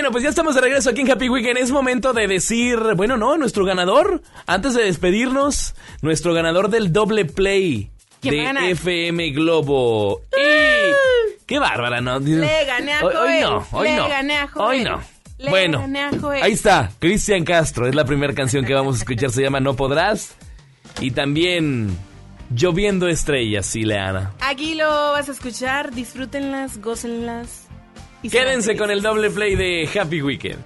Bueno, 0.00 0.12
pues 0.12 0.24
ya 0.24 0.30
estamos 0.30 0.54
de 0.54 0.62
regreso 0.62 0.88
aquí 0.88 1.02
en 1.02 1.10
Happy 1.10 1.28
Weekend. 1.28 1.58
Es 1.58 1.70
momento 1.70 2.14
de 2.14 2.26
decir, 2.26 2.78
bueno, 2.96 3.18
no, 3.18 3.36
nuestro 3.36 3.66
ganador. 3.66 4.22
Antes 4.46 4.72
de 4.72 4.84
despedirnos, 4.84 5.74
nuestro 6.00 6.32
ganador 6.32 6.70
del 6.70 6.90
doble 6.90 7.26
play 7.26 7.90
de? 8.22 8.70
FM 8.70 9.28
Globo. 9.32 10.22
Ah. 10.32 10.94
¡Qué 11.44 11.58
bárbara, 11.58 12.00
no! 12.00 12.18
Le 12.18 12.64
gané 12.64 12.94
a 12.94 13.00
Joel. 13.00 13.14
Hoy, 13.14 13.40
no, 13.42 13.66
hoy 13.72 13.88
Le 13.88 13.96
no. 13.96 14.08
Gané 14.08 14.38
a 14.38 14.48
Joel. 14.48 14.66
Hoy 14.66 14.84
no. 14.84 15.50
Bueno, 15.50 15.86
ahí 16.40 16.52
está, 16.52 16.90
Cristian 16.98 17.44
Castro. 17.44 17.86
Es 17.86 17.94
la 17.94 18.06
primera 18.06 18.32
canción 18.32 18.64
que 18.64 18.72
vamos 18.72 18.94
a 18.96 18.98
escuchar. 19.00 19.28
se 19.28 19.42
llama 19.42 19.60
No 19.60 19.76
Podrás. 19.76 20.34
Y 21.02 21.10
también 21.10 21.94
Lloviendo 22.48 23.06
Estrellas, 23.06 23.66
sí, 23.66 23.84
Leana. 23.84 24.32
Aquí 24.40 24.76
lo 24.76 24.88
vas 24.88 25.28
a 25.28 25.32
escuchar. 25.32 25.92
Disfrútenlas, 25.92 26.80
gócenlas 26.80 27.59
Quédense 28.28 28.76
con 28.76 28.90
el 28.90 29.00
doble 29.00 29.30
play 29.30 29.54
de 29.54 29.88
Happy 29.98 30.20
Weekend. 30.20 30.62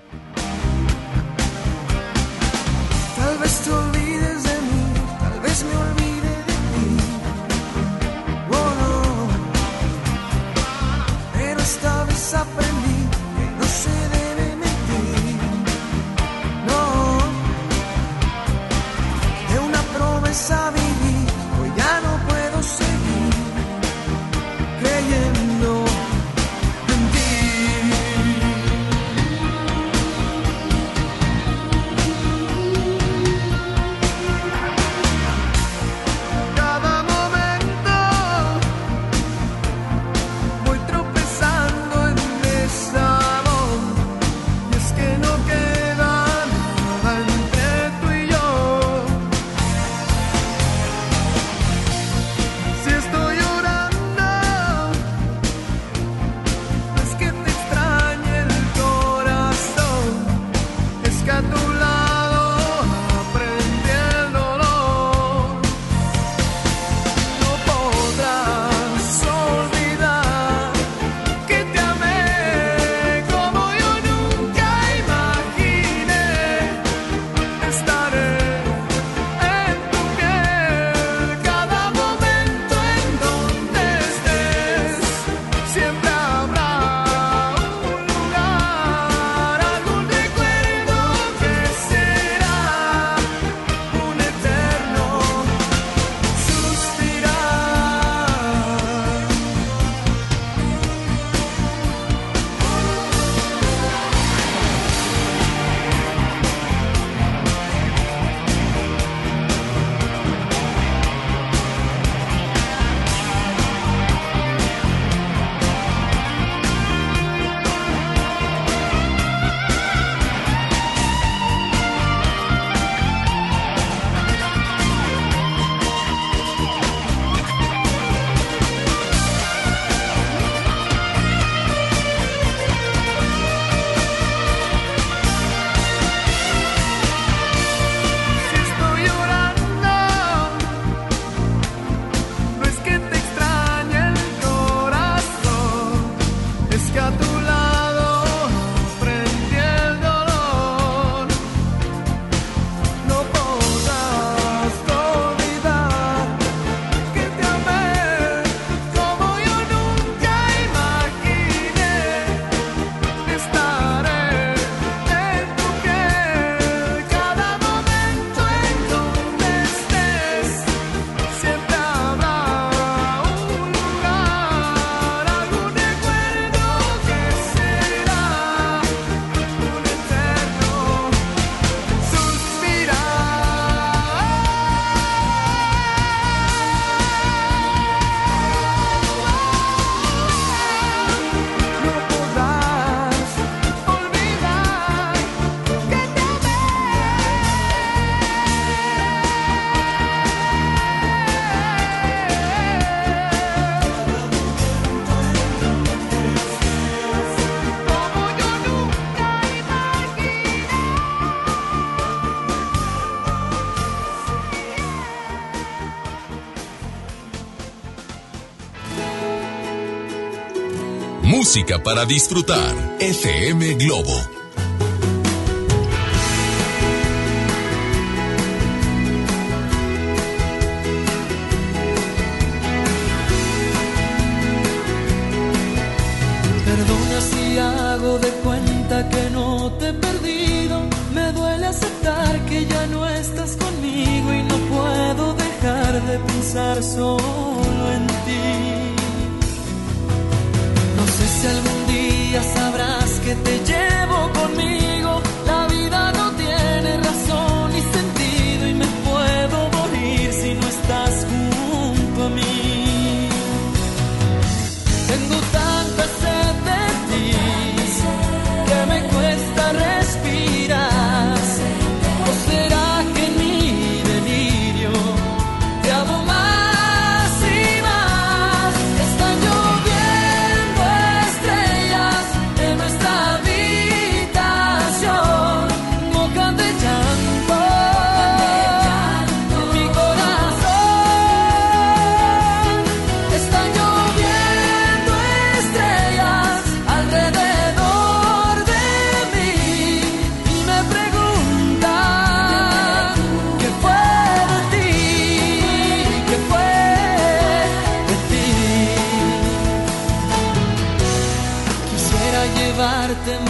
Para 221.85 222.05
disfrutar. 222.05 222.75
FM 222.99 223.75
Globo. 223.75 224.34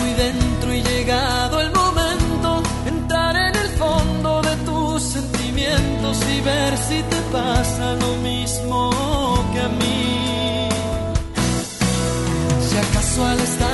Muy 0.01 0.13
dentro 0.15 0.75
y 0.75 0.83
llegado 0.83 1.61
el 1.61 1.71
momento, 1.73 2.63
entrar 2.87 3.35
en 3.37 3.55
el 3.57 3.69
fondo 3.71 4.43
de 4.43 4.57
tus 4.65 5.03
sentimientos 5.03 6.19
y 6.35 6.41
ver 6.41 6.77
si 6.77 7.03
te 7.03 7.17
pasa 7.33 7.95
lo 7.95 8.17
mismo 8.17 8.91
que 9.53 9.61
a 9.61 9.69
mí. 9.69 10.69
Si 12.69 12.77
acaso 12.77 13.27
al 13.27 13.41
estar 13.41 13.74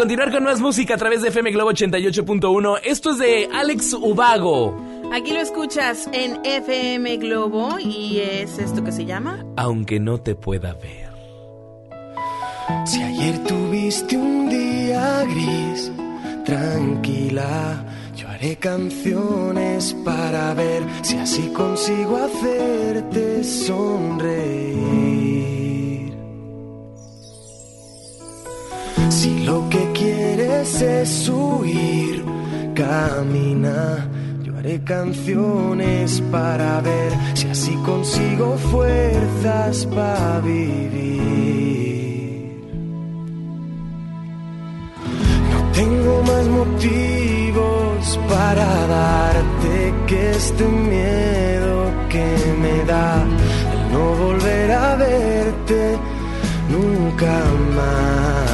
continuar 0.00 0.32
con 0.32 0.44
más 0.44 0.62
música 0.62 0.94
a 0.94 0.96
través 0.96 1.20
de 1.20 1.28
FM 1.28 1.50
Globo 1.50 1.72
88.1. 1.72 2.80
Esto 2.84 3.10
es 3.10 3.18
de 3.18 3.50
Alex 3.52 3.92
Ubago. 3.92 4.74
Aquí 5.12 5.30
lo 5.30 5.40
escuchas 5.40 6.08
en 6.14 6.40
FM 6.42 7.18
Globo 7.18 7.78
y 7.78 8.20
es 8.20 8.58
esto 8.58 8.82
que 8.82 8.92
se 8.92 9.04
llama. 9.04 9.44
Aunque 9.58 10.00
no 10.00 10.16
te 10.16 10.34
pueda 10.34 10.72
ver. 10.72 11.10
Si 12.86 13.02
ayer 13.02 13.44
tuviste 13.44 14.16
un 14.16 14.48
día 14.48 15.22
gris, 15.24 15.92
tranquila, 16.46 17.84
yo 18.16 18.26
haré 18.26 18.56
canciones 18.56 19.94
para 20.02 20.54
ver 20.54 20.82
si 21.02 21.18
así 21.18 21.48
consigo 21.48 22.16
hacerte 22.16 23.44
sonreír. 23.44 25.10
Si 29.10 29.40
lo 29.40 29.68
que 29.68 29.89
quieres 30.60 30.82
es 30.82 31.28
huir, 31.28 32.24
camina. 32.74 34.08
Yo 34.42 34.56
haré 34.58 34.82
canciones 34.84 36.22
para 36.30 36.80
ver 36.80 37.12
si 37.34 37.48
así 37.48 37.74
consigo 37.86 38.56
fuerzas 38.70 39.86
para 39.86 40.40
vivir. 40.40 41.20
No 45.50 45.72
tengo 45.72 46.22
motivos 46.48 48.18
para 48.28 48.86
darte 48.86 49.94
que 50.06 50.30
este 50.30 50.64
miedo 50.64 51.90
que 52.08 52.26
me 52.60 52.84
da 52.84 53.22
al 53.22 53.92
no 53.92 54.14
volver 54.24 54.72
a 54.72 54.96
verte 54.96 55.98
nunca 56.68 57.44
más. 57.76 58.49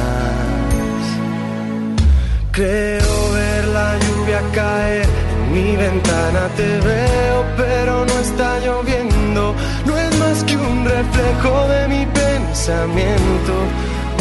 Creo 2.57 3.31
ver 3.33 3.65
la 3.67 3.99
lluvia 3.99 4.41
caer 4.51 5.05
en 5.05 5.53
mi 5.53 5.75
ventana, 5.75 6.47
te 6.55 6.79
veo, 6.79 7.45
pero 7.55 8.03
no 8.03 8.13
está 8.19 8.57
lloviendo. 8.65 9.53
No 9.85 9.95
es 9.95 10.17
más 10.17 10.43
que 10.43 10.57
un 10.57 10.83
reflejo 10.83 11.67
de 11.67 11.87
mi 11.87 12.05
pensamiento. 12.07 13.53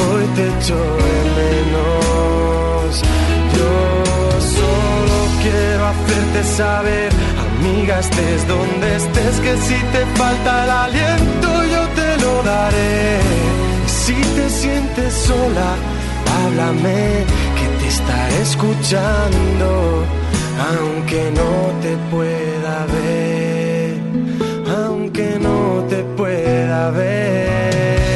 Hoy 0.04 0.24
te 0.34 0.48
echo 0.48 0.76
de 0.76 1.16
menos. 1.40 3.02
Yo 3.56 3.72
solo 4.58 5.16
quiero 5.42 5.86
hacerte 5.86 6.44
saber, 6.58 7.12
amiga, 7.46 8.00
estés 8.00 8.46
donde 8.46 8.96
estés, 8.96 9.40
que 9.40 9.56
si 9.66 9.78
te 9.94 10.04
falta 10.14 10.64
el 10.64 10.70
aliento, 10.70 11.48
yo 11.72 11.82
te 11.98 12.22
lo 12.22 12.42
daré. 12.42 13.18
Si 13.86 14.12
te 14.12 14.50
sientes 14.50 15.14
sola, 15.14 15.70
háblame, 16.36 17.24
estaré 18.06 18.40
escuchando, 18.42 20.04
aunque 20.70 21.30
no 21.32 21.72
te 21.82 21.96
pueda 22.10 22.86
ver, 22.86 24.00
aunque 24.84 25.38
no 25.40 25.84
te 25.88 26.04
pueda 26.16 26.90
ver. 26.90 28.15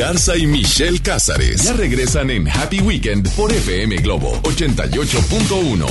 Garza 0.00 0.34
y 0.34 0.46
Michelle 0.46 0.98
Cázares 0.98 1.64
ya 1.64 1.74
regresan 1.74 2.30
en 2.30 2.48
Happy 2.48 2.80
Weekend 2.80 3.28
por 3.32 3.52
FM 3.52 3.96
Globo 3.96 4.32
88.1. 4.44 5.86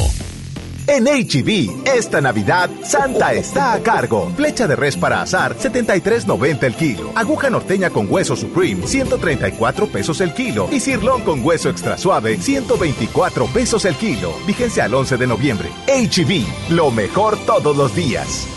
En 0.87 1.05
HB, 1.05 1.87
esta 1.95 2.19
Navidad, 2.19 2.71
Santa 2.83 3.33
está 3.33 3.73
a 3.73 3.83
cargo. 3.83 4.33
Flecha 4.35 4.67
de 4.67 4.75
res 4.75 4.97
para 4.97 5.21
azar, 5.21 5.55
73.90 5.55 6.63
el 6.63 6.73
kilo. 6.73 7.11
Aguja 7.13 7.51
norteña 7.51 7.91
con 7.91 8.11
hueso 8.11 8.35
Supreme, 8.35 8.87
134 8.87 9.87
pesos 9.89 10.21
el 10.21 10.33
kilo. 10.33 10.67
Y 10.71 10.79
cirlón 10.79 11.21
con 11.21 11.45
hueso 11.45 11.69
extra 11.69 11.95
suave, 11.95 12.39
124 12.41 13.45
pesos 13.45 13.85
el 13.85 13.93
kilo. 13.93 14.33
Vigencia 14.47 14.85
al 14.85 14.93
11 14.95 15.17
de 15.17 15.27
noviembre. 15.27 15.69
HB, 15.85 16.71
lo 16.71 16.89
mejor 16.89 17.37
todos 17.45 17.77
los 17.77 17.95
días. 17.95 18.47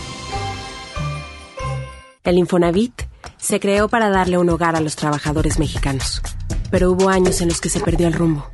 El 2.25 2.39
Infonavit 2.39 3.02
se 3.43 3.59
creó 3.59 3.89
para 3.89 4.09
darle 4.09 4.39
un 4.39 4.49
hogar 4.49 4.77
a 4.77 4.81
los 4.81 4.95
trabajadores 4.95 5.59
mexicanos, 5.59 6.23
pero 6.71 6.93
hubo 6.93 7.09
años 7.09 7.41
en 7.41 7.49
los 7.49 7.61
que 7.61 7.69
se 7.69 7.81
perdió 7.81 8.07
el 8.07 8.15
rumbo. 8.15 8.49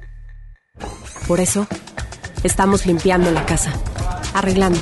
Por 1.27 1.41
eso, 1.41 1.67
estamos 2.43 2.87
limpiando 2.87 3.31
la 3.31 3.45
casa, 3.45 3.71
arreglando, 4.33 4.81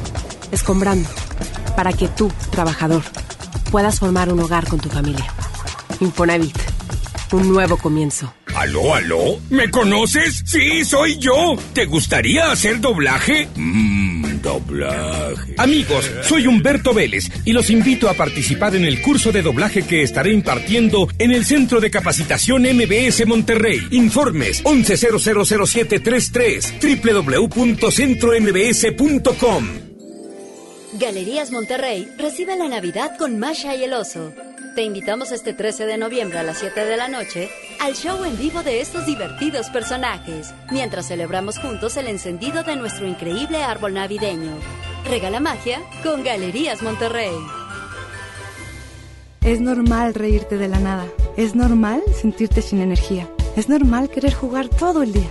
escombrando, 0.53 1.09
para 1.74 1.93
que 1.93 2.07
tú, 2.07 2.31
trabajador, 2.51 3.03
puedas 3.73 3.99
formar 3.99 4.33
un 4.33 4.39
hogar 4.39 4.69
con 4.69 4.78
tu 4.78 4.89
familia. 4.89 5.27
Infonavit, 5.99 6.57
un 7.33 7.53
nuevo 7.53 7.77
comienzo. 7.77 8.33
¿Aló, 8.55 8.95
aló? 8.95 9.41
¿Me 9.51 9.70
conoces? 9.70 10.43
Sí, 10.47 10.85
soy 10.85 11.19
yo. 11.19 11.57
¿Te 11.74 11.85
gustaría 11.85 12.51
hacer 12.53 12.81
doblaje? 12.81 13.49
Mmm, 13.57 14.06
doblaje. 14.47 15.55
Amigos, 15.59 16.10
soy 16.23 16.47
Humberto 16.47 16.94
Vélez 16.94 17.28
y 17.44 17.52
los 17.52 17.68
invito 17.68 18.09
a 18.09 18.14
participar 18.14 18.77
en 18.77 18.85
el 18.85 19.02
curso 19.02 19.32
de 19.32 19.43
doblaje 19.43 19.82
que 19.82 20.02
estaré 20.02 20.32
impartiendo 20.32 21.09
en 21.18 21.32
el 21.32 21.44
Centro 21.44 21.81
de 21.81 21.90
Capacitación 21.90 22.62
MBS 22.62 23.27
Monterrey. 23.27 23.81
Informes 23.90 24.64
11000733 24.64 27.51
www.centrombs.com. 27.51 29.66
Galerías 30.93 31.51
Monterrey 31.51 32.09
recibe 32.16 32.56
la 32.56 32.68
Navidad 32.68 33.18
con 33.18 33.40
Masha 33.40 33.74
y 33.74 33.82
el 33.85 33.94
Oso. 33.94 34.32
Te 34.77 34.82
invitamos 34.82 35.32
este 35.32 35.55
13 35.55 35.86
de 35.86 35.97
noviembre 35.97 36.39
a 36.39 36.43
las 36.43 36.59
7 36.59 36.85
de 36.85 36.98
la 36.98 37.09
noche 37.09 37.48
al 37.81 37.94
show 37.94 38.27
en 38.27 38.36
vivo 38.36 38.62
de 38.62 38.82
estos 38.82 39.07
divertidos 39.07 39.70
personajes, 39.70 40.53
mientras 40.70 41.09
celebramos 41.09 41.59
juntos 41.59 41.97
el 41.97 42.09
encendido 42.09 42.62
de 42.62 42.77
nuestro 42.77 43.07
increíble 43.07 43.62
árbol 43.62 43.94
navideño. 43.94 44.53
Regala 45.09 45.40
magia 45.40 45.81
con 46.03 46.23
Galerías 46.23 46.82
Monterrey. 46.82 47.32
Es 49.40 49.62
normal 49.62 50.12
reírte 50.12 50.59
de 50.59 50.69
la 50.69 50.78
nada. 50.78 51.07
Es 51.39 51.55
normal 51.55 52.03
sentirte 52.15 52.61
sin 52.61 52.82
energía. 52.82 53.31
Es 53.57 53.70
normal 53.70 54.11
querer 54.11 54.35
jugar 54.35 54.69
todo 54.69 55.03
el 55.03 55.15
día. 55.15 55.31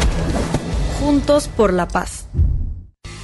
Juntos 1.01 1.47
por 1.47 1.73
la 1.73 1.87
paz. 1.87 2.27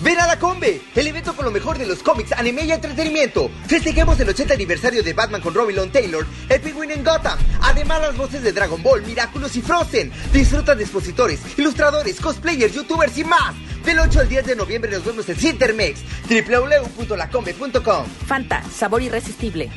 Ven 0.02 0.20
a 0.20 0.26
la 0.26 0.40
Combe, 0.40 0.82
el 0.96 1.08
evento 1.08 1.36
con 1.36 1.46
lo 1.46 1.52
mejor 1.52 1.78
de 1.78 1.86
los 1.86 2.02
cómics, 2.02 2.32
anime 2.32 2.66
y 2.66 2.72
entretenimiento. 2.72 3.52
Festejemos 3.68 4.20
el 4.20 4.30
80 4.30 4.56
aniversario 4.56 5.04
de 5.04 5.14
Batman 5.14 5.42
con 5.42 5.54
Robin 5.54 5.76
Long 5.76 5.92
Taylor, 5.92 6.26
el 6.50 6.60
Penguin 6.60 6.90
en 6.90 7.04
Gotham. 7.04 7.38
Además, 7.62 8.02
las 8.02 8.18
voces 8.18 8.42
de 8.42 8.52
Dragon 8.52 8.82
Ball, 8.82 9.04
Miraculous 9.04 9.56
y 9.58 9.62
Frozen. 9.62 10.12
Disfruta 10.34 10.74
de 10.74 10.86
expositores, 10.86 11.40
ilustradores, 11.56 12.20
cosplayers, 12.20 12.74
youtubers 12.74 13.16
y 13.16 13.24
más. 13.24 13.54
Del 13.86 14.00
8 14.00 14.22
al 14.22 14.28
10 14.28 14.46
de 14.48 14.56
noviembre 14.56 14.90
nos 14.90 15.06
vemos 15.06 15.30
en 15.30 15.36
Cintermex, 15.36 16.00
www.lacombe.com. 16.28 18.06
Fanta, 18.26 18.64
sabor 18.74 19.04
irresistible. 19.04 19.70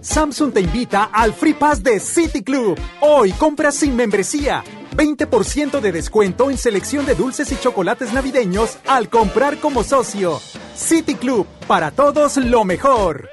Samsung 0.00 0.52
te 0.52 0.60
invita 0.60 1.10
al 1.12 1.34
Free 1.34 1.54
Pass 1.54 1.82
de 1.82 1.98
City 1.98 2.44
Club. 2.44 2.78
Hoy 3.00 3.32
compras 3.32 3.74
sin 3.74 3.96
membresía. 3.96 4.62
20% 4.96 5.80
de 5.80 5.92
descuento 5.92 6.50
en 6.50 6.58
selección 6.58 7.06
de 7.06 7.14
dulces 7.14 7.50
y 7.52 7.58
chocolates 7.58 8.12
navideños 8.12 8.78
al 8.86 9.08
comprar 9.08 9.58
como 9.58 9.84
socio. 9.84 10.40
City 10.74 11.14
Club, 11.14 11.46
para 11.66 11.90
todos 11.90 12.36
lo 12.36 12.64
mejor. 12.64 13.28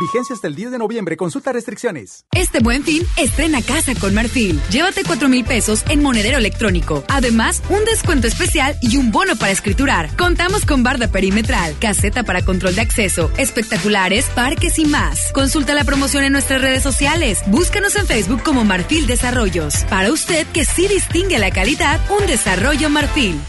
Vigencia 0.00 0.34
hasta 0.34 0.48
el 0.48 0.54
10 0.54 0.72
de 0.72 0.78
noviembre. 0.78 1.16
Consulta 1.16 1.52
restricciones. 1.52 2.24
Este 2.34 2.60
buen 2.60 2.82
fin, 2.82 3.06
estrena 3.16 3.62
casa 3.62 3.94
con 3.94 4.14
Marfil. 4.14 4.60
Llévate 4.70 5.04
4 5.04 5.28
mil 5.28 5.44
pesos 5.44 5.84
en 5.88 6.02
monedero 6.02 6.38
electrónico. 6.38 7.04
Además, 7.08 7.62
un 7.68 7.84
descuento 7.84 8.26
especial 8.26 8.76
y 8.82 8.96
un 8.96 9.12
bono 9.12 9.36
para 9.36 9.52
escriturar. 9.52 10.14
Contamos 10.16 10.64
con 10.64 10.82
barda 10.82 11.08
perimetral, 11.08 11.76
caseta 11.78 12.24
para 12.24 12.44
control 12.44 12.74
de 12.74 12.80
acceso, 12.80 13.30
espectaculares, 13.36 14.26
parques 14.34 14.78
y 14.78 14.84
más. 14.84 15.32
Consulta 15.32 15.74
la 15.74 15.84
promoción 15.84 16.24
en 16.24 16.32
nuestras 16.32 16.60
redes 16.60 16.82
sociales. 16.82 17.40
Búscanos 17.46 17.94
en 17.96 18.06
Facebook 18.06 18.42
como 18.42 18.64
Marfil 18.64 19.06
Desarrollos. 19.06 19.84
Para 19.88 20.12
usted 20.12 20.46
que 20.48 20.64
sí 20.64 20.88
distingue 20.88 21.38
la 21.38 21.50
calidad, 21.50 22.00
un 22.10 22.26
desarrollo 22.26 22.90
Marfil. 22.90 23.40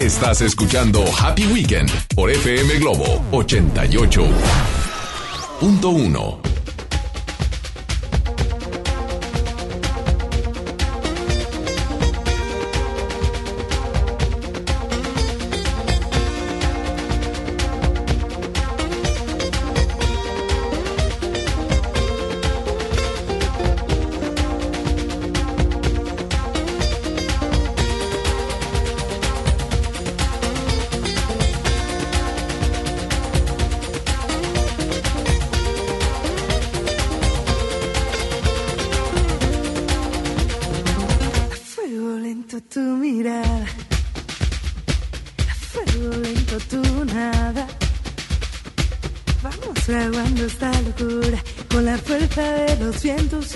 Estás 0.00 0.40
escuchando 0.40 1.04
Happy 1.20 1.46
Weekend 1.46 1.90
por 2.14 2.30
FM 2.30 2.78
Globo 2.78 3.24
88. 3.30 4.93
Punto 5.58 5.90
1. 5.92 6.53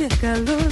El 0.01 0.19
calor 0.21 0.68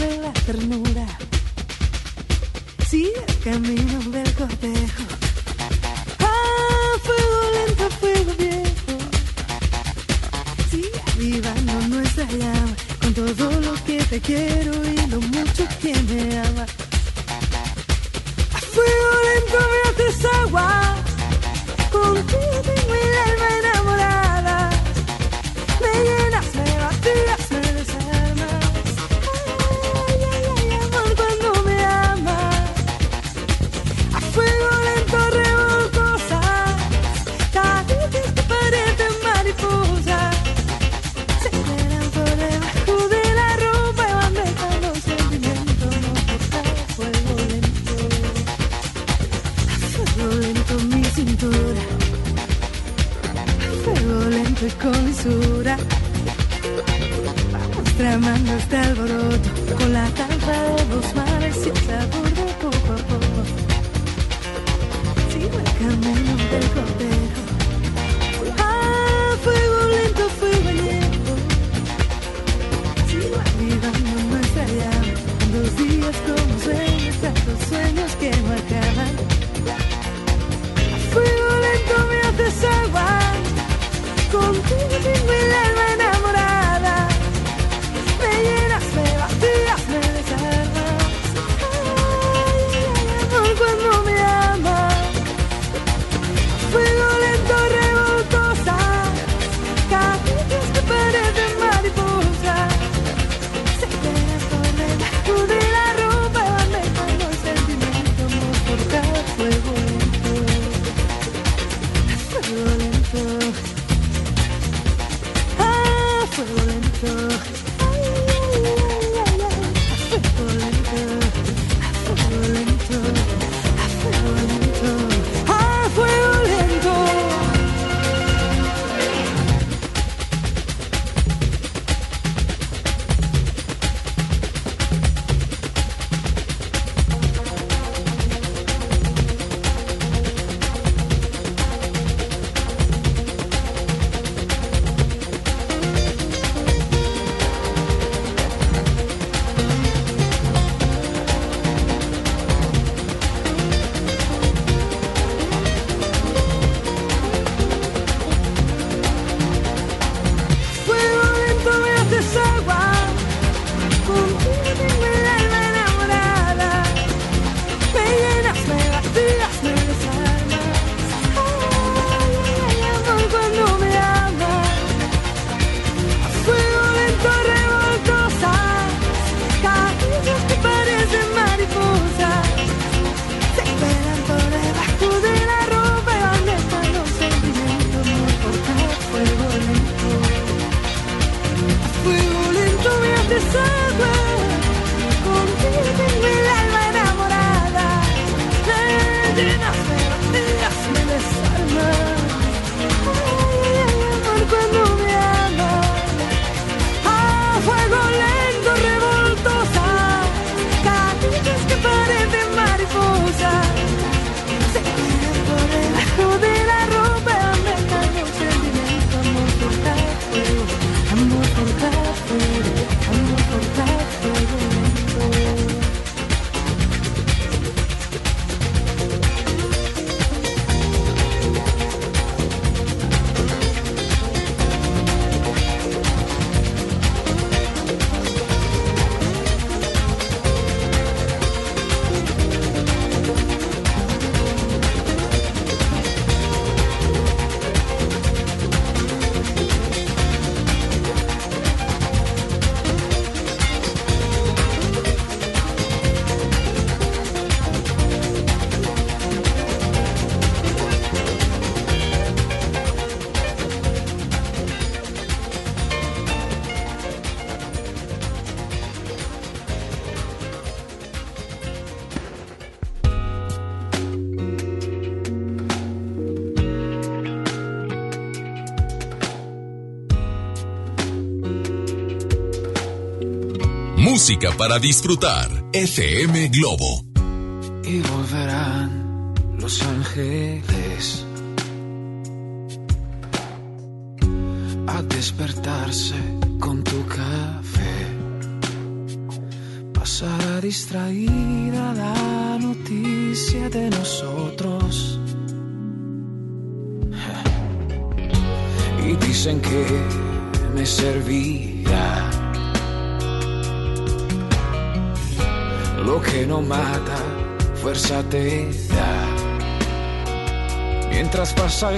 Para 284.55 284.79
disfrutar. 284.79 285.51
FM 285.73 286.49
Globo. 286.49 287.06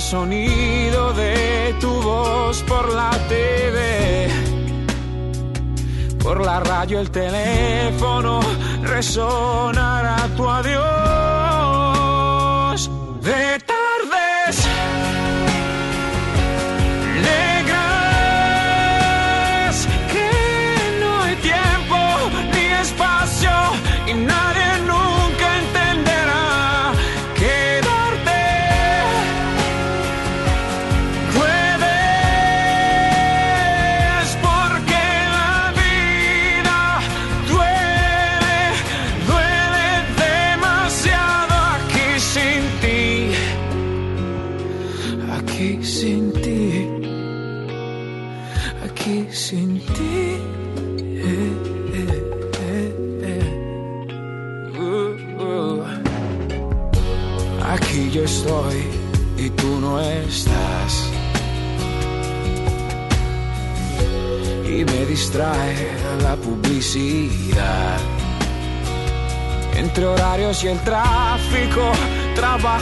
Sonido 0.09 1.13
de 1.13 1.75
tu 1.81 1.91
voz 2.01 2.63
por 2.63 2.95
la 2.95 3.11
TV, 3.29 4.27
por 6.23 6.41
la 6.41 6.61
radio, 6.61 6.99
el 6.99 7.11
teléfono, 7.11 8.41
resonará 8.85 9.68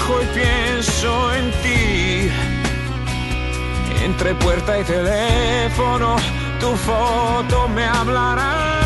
trabajo 0.07 0.23
y 0.23 0.27
pienso 0.27 1.35
en 1.35 1.51
ti. 1.62 2.31
Entre 4.05 4.35
puerta 4.35 4.78
y 4.78 4.85
teléfono, 4.85 6.16
tu 6.61 6.74
foto 6.77 7.69
me 7.69 7.85
hablará. 7.85 8.86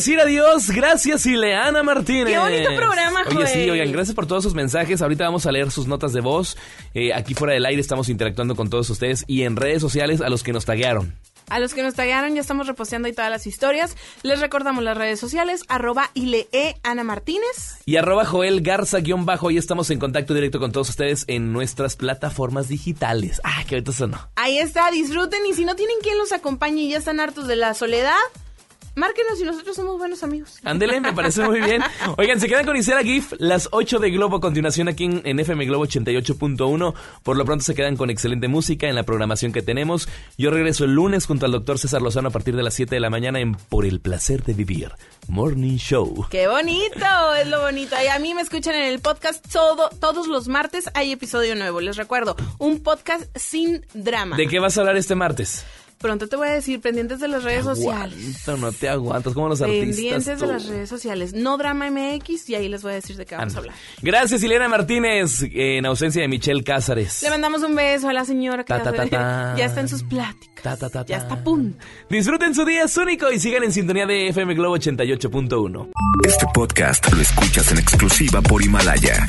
decir 0.00 0.18
adiós. 0.18 0.70
Gracias, 0.70 1.26
Ileana 1.26 1.82
Martínez. 1.82 2.32
Qué 2.32 2.38
bonito 2.38 2.74
programa, 2.74 3.22
Oye, 3.36 3.46
sí, 3.46 3.68
oigan, 3.68 3.92
gracias 3.92 4.14
por 4.14 4.26
todos 4.26 4.42
sus 4.42 4.54
mensajes. 4.54 5.02
Ahorita 5.02 5.24
vamos 5.24 5.44
a 5.44 5.52
leer 5.52 5.70
sus 5.70 5.86
notas 5.86 6.14
de 6.14 6.22
voz. 6.22 6.56
Eh, 6.94 7.12
aquí 7.12 7.34
fuera 7.34 7.52
del 7.52 7.66
aire 7.66 7.82
estamos 7.82 8.08
interactuando 8.08 8.56
con 8.56 8.70
todos 8.70 8.88
ustedes 8.88 9.24
y 9.26 9.42
en 9.42 9.56
redes 9.56 9.82
sociales 9.82 10.22
a 10.22 10.30
los 10.30 10.42
que 10.42 10.54
nos 10.54 10.64
taguearon. 10.64 11.14
A 11.50 11.58
los 11.58 11.74
que 11.74 11.82
nos 11.82 11.94
taguearon 11.94 12.34
ya 12.34 12.40
estamos 12.40 12.66
reposteando 12.66 13.08
ahí 13.08 13.12
todas 13.12 13.30
las 13.30 13.46
historias. 13.46 13.94
Les 14.22 14.40
recordamos 14.40 14.82
las 14.82 14.96
redes 14.96 15.20
sociales, 15.20 15.64
arroba 15.68 16.10
ilee 16.14 16.46
Ana 16.82 17.04
Martínez. 17.04 17.76
Y 17.84 17.96
arroba 17.96 18.24
Joel 18.24 18.62
Garza 18.62 19.00
guion 19.00 19.26
bajo. 19.26 19.50
Y 19.50 19.58
estamos 19.58 19.90
en 19.90 19.98
contacto 19.98 20.32
directo 20.32 20.60
con 20.60 20.72
todos 20.72 20.88
ustedes 20.88 21.24
en 21.26 21.52
nuestras 21.52 21.96
plataformas 21.96 22.68
digitales. 22.68 23.42
Ah, 23.44 23.64
qué 23.68 23.74
bonito 23.74 23.92
sonó. 23.92 24.30
Ahí 24.36 24.58
está, 24.58 24.90
disfruten 24.90 25.44
y 25.44 25.52
si 25.52 25.66
no 25.66 25.76
tienen 25.76 25.96
quien 26.02 26.16
los 26.16 26.32
acompañe 26.32 26.84
y 26.84 26.90
ya 26.90 26.98
están 26.98 27.20
hartos 27.20 27.46
de 27.48 27.56
la 27.56 27.74
soledad, 27.74 28.14
Márquenos 28.94 29.40
y 29.40 29.44
nosotros 29.44 29.76
somos 29.76 29.98
buenos 29.98 30.22
amigos. 30.22 30.58
Ándele, 30.64 31.00
me 31.00 31.12
parece 31.12 31.42
muy 31.44 31.60
bien. 31.60 31.82
Oigan, 32.18 32.40
se 32.40 32.48
quedan 32.48 32.66
con 32.66 32.76
Isela 32.76 33.02
GIF, 33.02 33.32
las 33.38 33.68
8 33.72 33.98
de 33.98 34.10
Globo 34.10 34.36
a 34.36 34.40
continuación 34.40 34.88
aquí 34.88 35.04
en, 35.04 35.22
en 35.24 35.38
FM 35.38 35.64
Globo 35.66 35.86
88.1. 35.86 36.94
Por 37.22 37.36
lo 37.36 37.44
pronto 37.44 37.64
se 37.64 37.74
quedan 37.74 37.96
con 37.96 38.10
excelente 38.10 38.48
música 38.48 38.88
en 38.88 38.94
la 38.94 39.04
programación 39.04 39.52
que 39.52 39.62
tenemos. 39.62 40.08
Yo 40.36 40.50
regreso 40.50 40.84
el 40.84 40.94
lunes 40.94 41.26
junto 41.26 41.46
al 41.46 41.52
doctor 41.52 41.78
César 41.78 42.02
Lozano 42.02 42.28
a 42.28 42.32
partir 42.32 42.56
de 42.56 42.62
las 42.62 42.74
7 42.74 42.94
de 42.94 43.00
la 43.00 43.10
mañana 43.10 43.40
en 43.40 43.54
Por 43.54 43.84
el 43.84 44.00
placer 44.00 44.42
de 44.42 44.54
vivir. 44.54 44.92
Morning 45.28 45.76
Show. 45.76 46.26
¡Qué 46.30 46.48
bonito! 46.48 47.34
Es 47.40 47.46
lo 47.46 47.60
bonito. 47.60 47.96
Y 48.02 48.08
a 48.08 48.18
mí 48.18 48.34
me 48.34 48.42
escuchan 48.42 48.74
en 48.74 48.84
el 48.84 49.00
podcast 49.00 49.44
todo, 49.52 49.88
todos 50.00 50.26
los 50.26 50.48
martes 50.48 50.90
hay 50.94 51.12
episodio 51.12 51.54
nuevo. 51.54 51.80
Les 51.80 51.96
recuerdo, 51.96 52.36
un 52.58 52.82
podcast 52.82 53.24
sin 53.36 53.84
drama. 53.94 54.36
¿De 54.36 54.46
qué 54.48 54.58
vas 54.58 54.76
a 54.76 54.80
hablar 54.80 54.96
este 54.96 55.14
martes? 55.14 55.64
Pronto 56.00 56.28
te 56.28 56.36
voy 56.36 56.48
a 56.48 56.52
decir, 56.52 56.80
pendientes 56.80 57.20
de 57.20 57.28
las 57.28 57.44
redes 57.44 57.62
sociales. 57.62 58.16
No 58.46 58.72
te 58.72 58.88
aguantas, 58.88 59.34
como 59.34 59.50
los 59.50 59.60
artistas. 59.60 59.96
Pendientes 59.96 60.40
de 60.40 60.46
las 60.46 60.66
redes 60.66 60.88
sociales. 60.88 61.34
No 61.34 61.58
Drama 61.58 61.90
MX 61.90 62.48
y 62.48 62.54
ahí 62.54 62.70
les 62.70 62.82
voy 62.82 62.92
a 62.92 62.94
decir 62.94 63.16
de 63.16 63.26
qué 63.26 63.36
vamos 63.36 63.54
a 63.54 63.58
hablar. 63.58 63.74
Gracias, 64.00 64.42
Ileana 64.42 64.66
Martínez, 64.70 65.42
en 65.52 65.84
ausencia 65.84 66.22
de 66.22 66.28
Michelle 66.28 66.64
Cázares. 66.64 67.22
Le 67.22 67.28
mandamos 67.28 67.62
un 67.62 67.74
beso 67.74 68.08
a 68.08 68.14
la 68.14 68.24
señora 68.24 68.64
que 68.64 68.68
Ta, 68.72 68.78
ya, 68.78 68.84
ta, 68.84 68.92
ta, 68.92 69.06
ta. 69.10 69.54
ya 69.58 69.66
está 69.66 69.80
en 69.82 69.88
sus 69.90 70.02
pláticas. 70.02 70.62
Ta, 70.62 70.74
ta, 70.78 70.88
ta, 70.88 71.04
Ya 71.04 71.18
está 71.18 71.34
a 71.34 71.44
punto. 71.44 71.76
Disfruten 72.08 72.54
su 72.54 72.64
día 72.64 72.84
es 72.84 72.96
único 72.96 73.30
y 73.30 73.38
sigan 73.38 73.64
en 73.64 73.72
sintonía 73.72 74.06
de 74.06 74.28
FM 74.28 74.54
Globo 74.54 74.78
88.1. 74.78 75.90
Este 76.26 76.46
podcast 76.54 77.12
lo 77.12 77.20
escuchas 77.20 77.70
en 77.72 77.78
exclusiva 77.78 78.40
por 78.40 78.62
Himalaya. 78.62 79.28